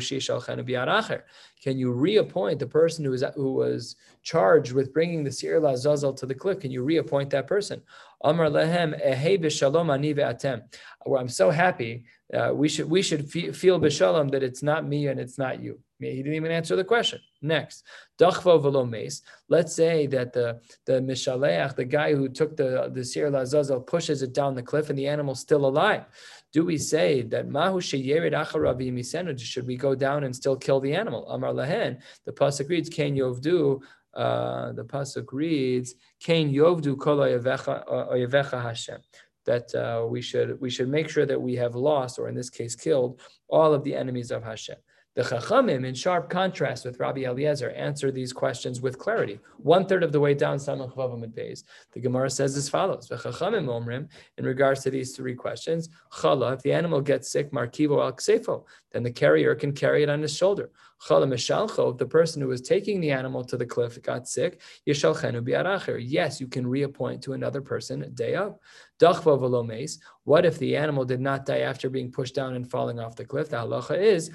Can 1.64 1.78
you 1.78 1.92
reappoint 1.92 2.60
the 2.60 2.68
person 2.68 3.06
who 3.06 3.12
was 3.12 3.24
who 3.36 3.54
was 3.54 3.96
charged 4.22 4.74
with 4.74 4.94
bringing 4.94 5.24
the 5.24 5.32
seir 5.32 5.60
la 5.60 5.72
azazel 5.72 6.14
to 6.14 6.26
the 6.26 6.36
cliff? 6.36 6.60
Can 6.60 6.72
you 6.72 6.84
reappoint 6.84 7.32
that 7.32 7.48
person? 7.48 7.82
Amar 8.24 8.50
lehem 8.50 8.94
ehei 9.04 9.42
b'shalom 9.42 9.92
ani 9.92 10.14
ve'atem. 10.14 10.62
Well, 11.06 11.20
I'm 11.20 11.30
so 11.30 11.50
happy 11.50 12.06
uh, 12.34 12.52
we 12.54 12.70
should 12.70 12.90
we 12.90 13.02
should 13.02 13.32
feel 13.32 13.80
b'shalom 13.80 14.30
that 14.32 14.44
it's 14.44 14.62
not 14.62 14.86
me 14.86 15.08
and 15.08 15.20
it's 15.20 15.40
not 15.40 15.60
you. 15.60 15.80
He 16.00 16.18
didn't 16.18 16.34
even 16.34 16.52
answer 16.52 16.78
the 16.78 16.84
question. 16.84 17.20
Next, 17.42 17.84
dachvo 18.18 18.62
v'lo 18.64 19.22
Let's 19.50 19.76
say 19.76 20.08
that 20.08 20.32
the 20.32 20.62
the 20.86 20.94
mishaleach, 20.94 21.76
the 21.76 21.84
guy 21.84 22.16
who 22.16 22.30
took 22.30 22.56
the 22.56 22.90
the 22.94 23.04
sir 23.04 23.30
lazazel, 23.30 23.86
pushes 23.86 24.22
it 24.22 24.34
down 24.34 24.56
the 24.56 24.64
cliff 24.64 24.90
and 24.90 24.98
the 24.98 25.08
animal's 25.08 25.42
still 25.42 25.66
alive. 25.66 26.06
Do 26.54 26.64
we 26.66 26.78
say 26.78 27.22
that 27.24 27.50
mahu 27.50 27.82
sheyerid 27.82 28.32
acharavi? 28.34 29.40
Should 29.40 29.68
we 29.68 29.76
go 29.76 29.94
down 29.94 30.24
and 30.24 30.34
still 30.34 30.56
kill 30.56 30.80
the 30.80 30.94
animal? 30.96 31.30
Amar 31.30 31.52
lahen. 31.52 32.00
The 32.26 32.32
pasuk 32.32 32.70
reads, 32.70 32.90
"Ken 32.90 33.16
yovdu." 33.16 33.82
Uh, 34.14 34.72
the 34.72 34.86
pasuk 34.86 35.28
reads, 35.34 35.96
"Ken 36.22 36.52
yovdu 36.52 36.98
kol 36.98 37.18
oyevecha 37.18 38.62
Hashem." 38.62 39.02
that 39.46 39.74
uh, 39.74 40.06
we 40.06 40.22
should 40.22 40.62
we 40.62 40.70
should 40.70 40.90
make 40.90 41.10
sure 41.10 41.26
that 41.26 41.42
we 41.42 41.56
have 41.56 41.76
lost, 41.76 42.20
or 42.20 42.30
in 42.30 42.36
this 42.36 42.50
case, 42.50 42.76
killed 42.76 43.20
all 43.48 43.74
of 43.74 43.84
the 43.84 43.96
enemies 43.96 44.30
of 44.32 44.44
Hashem. 44.44 44.78
The 45.20 45.26
Chachamim, 45.26 45.86
in 45.86 45.96
sharp 45.96 46.30
contrast 46.30 46.86
with 46.86 46.98
Rabbi 46.98 47.26
Eliezer, 47.26 47.72
answer 47.72 48.10
these 48.10 48.32
questions 48.32 48.80
with 48.80 48.98
clarity. 48.98 49.42
One 49.58 49.86
third 49.86 50.02
of 50.02 50.14
the 50.14 50.20
way 50.22 50.34
down 50.34 50.60
Samach 50.60 50.96
Vavam 50.96 51.26
Beis, 51.34 51.66
the 51.92 52.00
Gemara 52.00 52.30
says 52.30 52.56
as 52.56 52.70
follows: 52.70 53.10
The 53.10 53.18
Chachamim 53.18 53.66
Omrim, 53.66 54.08
in 54.38 54.46
regards 54.46 54.82
to 54.84 54.90
these 54.90 55.18
three 55.18 55.36
questions, 55.36 55.90
Chala, 56.14 56.54
if 56.54 56.62
the 56.62 56.72
animal 56.72 57.02
gets 57.02 57.30
sick, 57.30 57.52
Markivo 57.52 58.02
al 58.02 58.14
Ksefo, 58.14 58.64
then 58.94 59.04
the 59.04 59.12
carrier 59.12 59.56
can 59.56 59.74
carry 59.74 60.04
it 60.04 60.10
on 60.10 60.22
his 60.22 60.34
shoulder. 60.34 60.72
The 61.08 62.08
person 62.10 62.42
who 62.42 62.48
was 62.48 62.62
taking 62.62 63.00
the 63.00 63.12
animal 63.12 63.44
to 63.46 63.58
the 63.58 63.66
cliff 63.66 64.02
got 64.02 64.28
sick, 64.28 64.62
yes, 64.86 66.42
you 66.42 66.48
can 66.48 66.68
reappoint 66.68 67.22
to 67.24 67.34
another 67.34 67.62
person 67.62 68.12
day 68.14 68.36
of. 68.36 68.58
What 70.24 70.46
if 70.46 70.60
the 70.60 70.76
animal 70.76 71.06
did 71.06 71.22
not 71.22 71.46
die 71.46 71.60
after 71.60 71.90
being 71.90 72.12
pushed 72.12 72.36
down 72.36 72.56
and 72.56 72.70
falling 72.70 73.00
off 73.00 73.16
the 73.16 73.26
cliff? 73.26 73.50
The 73.50 73.58
halacha 73.58 73.98
is 74.02 74.32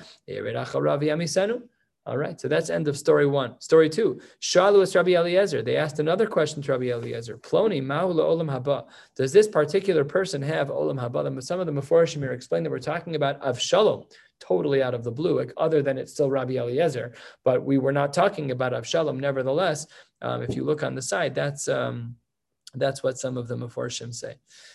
all 2.07 2.18
right, 2.18 2.38
so 2.38 2.48
that's 2.48 2.68
end 2.68 2.87
of 2.87 2.98
story 2.98 3.27
one. 3.27 3.59
Story 3.62 3.88
two, 3.88 4.20
Shalu 4.38 4.83
is 4.83 4.94
Rabbi 4.94 5.12
Eliezer. 5.12 5.62
They 5.62 5.79
asked 5.79 5.98
another 5.98 6.27
question 6.27 6.61
to 6.62 6.72
Rabbi 6.72 6.90
Eliezer. 6.90 7.38
Ploni 7.38 7.83
ma'ula 7.83 8.20
olam 8.20 8.50
haba. 8.50 8.85
Does 9.16 9.33
this 9.33 9.48
particular 9.48 10.05
person 10.05 10.42
have 10.42 10.68
olam 10.68 11.00
haba? 11.00 11.42
Some 11.42 11.61
of 11.61 11.66
the 11.66 11.72
Meforshim 11.72 12.18
here 12.18 12.33
explain 12.33 12.62
that 12.62 12.68
we're 12.68 12.79
talking 12.79 13.14
about 13.14 13.40
Avshalom, 13.40 14.05
totally 14.40 14.83
out 14.83 14.94
of 14.94 15.05
the 15.05 15.11
blue, 15.11 15.47
other 15.57 15.83
than 15.83 15.99
it's 15.99 16.12
still 16.12 16.31
Rabbi 16.31 16.55
Eliezer. 16.55 17.14
But 17.44 17.64
we 17.64 17.79
were 17.79 17.92
not 17.92 18.12
talking 18.12 18.51
about 18.51 18.73
Avshalom. 18.73 19.18
Nevertheless, 19.18 19.87
um, 20.23 20.42
if 20.42 20.55
you 20.55 20.64
look 20.64 20.83
on 20.83 20.94
the 20.94 21.03
side, 21.03 21.35
that's 21.35 21.68
um, 21.68 22.16
that's 22.75 23.03
what 23.03 23.18
some 23.18 23.37
of 23.37 23.49
the 23.49 23.57
Meforshim 23.57 24.12
say. 24.12 24.35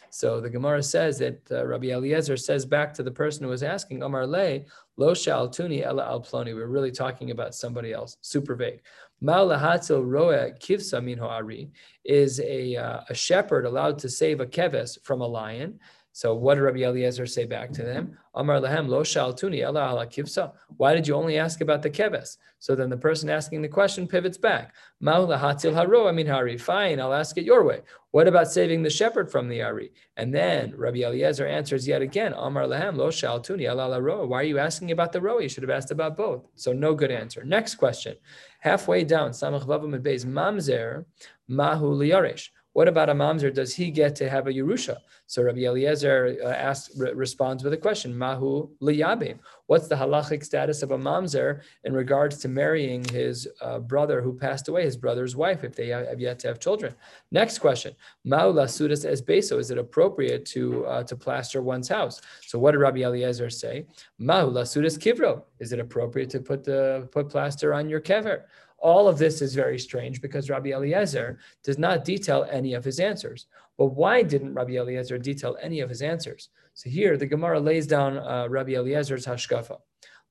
So 0.09 0.41
the 0.41 0.49
Gemara 0.49 0.81
says 0.81 1.19
that 1.19 1.39
uh, 1.51 1.65
Rabbi 1.65 1.87
Eliezer 1.87 2.37
says 2.37 2.65
back 2.65 2.93
to 2.93 3.03
the 3.03 3.11
person 3.11 3.43
who 3.43 3.49
was 3.49 3.63
asking, 3.63 4.01
Omar 4.01 4.25
Le, 4.25 4.61
lo 4.97 5.13
shal 5.13 5.49
tuni 5.49 5.85
ela 5.85 6.05
al 6.05 6.21
ploni. 6.21 6.55
We're 6.55 6.67
really 6.67 6.91
talking 6.91 7.31
about 7.31 7.53
somebody 7.53 7.93
else, 7.93 8.17
super 8.21 8.55
vague. 8.55 8.81
Ma'alahatzil 9.23 10.03
roa 10.05 10.51
kivsa 10.51 11.03
min 11.03 11.19
ari 11.19 11.71
is 12.05 12.39
a, 12.39 12.75
uh, 12.75 13.01
a 13.09 13.13
shepherd 13.13 13.65
allowed 13.65 13.99
to 13.99 14.09
save 14.09 14.39
a 14.39 14.45
keves 14.45 14.97
from 15.03 15.21
a 15.21 15.27
lion. 15.27 15.79
So 16.11 16.33
what 16.33 16.55
did 16.55 16.61
Rabbi 16.61 16.79
Eliezer 16.79 17.25
say 17.25 17.45
back 17.45 17.71
to 17.73 17.83
them? 17.83 18.17
Amar 18.33 18.59
lahem 18.59 18.87
lo 18.87 19.03
shaltuni 19.03 19.61
ela 19.61 19.89
ala 19.89 20.07
kivsa. 20.07 20.53
Why 20.77 20.93
did 20.93 21.07
you 21.07 21.15
only 21.15 21.37
ask 21.37 21.61
about 21.61 21.81
the 21.81 21.89
keves? 21.89 22.37
So 22.57 22.75
then 22.75 22.89
the 22.89 22.97
person 22.97 23.29
asking 23.29 23.61
the 23.61 23.67
question 23.67 24.07
pivots 24.07 24.37
back. 24.37 24.73
Ma'ula 25.03 25.39
hatil 25.39 25.73
haro 25.73 26.07
amin 26.07 26.27
hari. 26.27 26.57
Fine, 26.57 26.99
I'll 26.99 27.13
ask 27.13 27.37
it 27.37 27.45
your 27.45 27.63
way. 27.63 27.81
What 28.11 28.27
about 28.27 28.51
saving 28.51 28.81
the 28.81 28.89
shepherd 28.89 29.31
from 29.31 29.47
the 29.47 29.61
ari? 29.61 29.91
And 30.17 30.33
then 30.33 30.73
Rabbi 30.75 30.99
Eliezer 31.03 31.47
answers 31.47 31.87
yet 31.87 32.01
again. 32.01 32.33
Amar 32.33 32.63
lahem 32.63 32.97
lo 32.97 33.09
shaltuni 33.09 33.65
ela 33.65 33.85
ala 33.85 34.01
roa. 34.01 34.25
Why 34.25 34.41
are 34.41 34.43
you 34.43 34.57
asking 34.57 34.91
about 34.91 35.11
the 35.11 35.21
roa? 35.21 35.43
You 35.43 35.49
should 35.49 35.63
have 35.63 35.69
asked 35.69 35.91
about 35.91 36.17
both. 36.17 36.43
So 36.55 36.73
no 36.73 36.95
good 36.95 37.11
answer. 37.11 37.43
Next 37.43 37.75
question. 37.75 38.15
Halfway 38.59 39.03
down, 39.03 39.31
samach 39.31 39.65
vavam 39.65 39.93
mamzer 40.25 41.05
mahu 41.49 41.95
liyaresh. 41.95 42.49
What 42.79 42.87
about 42.87 43.09
a 43.09 43.13
mamzer? 43.13 43.53
Does 43.53 43.75
he 43.75 43.91
get 43.91 44.15
to 44.15 44.29
have 44.29 44.47
a 44.47 44.53
Yerusha? 44.53 44.99
So 45.27 45.43
Rabbi 45.43 45.65
Eliezer 45.65 46.37
uh, 46.41 46.47
asks, 46.47 46.97
re- 46.97 47.11
responds 47.11 47.61
with 47.61 47.73
a 47.73 47.77
question, 47.77 48.17
Mahu 48.17 48.69
liyabim. 48.81 49.39
What's 49.65 49.89
the 49.89 49.95
halachic 49.95 50.45
status 50.45 50.81
of 50.81 50.91
a 50.91 50.97
mamzer 50.97 51.59
in 51.83 51.91
regards 51.91 52.37
to 52.37 52.47
marrying 52.47 53.03
his 53.03 53.49
uh, 53.59 53.79
brother 53.79 54.21
who 54.21 54.31
passed 54.33 54.69
away, 54.69 54.85
his 54.85 54.95
brother's 54.95 55.35
wife, 55.35 55.65
if 55.65 55.75
they 55.75 55.87
have 55.89 56.21
yet 56.21 56.39
to 56.39 56.47
have 56.47 56.61
children? 56.61 56.95
Next 57.31 57.59
question, 57.59 57.95
Mahu 58.23 58.53
lasudas 58.53 59.03
es 59.03 59.21
beso. 59.21 59.59
Is 59.59 59.71
it 59.71 59.77
appropriate 59.77 60.45
to 60.45 60.85
uh, 60.85 61.03
to 61.03 61.17
plaster 61.17 61.61
one's 61.61 61.89
house? 61.89 62.21
So 62.47 62.57
what 62.59 62.71
did 62.71 62.79
Rabbi 62.79 63.01
Eliezer 63.01 63.49
say? 63.49 63.87
Mahu 64.19 64.51
lasudas 64.51 64.97
kivro. 64.97 65.43
Is 65.59 65.73
it 65.73 65.81
appropriate 65.81 66.29
to 66.29 66.39
put 66.39 66.63
the 66.63 67.09
put 67.11 67.27
plaster 67.27 67.73
on 67.73 67.89
your 67.89 67.99
kever? 67.99 68.43
All 68.81 69.07
of 69.07 69.17
this 69.17 69.41
is 69.41 69.53
very 69.55 69.79
strange 69.79 70.21
because 70.21 70.49
Rabbi 70.49 70.69
Eliezer 70.69 71.39
does 71.63 71.77
not 71.77 72.05
detail 72.05 72.47
any 72.49 72.73
of 72.73 72.83
his 72.85 72.99
answers. 72.99 73.47
But 73.77 73.87
why 73.87 74.23
didn't 74.23 74.53
Rabbi 74.53 74.73
Eliezer 74.73 75.17
detail 75.17 75.57
any 75.61 75.79
of 75.79 75.89
his 75.89 76.01
answers? 76.01 76.49
So 76.73 76.89
here 76.89 77.17
the 77.17 77.25
Gemara 77.25 77.59
lays 77.59 77.87
down 77.87 78.17
uh, 78.17 78.47
Rabbi 78.49 78.73
Eliezer's 78.73 79.25
hashkafa. 79.25 79.77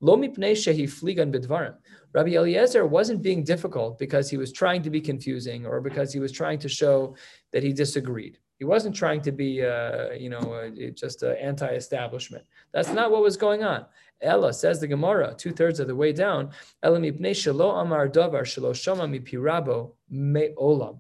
Lo 0.00 0.16
mipnei 0.16 0.52
shehi 0.52 0.84
fligan 0.84 1.32
bidvarim. 1.32 1.74
Rabbi 2.12 2.30
Eliezer 2.30 2.86
wasn't 2.86 3.22
being 3.22 3.44
difficult 3.44 3.98
because 3.98 4.30
he 4.30 4.36
was 4.36 4.52
trying 4.52 4.82
to 4.82 4.90
be 4.90 5.00
confusing 5.00 5.66
or 5.66 5.80
because 5.80 6.12
he 6.12 6.20
was 6.20 6.32
trying 6.32 6.58
to 6.60 6.68
show 6.68 7.16
that 7.52 7.62
he 7.62 7.72
disagreed. 7.72 8.38
He 8.58 8.64
wasn't 8.64 8.96
trying 8.96 9.22
to 9.22 9.32
be, 9.32 9.64
uh, 9.64 10.10
you 10.12 10.30
know, 10.30 10.38
uh, 10.38 10.90
just 10.90 11.22
an 11.22 11.36
anti-establishment. 11.36 12.44
That's 12.72 12.92
not 12.92 13.10
what 13.12 13.22
was 13.22 13.36
going 13.36 13.62
on. 13.62 13.86
Ella 14.20 14.52
says 14.52 14.80
the 14.80 14.88
Gemara, 14.88 15.34
two 15.36 15.52
thirds 15.52 15.78
of 15.78 15.86
the 15.86 15.94
way 15.94 16.12
down. 16.12 16.50
amar 16.82 18.08
davar 18.08 18.42
mipirabo 18.42 19.92
me 20.10 20.54
olam. 20.58 20.98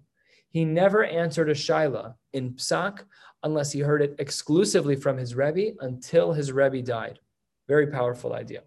He 0.50 0.64
never 0.64 1.04
answered 1.04 1.50
a 1.50 1.54
shaila 1.54 2.14
in 2.32 2.52
psak 2.52 3.00
unless 3.42 3.72
he 3.72 3.80
heard 3.80 4.02
it 4.02 4.14
exclusively 4.18 4.94
from 4.94 5.16
his 5.16 5.34
rebbe 5.34 5.74
until 5.80 6.32
his 6.32 6.52
rebbe 6.52 6.82
died. 6.82 7.18
Very 7.68 7.86
powerful 7.88 8.32
idea. 8.32 8.62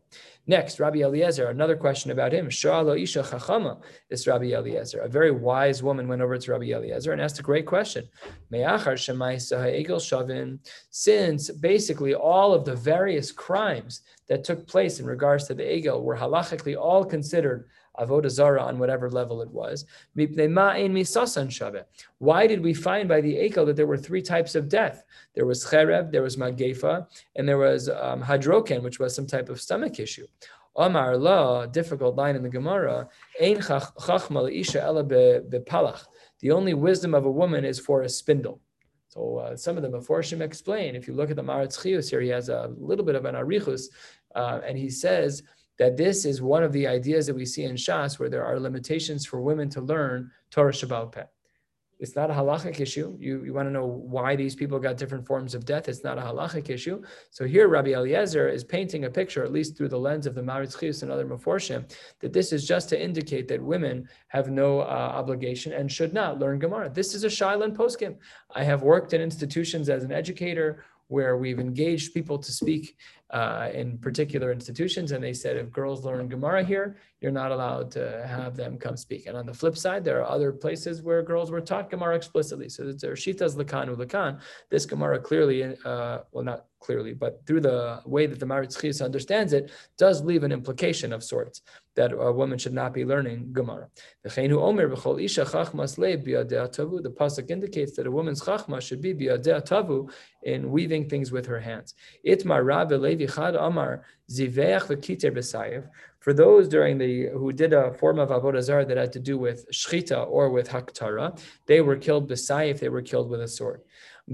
Next, 0.46 0.80
Rabbi 0.80 1.00
Eliezer, 1.00 1.48
another 1.48 1.76
question 1.76 2.12
about 2.12 2.34
him. 2.34 2.50
Sha'alo 2.50 3.02
Isha 3.02 3.24
Chachama 3.24 3.82
is 4.12 4.28
Rabbi 4.28 4.54
Eliezer. 4.54 5.00
A 5.02 5.08
very 5.08 5.32
wise 5.32 5.82
woman 5.82 6.08
went 6.08 6.22
over 6.22 6.38
to 6.38 6.52
Rabbi 6.52 6.66
Eliezer 6.66 7.12
and 7.12 7.20
asked 7.20 7.40
a 7.40 7.44
great 7.44 7.66
question. 7.66 8.08
Me'achar 8.52 8.94
shavin. 8.94 10.60
Since 10.92 11.50
basically 11.50 12.14
all 12.14 12.54
of 12.54 12.64
the 12.64 12.76
various 12.76 13.32
crimes 13.32 14.02
that 14.30 14.44
took 14.44 14.68
place 14.68 15.00
in 15.00 15.08
regards 15.08 15.48
to 15.48 15.56
the 15.56 15.64
Egel 15.64 16.04
were 16.04 16.16
halachically 16.16 16.78
all 16.80 17.04
considered 17.04 17.66
avodah 18.00 18.30
zara 18.30 18.62
on 18.64 18.80
whatever 18.80 19.10
level 19.10 19.42
it 19.42 19.50
was. 19.50 19.86
Why 22.18 22.48
did 22.48 22.64
we 22.64 22.74
find 22.74 23.10
by 23.10 23.22
the 23.22 23.36
Egel 23.36 23.66
that 23.66 23.76
there 23.76 23.88
were 23.88 23.98
three 23.98 24.22
types 24.22 24.56
of 24.56 24.70
death? 24.70 25.04
There 25.36 25.46
was 25.46 25.66
chereb, 25.66 26.12
there 26.12 26.22
was 26.22 26.38
magefa, 26.38 27.08
and 27.36 27.48
there 27.48 27.58
was 27.58 27.90
um, 27.90 28.22
hadroken, 28.22 28.84
which 28.84 29.00
was 29.00 29.16
some 29.16 29.28
type 29.28 29.50
of 29.50 29.62
stomach 29.62 30.00
issue. 30.00 30.28
Omar 30.76 31.18
la, 31.18 31.66
difficult 31.66 32.16
line 32.16 32.36
in 32.36 32.44
the 32.44 32.50
Gemara, 32.50 33.10
ein 33.42 33.58
chachma 33.58 34.52
isha 34.52 34.82
ela 34.82 35.04
bepalach. 35.04 36.06
The 36.40 36.52
only 36.52 36.74
wisdom 36.74 37.14
of 37.14 37.26
a 37.26 37.32
woman 37.32 37.66
is 37.66 37.80
for 37.80 38.04
a 38.04 38.10
spindle. 38.10 38.62
So 39.10 39.38
uh, 39.38 39.58
some 39.58 39.76
of 39.76 39.84
the 39.84 39.90
Meforshim 39.90 40.40
explain. 40.40 40.96
If 40.96 41.06
you 41.06 41.14
look 41.14 41.30
at 41.30 41.36
the 41.36 41.44
Maharatz 41.44 41.82
here, 42.10 42.22
he 42.22 42.30
has 42.30 42.48
a 42.48 42.74
little 42.78 43.04
bit 43.04 43.16
of 43.16 43.26
an 43.26 43.36
arichus, 43.36 43.88
uh, 44.36 44.62
and 44.66 44.78
he 44.78 44.90
says 44.90 45.44
that 45.82 45.98
this 45.98 46.26
is 46.26 46.44
one 46.44 46.62
of 46.62 46.72
the 46.74 46.86
ideas 46.86 47.26
that 47.26 47.34
we 47.36 47.44
see 47.44 47.64
in 47.64 47.74
Shas, 47.74 48.20
where 48.20 48.30
there 48.30 48.46
are 48.46 48.60
limitations 48.60 49.26
for 49.26 49.42
women 49.42 49.68
to 49.72 49.82
learn 49.82 50.30
Torah 50.52 50.72
Shabbat. 50.72 51.26
It's 51.98 52.16
not 52.16 52.30
a 52.30 52.34
halachic 52.36 52.80
issue. 52.80 53.18
You, 53.20 53.44
you 53.44 53.52
want 53.52 53.68
to 53.68 53.72
know 53.72 53.88
why 53.88 54.36
these 54.36 54.56
people 54.56 54.78
got 54.78 54.98
different 54.98 55.26
forms 55.26 55.56
of 55.56 55.66
death. 55.66 55.90
It's 55.90 56.04
not 56.04 56.20
a 56.20 56.22
halachic 56.22 56.70
issue. 56.70 57.02
So 57.32 57.46
here, 57.46 57.68
Rabbi 57.68 57.94
Eliezer 57.94 58.48
is 58.48 58.64
painting 58.64 59.06
a 59.06 59.10
picture, 59.10 59.44
at 59.44 59.52
least 59.52 59.76
through 59.76 59.90
the 59.90 59.98
lens 59.98 60.28
of 60.28 60.36
the 60.36 60.42
Maharatz 60.42 61.02
and 61.02 61.12
other 61.12 61.26
Meforshim, 61.26 61.92
that 62.20 62.32
this 62.32 62.54
is 62.54 62.68
just 62.68 62.88
to 62.90 63.04
indicate 63.04 63.48
that 63.48 63.60
women 63.60 64.08
have 64.28 64.52
no 64.52 64.82
uh, 64.82 64.84
obligation 64.84 65.74
and 65.74 65.92
should 65.92 66.14
not 66.14 66.38
learn 66.38 66.60
Gemara. 66.60 66.92
This 66.92 67.16
is 67.16 67.24
a 67.24 67.28
Shilan 67.28 67.76
poskim. 67.76 68.18
I 68.54 68.64
have 68.64 68.84
worked 68.84 69.14
in 69.14 69.22
institutions 69.22 69.90
as 69.90 70.04
an 70.04 70.12
educator 70.12 70.84
where 71.12 71.36
we've 71.36 71.60
engaged 71.60 72.14
people 72.14 72.38
to 72.40 72.52
speak 72.52 72.96
uh, 73.32 73.70
in 73.74 73.98
particular 73.98 74.52
institutions, 74.52 75.12
and 75.12 75.22
they 75.24 75.34
said 75.34 75.58
if 75.58 75.70
girls 75.72 76.06
learn 76.06 76.28
Gemara 76.28 76.64
here, 76.64 76.98
you're 77.20 77.32
not 77.32 77.52
allowed 77.52 77.92
to 77.92 78.26
have 78.28 78.56
them 78.56 78.78
come 78.78 78.98
speak. 78.98 79.26
And 79.28 79.36
on 79.38 79.46
the 79.46 79.54
flip 79.54 79.78
side, 79.78 80.04
there 80.04 80.20
are 80.22 80.30
other 80.30 80.52
places 80.52 81.02
where 81.02 81.22
girls 81.22 81.52
were 81.52 81.62
taught 81.62 81.90
Gemara 81.90 82.16
explicitly. 82.16 82.70
So 82.70 82.94
there's 82.94 83.20
Shitas 83.20 83.56
Lakanu 83.56 83.96
Lakan. 83.96 84.40
This 84.70 84.86
Gemara 84.86 85.20
clearly, 85.20 85.76
uh, 85.86 86.20
well, 86.32 86.46
not 86.46 86.66
clearly, 86.82 87.14
but 87.14 87.46
through 87.46 87.62
the 87.62 88.02
way 88.06 88.26
that 88.26 88.40
the 88.40 88.46
Maharatz 88.46 88.78
Chayes 88.78 89.04
understands 89.04 89.54
it, 89.54 89.72
does 89.98 90.22
leave 90.24 90.44
an 90.44 90.52
implication 90.52 91.14
of 91.14 91.24
sorts 91.24 91.62
that 91.96 92.12
a 92.14 92.32
woman 92.32 92.58
should 92.58 92.74
not 92.74 92.94
be 92.94 93.06
learning 93.06 93.52
Gemara. 93.54 93.88
The 94.24 94.30
pasuk 97.20 97.52
indicates 97.52 97.96
that 97.96 98.08
a 98.08 98.12
woman's 98.12 98.42
chachma 98.42 98.82
should 98.82 99.02
be 99.02 99.14
biyadeh 99.14 99.68
tavu 99.68 100.10
in 100.44 100.72
weaving 100.72 101.10
things 101.10 101.32
with 101.32 101.46
her 101.46 101.60
hands. 101.60 101.94
Itmar 102.26 102.66
Rabbi 102.66 102.96
Levi 102.96 103.26
Chad 103.26 103.56
Amar 103.56 104.04
ziveach. 104.30 105.88
For 106.20 106.34
those 106.34 106.68
during 106.68 106.98
the 107.00 107.30
who 107.30 107.52
did 107.52 107.74
a 107.74 107.94
form 107.94 108.20
of 108.20 108.30
avodah 108.30 108.62
zarah 108.62 108.86
that 108.86 108.98
had 108.98 109.12
to 109.14 109.20
do 109.20 109.38
with 109.40 109.70
shchita 109.72 110.30
or 110.30 110.52
with 110.52 110.70
haktara, 110.70 111.38
they 111.66 111.82
were 111.82 111.96
killed 111.96 112.30
b'sayev. 112.30 112.80
They 112.80 112.90
were 112.90 113.02
killed 113.02 113.30
with 113.30 113.42
a 113.42 113.48
sword. 113.48 113.82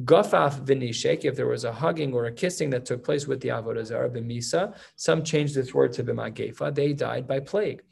Gafaf 0.03 0.63
v'nishek, 0.65 1.25
if 1.25 1.35
there 1.35 1.47
was 1.47 1.63
a 1.63 1.71
hugging 1.71 2.13
or 2.13 2.25
a 2.25 2.31
kissing 2.31 2.69
that 2.71 2.85
took 2.85 3.03
place 3.03 3.27
with 3.27 3.41
the 3.41 3.49
avodah 3.49 3.85
zarah, 3.85 4.09
b'misa, 4.09 4.75
some 4.95 5.23
changed 5.23 5.55
this 5.55 5.73
word 5.73 5.93
to 5.93 6.03
b'magefa, 6.03 6.73
they 6.73 6.93
died 6.93 7.27
by 7.27 7.39
plague. 7.39 7.83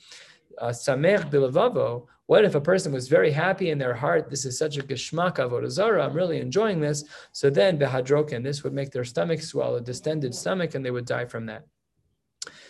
Uh, 0.59 0.67
Samech 0.67 1.33
uh, 1.33 2.05
what 2.27 2.43
if 2.43 2.55
a 2.55 2.61
person 2.61 2.91
was 2.91 3.07
very 3.07 3.31
happy 3.31 3.69
in 3.69 3.77
their 3.77 3.93
heart? 3.93 4.29
This 4.29 4.45
is 4.45 4.57
such 4.57 4.77
a 4.77 4.81
geshmak 4.81 5.35
avodah 5.35 5.69
zarah. 5.69 6.05
I'm 6.05 6.13
really 6.13 6.39
enjoying 6.39 6.79
this. 6.79 7.03
So 7.31 7.49
then 7.49 7.77
behadroken, 7.77 8.43
this 8.43 8.63
would 8.63 8.73
make 8.73 8.91
their 8.91 9.03
stomach 9.03 9.41
swell, 9.41 9.75
a 9.75 9.81
distended 9.81 10.33
stomach, 10.33 10.73
and 10.73 10.83
they 10.83 10.91
would 10.91 11.05
die 11.05 11.25
from 11.25 11.45
that. 11.47 11.65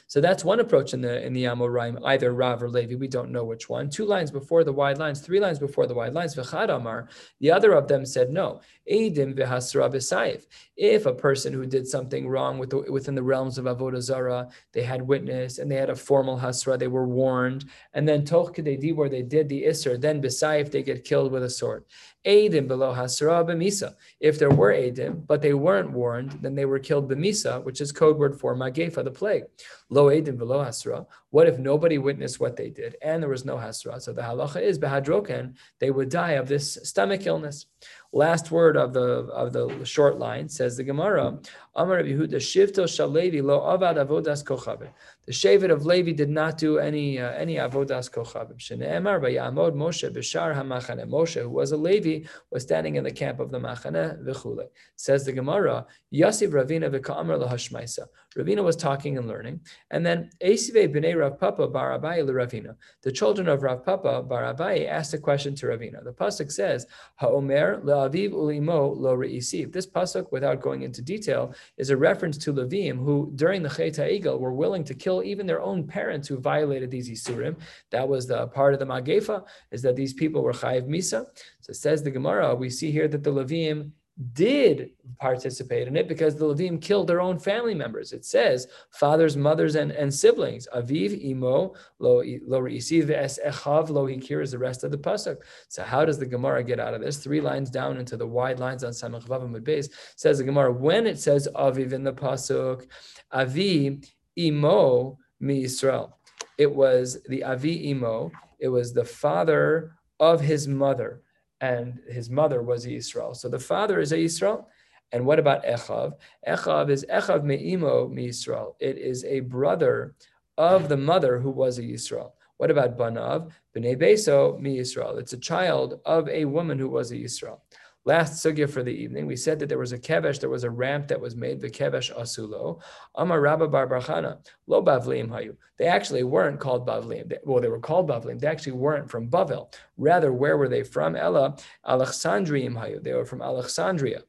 So 0.08 0.22
that's 0.22 0.46
one 0.46 0.60
approach 0.60 0.94
in 0.94 1.02
the 1.02 1.26
in 1.26 1.34
the 1.34 1.46
Amoraim, 1.46 2.00
either 2.06 2.32
Rav 2.32 2.62
or 2.62 2.70
Levi. 2.70 2.96
We 2.96 3.08
don't 3.08 3.32
know 3.32 3.44
which 3.44 3.70
one. 3.70 3.90
Two 3.90 4.06
lines 4.06 4.30
before 4.30 4.64
the 4.64 4.72
wide 4.72 5.00
lines, 5.00 5.20
three 5.20 5.40
lines 5.40 5.58
before 5.58 5.88
the 5.88 5.96
wide 5.96 6.14
lines. 6.14 6.36
V'chad 6.36 6.70
Amar. 6.70 7.10
The 7.40 7.52
other 7.52 7.74
of 7.74 7.88
them 7.88 8.06
said 8.06 8.30
no. 8.30 8.62
Eidim 8.92 9.36
v'hasra 9.36 9.92
b'sayif. 9.92 10.46
If 10.78 11.08
a 11.08 11.14
person 11.14 11.54
who 11.54 11.66
did 11.66 11.88
something 11.88 12.28
wrong 12.28 12.60
with 12.60 12.70
the, 12.70 12.80
within 12.92 13.16
the 13.16 13.24
realms 13.24 13.58
of 13.58 13.66
avodah 13.66 14.02
zara, 14.02 14.50
they 14.74 14.84
had 14.84 15.02
witness 15.02 15.58
and 15.58 15.72
they 15.72 15.76
had 15.76 15.90
a 15.90 15.96
formal 15.96 16.38
hasra, 16.38 16.78
they 16.78 16.88
were 16.88 17.08
warned, 17.08 17.66
and 17.94 18.08
then 18.08 18.24
toch 18.26 18.56
kedei 18.56 18.94
where 18.94 19.10
they 19.10 19.24
did 19.24 19.50
the 19.50 19.64
isser, 19.64 20.00
then 20.00 20.22
b'sayif 20.22 20.70
they 20.70 20.84
get 20.84 21.04
killed 21.04 21.32
with 21.32 21.44
a 21.44 21.50
sword. 21.50 21.84
Eidim 22.26 22.68
below 22.68 22.94
hasra 22.94 23.46
b'misa. 23.46 23.96
If 24.20 24.40
there 24.40 24.50
were 24.50 24.74
Eidim, 24.74 25.26
but 25.28 25.42
they 25.42 25.54
weren't 25.54 25.92
warned, 25.92 26.32
then 26.42 26.56
they 26.56 26.66
were 26.66 26.80
killed 26.80 27.10
b'misa, 27.10 27.64
which 27.64 27.82
is 27.82 27.92
code 27.92 28.18
word 28.18 28.40
for 28.40 28.56
magefa, 28.56 29.04
the 29.04 29.12
plague. 29.12 29.44
Lo 29.90 30.10
Eidim 30.10 30.38
below 30.38 30.64
hasra. 30.64 31.06
What 31.36 31.50
if 31.50 31.60
nobody 31.60 31.98
witnessed 31.98 32.40
what 32.40 32.56
they 32.56 32.70
did 32.70 32.96
and 33.02 33.22
there 33.22 33.30
was 33.30 33.44
no 33.44 33.58
hasra? 33.58 34.02
So 34.02 34.14
the 34.14 34.22
halacha 34.22 34.62
is 34.62 34.80
behadroken, 34.80 35.56
they 35.82 35.92
would 35.92 36.08
die 36.08 36.36
of 36.42 36.48
this 36.48 36.78
stomach 36.84 37.26
illness. 37.26 37.66
Last 38.14 38.52
word 38.52 38.78
of 38.78 38.94
the 38.94 39.28
of 39.42 39.52
the 39.52 39.84
short 39.84 40.18
line 40.18 40.48
says 40.48 40.78
the 40.78 40.86
Gemara, 40.86 41.38
Amar 41.76 42.02
Yehuda 42.02 42.36
Shivto 42.36 42.86
Shalevi 42.86 43.44
lo 43.44 43.60
avad 43.60 43.98
avodas 43.98 44.42
kochavim. 44.46 44.88
The 45.26 45.34
Shevet 45.34 45.70
of 45.70 45.86
Levi 45.86 46.14
did 46.14 46.30
not 46.30 46.58
do 46.58 46.78
any 46.78 47.20
uh, 47.20 47.32
any 47.32 47.56
avodas 47.56 48.10
kochavim. 48.10 48.58
Sheneemar 48.58 49.20
vayamod 49.20 49.74
Moshe 49.74 50.10
b'shar 50.10 50.56
hamachane. 50.56 51.06
Moshe, 51.10 51.42
who 51.42 51.50
was 51.50 51.74
a 51.74 51.78
Levi, 51.78 52.26
was 52.52 52.64
standing 52.64 52.96
in 52.96 53.04
the 53.04 53.12
camp 53.12 53.42
of 53.42 53.52
the 53.52 53.60
machane 53.60 54.24
v'chule. 54.24 54.68
Says 54.96 55.26
the 55.26 55.34
Gemara, 55.34 55.86
Yasiv 56.14 56.52
Ravina 56.52 56.90
v'ka'amar 56.90 57.38
lahashmaisa. 57.38 58.06
Ravina 58.38 58.64
was 58.64 58.78
talking 58.78 59.18
and 59.18 59.28
learning, 59.28 59.60
and 59.92 60.06
then 60.06 60.30
Esive 60.42 60.94
b'nei 60.94 61.16
Rav 61.30 61.40
Papa 61.40 61.68
Ravina. 61.68 62.76
The 63.02 63.12
children 63.12 63.48
of 63.48 63.64
Rav 63.64 63.84
Papa 63.86 64.22
bar 64.22 64.46
asked 64.46 65.14
a 65.14 65.18
question 65.18 65.56
to 65.56 65.68
Ravina. 65.68 66.04
The 66.04 66.14
pasuk 66.14 66.52
says, 66.52 66.86
Ha'omer 67.16 67.82
le'aviv 67.84 68.32
ulimo 68.32 68.96
lo 68.96 69.16
re'isiv. 69.16 69.72
This 69.72 69.88
pasuk, 69.88 70.32
without 70.32 70.62
going 70.62 70.84
into 70.84 71.02
detail, 71.02 71.54
is 71.78 71.90
a 71.90 71.98
reference 71.98 72.38
to 72.40 72.54
Levim, 72.54 72.98
who 72.98 73.32
during 73.36 73.64
the 73.64 73.70
Chet 73.70 73.96
Ha'egel 73.98 74.40
were 74.40 74.54
willing 74.54 74.84
to 74.84 74.94
kill 74.94 75.24
even 75.24 75.46
their 75.46 75.62
own 75.62 75.86
parents 75.88 76.28
who 76.28 76.40
violated 76.40 76.92
these 76.92 77.10
Isurim. 77.10 77.56
That 77.92 78.08
was 78.08 78.28
the 78.28 78.48
part 78.48 78.74
of 78.74 78.80
the 78.80 78.86
Magefa, 78.86 79.44
is 79.72 79.82
that 79.82 79.96
these 79.96 80.14
people 80.14 80.44
were 80.44 80.54
Chayiv 80.54 80.88
Misa. 80.88 81.26
So 81.62 81.74
says 81.74 82.04
the 82.04 82.12
Gemara, 82.12 82.56
we 82.56 82.70
see 82.70 82.92
here 82.92 83.08
that 83.08 83.24
the 83.24 83.32
Levim 83.32 83.92
did 84.34 84.92
participate 85.20 85.88
in 85.88 85.98
it 85.98 86.08
because 86.08 86.36
the 86.36 86.46
Levim 86.46 86.82
killed 86.82 87.08
their 87.08 87.20
own 87.20 87.38
family 87.38 87.74
members. 87.74 88.14
It 88.14 88.24
says 88.24 88.68
fathers, 88.92 89.36
mothers, 89.36 89.76
and, 89.76 89.92
and 89.92 90.14
siblings. 90.14 90.68
Aviv, 90.74 91.22
imo, 91.24 91.74
lo 92.00 92.24
lo 92.48 92.62
reisiv 92.62 93.10
es 93.10 93.40
echav 93.46 93.90
lo 93.90 94.08
hikir 94.08 94.42
is 94.42 94.52
the 94.52 94.58
rest 94.58 94.84
of 94.84 94.92
the 94.92 94.98
pasuk. 94.98 95.38
So 95.68 95.84
how 95.84 96.06
does 96.06 96.18
the 96.18 96.26
Gemara 96.26 96.64
get 96.64 96.80
out 96.80 96.94
of 96.94 97.02
this? 97.02 97.18
Three 97.18 97.42
lines 97.42 97.70
down 97.70 97.98
into 97.98 98.16
the 98.16 98.28
wide 98.28 98.60
lines 98.60 98.84
on 98.84 98.92
Samach 98.92 99.28
Vavam 99.28 99.62
base 99.64 99.90
says 100.16 100.38
the 100.38 100.44
Gemara 100.46 100.72
when 100.72 101.08
it 101.08 101.20
says 101.20 101.48
aviv 101.54 101.92
in 101.92 102.04
the 102.04 102.14
pasuk, 102.14 102.88
avi 103.32 104.02
imo 104.38 105.18
mi 105.42 105.64
Yisrael. 105.64 106.14
It 106.58 106.74
was 106.74 107.22
the 107.28 107.44
avi 107.44 107.90
imo. 107.90 108.32
It 108.60 108.70
was 108.70 108.94
the 108.94 109.04
father 109.04 109.92
of 110.22 110.40
his 110.40 110.70
mother 110.70 111.22
and 111.66 112.00
his 112.08 112.30
mother 112.30 112.62
was 112.62 112.86
Yisrael. 112.86 113.36
So 113.36 113.50
the 113.50 113.60
father 113.60 114.00
is 114.00 114.12
a 114.12 114.18
Yisrael. 114.18 114.66
And 115.12 115.26
what 115.26 115.40
about 115.40 115.66
Echav? 115.66 116.14
Echav 116.48 116.90
is 116.90 117.06
Echav 117.10 117.44
me'imo 117.44 118.10
Yisrael. 118.10 118.76
It 118.80 118.98
is 118.98 119.24
a 119.24 119.40
brother 119.40 120.16
of 120.58 120.90
the 120.90 120.98
mother 120.98 121.40
who 121.40 121.50
was 121.50 121.80
a 121.80 121.84
Yisrael. 121.84 122.32
What 122.58 122.72
about 122.72 122.98
Banav? 122.98 123.52
Bnei 123.76 123.98
Beso 124.02 124.60
Yisrael. 124.62 125.20
It's 125.20 125.34
a 125.34 125.38
child 125.38 126.00
of 126.06 126.30
a 126.30 126.46
woman 126.46 126.78
who 126.80 126.90
was 126.90 127.12
a 127.12 127.16
Yisrael. 127.16 127.60
Last 128.08 128.46
sugya 128.46 128.70
for 128.70 128.84
the 128.84 128.92
evening, 128.92 129.26
we 129.26 129.36
said 129.36 129.58
that 129.58 129.68
there 129.68 129.80
was 129.80 129.92
a 129.92 129.98
kevesh, 129.98 130.40
there 130.40 130.50
was 130.50 130.64
a 130.64 130.70
ramp 130.70 131.08
that 131.08 131.20
was 131.20 131.36
made, 131.36 131.60
the 131.60 131.72
kevesh 131.72 132.16
asulo. 132.16 132.80
Amar 133.16 133.42
Rabba 133.42 133.68
Bar 133.68 133.88
Barchana, 133.88 134.38
lo 134.68 134.84
bavlim 134.84 135.30
hayu. 135.30 135.56
They 135.78 135.88
actually 135.88 136.22
weren't 136.22 136.60
called 136.60 136.86
bavlim. 136.86 137.36
well, 137.46 137.62
they 137.62 137.68
were 137.68 137.80
called 137.80 138.08
bavlim. 138.08 138.40
They 138.40 138.46
actually 138.46 138.74
weren't 138.74 139.10
from 139.10 139.28
Bavel. 139.28 139.74
Rather, 139.98 140.32
where 140.32 140.56
were 140.56 140.70
they 140.70 140.84
from? 140.84 141.16
Ella 141.16 141.58
Alexandrium 141.88 142.74
hayu. 142.74 143.02
They 143.02 143.14
were 143.14 143.26
from 143.26 143.42
Alexandria. 143.42 144.22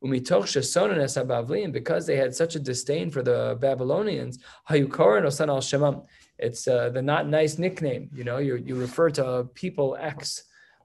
Because 0.00 2.06
they 2.06 2.16
had 2.16 2.34
such 2.34 2.54
a 2.54 2.60
disdain 2.60 3.10
for 3.10 3.22
the 3.22 3.58
Babylonians, 3.60 4.38
hayukoran 4.70 5.24
osan 5.24 5.48
al 5.48 5.60
shemam. 5.60 6.06
It's 6.38 6.68
uh, 6.68 6.90
the 6.90 7.02
not 7.02 7.26
nice 7.26 7.58
nickname. 7.58 8.10
You 8.14 8.22
know, 8.22 8.38
you 8.38 8.56
you 8.56 8.76
refer 8.76 9.10
to 9.10 9.48
people 9.54 9.96
X 9.98 10.44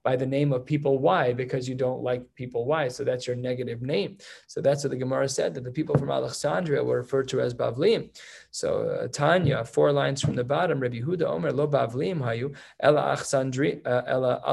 by 0.09 0.15
the 0.15 0.25
name 0.25 0.51
of 0.51 0.65
people 0.65 0.97
Y 0.97 1.33
because 1.33 1.69
you 1.69 1.75
don't 1.75 2.01
like 2.01 2.23
people 2.33 2.65
Y. 2.65 2.87
So 2.87 3.03
that's 3.03 3.27
your 3.27 3.35
negative 3.35 3.83
name. 3.83 4.17
So 4.47 4.59
that's 4.59 4.83
what 4.83 4.89
the 4.89 4.97
Gemara 5.03 5.29
said 5.29 5.53
that 5.53 5.63
the 5.63 5.77
people 5.79 5.95
from 5.99 6.09
Alexandria 6.09 6.83
were 6.83 6.97
referred 6.97 7.27
to 7.27 7.41
as 7.41 7.53
Bavlim. 7.53 8.09
So 8.49 8.69
uh, 8.89 9.07
Tanya, 9.09 9.63
four 9.63 9.91
lines 9.91 10.19
from 10.19 10.35
the 10.35 10.43
bottom, 10.43 10.79
Rabbi 10.79 11.01
Yehuda 11.01 11.25
Omer 11.35 11.51
lo 11.51 11.67
Bavlim 11.67 12.19
hayu 12.27 12.55
ela 12.79 13.03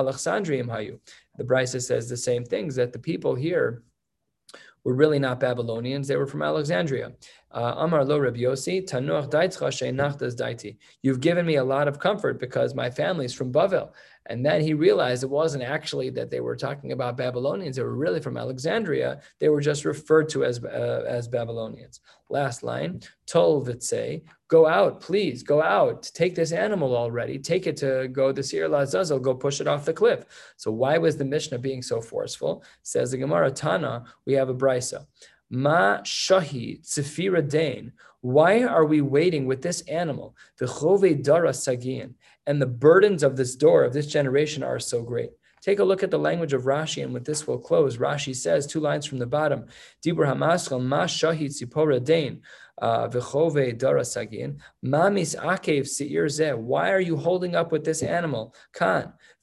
Alexandrium 0.01 0.69
hayu. 0.77 0.99
The 1.39 1.45
Brisa 1.45 1.81
says 1.81 2.07
the 2.07 2.19
same 2.19 2.45
things 2.45 2.75
that 2.75 2.93
the 2.93 2.99
people 2.99 3.35
here 3.35 3.83
were 4.85 4.95
really 4.95 5.19
not 5.19 5.41
Babylonians; 5.41 6.07
they 6.07 6.17
were 6.17 6.27
from 6.27 6.43
Alexandria. 6.43 7.13
Uh, 7.51 7.75
Amar 7.79 8.05
lo 8.05 8.19
Rabbi 8.19 8.41
Yossi, 8.41 8.87
Tanuach 8.87 9.31
daiti. 9.31 10.77
You've 11.03 11.21
given 11.21 11.47
me 11.47 11.57
a 11.57 11.65
lot 11.65 11.89
of 11.89 11.99
comfort 11.99 12.39
because 12.39 12.75
my 12.75 12.91
family 12.91 13.25
is 13.25 13.33
from 13.33 13.51
Bavel. 13.51 13.89
And 14.29 14.45
then 14.45 14.61
he 14.61 14.75
realized 14.75 15.23
it 15.23 15.31
wasn't 15.31 15.63
actually 15.63 16.11
that 16.11 16.31
they 16.31 16.41
were 16.41 16.57
talking 16.57 16.93
about 16.93 17.17
Babylonians. 17.17 17.77
They 17.77 17.83
were 17.83 17.95
really 17.95 18.21
from 18.21 18.37
Alexandria. 18.37 19.21
They 19.39 19.49
were 19.49 19.61
just 19.61 19.85
referred 19.85 20.29
to 20.31 20.45
as, 20.45 20.63
uh, 20.65 21.05
as 21.07 21.29
Babylonians. 21.29 22.01
Last 22.29 22.63
line, 22.63 23.03
Tol 23.27 23.65
vitse, 23.65 24.23
go 24.49 24.67
out, 24.67 25.01
please, 25.01 25.43
go 25.43 25.63
out. 25.63 26.11
Take 26.15 26.35
this 26.35 26.53
animal 26.53 26.97
already. 26.97 27.39
Take 27.39 27.67
it 27.67 27.77
to 27.79 28.09
go 28.09 28.33
to 28.33 28.43
Sir 28.43 28.69
Lazazel, 28.69 29.21
go 29.23 29.35
push 29.35 29.61
it 29.61 29.69
off 29.69 29.85
the 29.85 29.93
cliff. 29.93 30.25
So 30.57 30.71
why 30.73 30.99
was 30.99 31.17
the 31.17 31.25
Mishnah 31.25 31.59
being 31.59 31.83
so 31.83 32.01
forceful? 32.01 32.65
Says 32.83 33.13
the 33.13 33.19
Gemara 33.19 33.51
Tana, 33.51 34.05
we 34.25 34.33
have 34.35 34.49
a 34.49 34.55
brisa. 34.55 35.07
Ma 35.51 35.99
shahi 35.99 36.83
tzifira 36.83 37.49
dain. 37.49 37.93
Why 38.21 38.65
are 38.65 38.85
we 38.85 39.01
waiting 39.03 39.47
with 39.47 39.63
this 39.63 39.83
animal? 39.83 40.35
The 40.59 40.67
V'chove 40.67 41.23
dara 41.23 41.51
sagin. 41.51 42.15
And 42.47 42.63
the 42.63 42.67
burdens 42.67 43.23
of 43.23 43.37
this 43.37 43.57
door 43.57 43.85
of 43.85 43.93
this 43.93 44.07
generation 44.07 44.63
are 44.63 44.79
so 44.79 45.03
great. 45.03 45.31
Take 45.63 45.81
a 45.81 45.85
look 45.85 46.05
at 46.05 46.13
the 46.13 46.19
language 46.19 46.53
of 46.53 46.63
Rashi, 46.63 47.03
and 47.03 47.13
with 47.13 47.25
this 47.25 47.47
we'll 47.47 47.59
close. 47.59 47.97
Rashi 47.97 48.37
says, 48.37 48.67
two 48.67 48.79
lines 48.79 49.05
from 49.05 49.19
the 49.19 49.27
bottom, 49.27 49.67
Dibur 50.05 50.27
hamaschal 50.27 50.81
ma 50.81 51.07
shahid 51.07 51.51
tzipora 51.61 52.05
dain. 52.05 52.43
Uh, 52.81 53.09
v'chove 53.09 53.77
dara. 53.77 54.03
Mamis 54.85 55.35
akev 55.35 55.89
seir. 55.89 56.57
Why 56.57 56.93
are 56.93 57.01
you 57.01 57.17
holding 57.17 57.57
up 57.57 57.73
with 57.73 57.85
this 57.85 58.03
animal? 58.03 58.55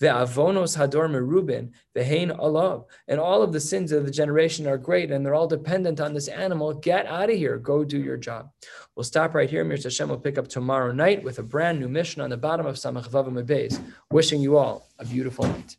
Kan. 0.02 0.16
avonos 0.16 0.78
hador 0.78 1.10
merubin. 1.10 1.72
the 1.94 2.04
hain 2.04 2.30
alav. 2.30 2.86
And 3.08 3.20
all 3.20 3.42
of 3.42 3.54
the 3.54 3.60
sins 3.60 3.92
of 3.92 4.06
the 4.06 4.12
generation 4.12 4.68
are 4.68 4.78
great, 4.78 5.12
and 5.12 5.26
they're 5.26 5.36
all 5.36 5.48
dependent 5.48 6.00
on 6.00 6.14
this 6.14 6.28
animal. 6.28 6.74
Get 6.74 7.06
out 7.08 7.30
of 7.30 7.38
here. 7.38 7.58
Go 7.58 7.84
do 7.84 8.00
your 8.00 8.18
job. 8.18 8.50
We'll 8.96 9.04
stop 9.04 9.34
right 9.34 9.50
here. 9.50 9.64
Mir 9.64 9.78
Hashem 9.78 10.10
will 10.10 10.20
pick 10.20 10.38
up 10.38 10.48
tomorrow 10.48 10.92
night 10.92 11.24
with 11.24 11.40
a 11.40 11.44
brand 11.44 11.80
new 11.80 11.88
mission 11.88 12.22
on 12.22 12.30
the 12.30 12.38
bottom 12.38 12.66
of 12.66 12.76
Samach 12.76 13.10
Vavim 13.10 13.82
Wishing 14.12 14.42
you 14.42 14.58
all 14.58 14.88
a 15.00 15.06
beautiful 15.06 15.46
night. 15.46 15.78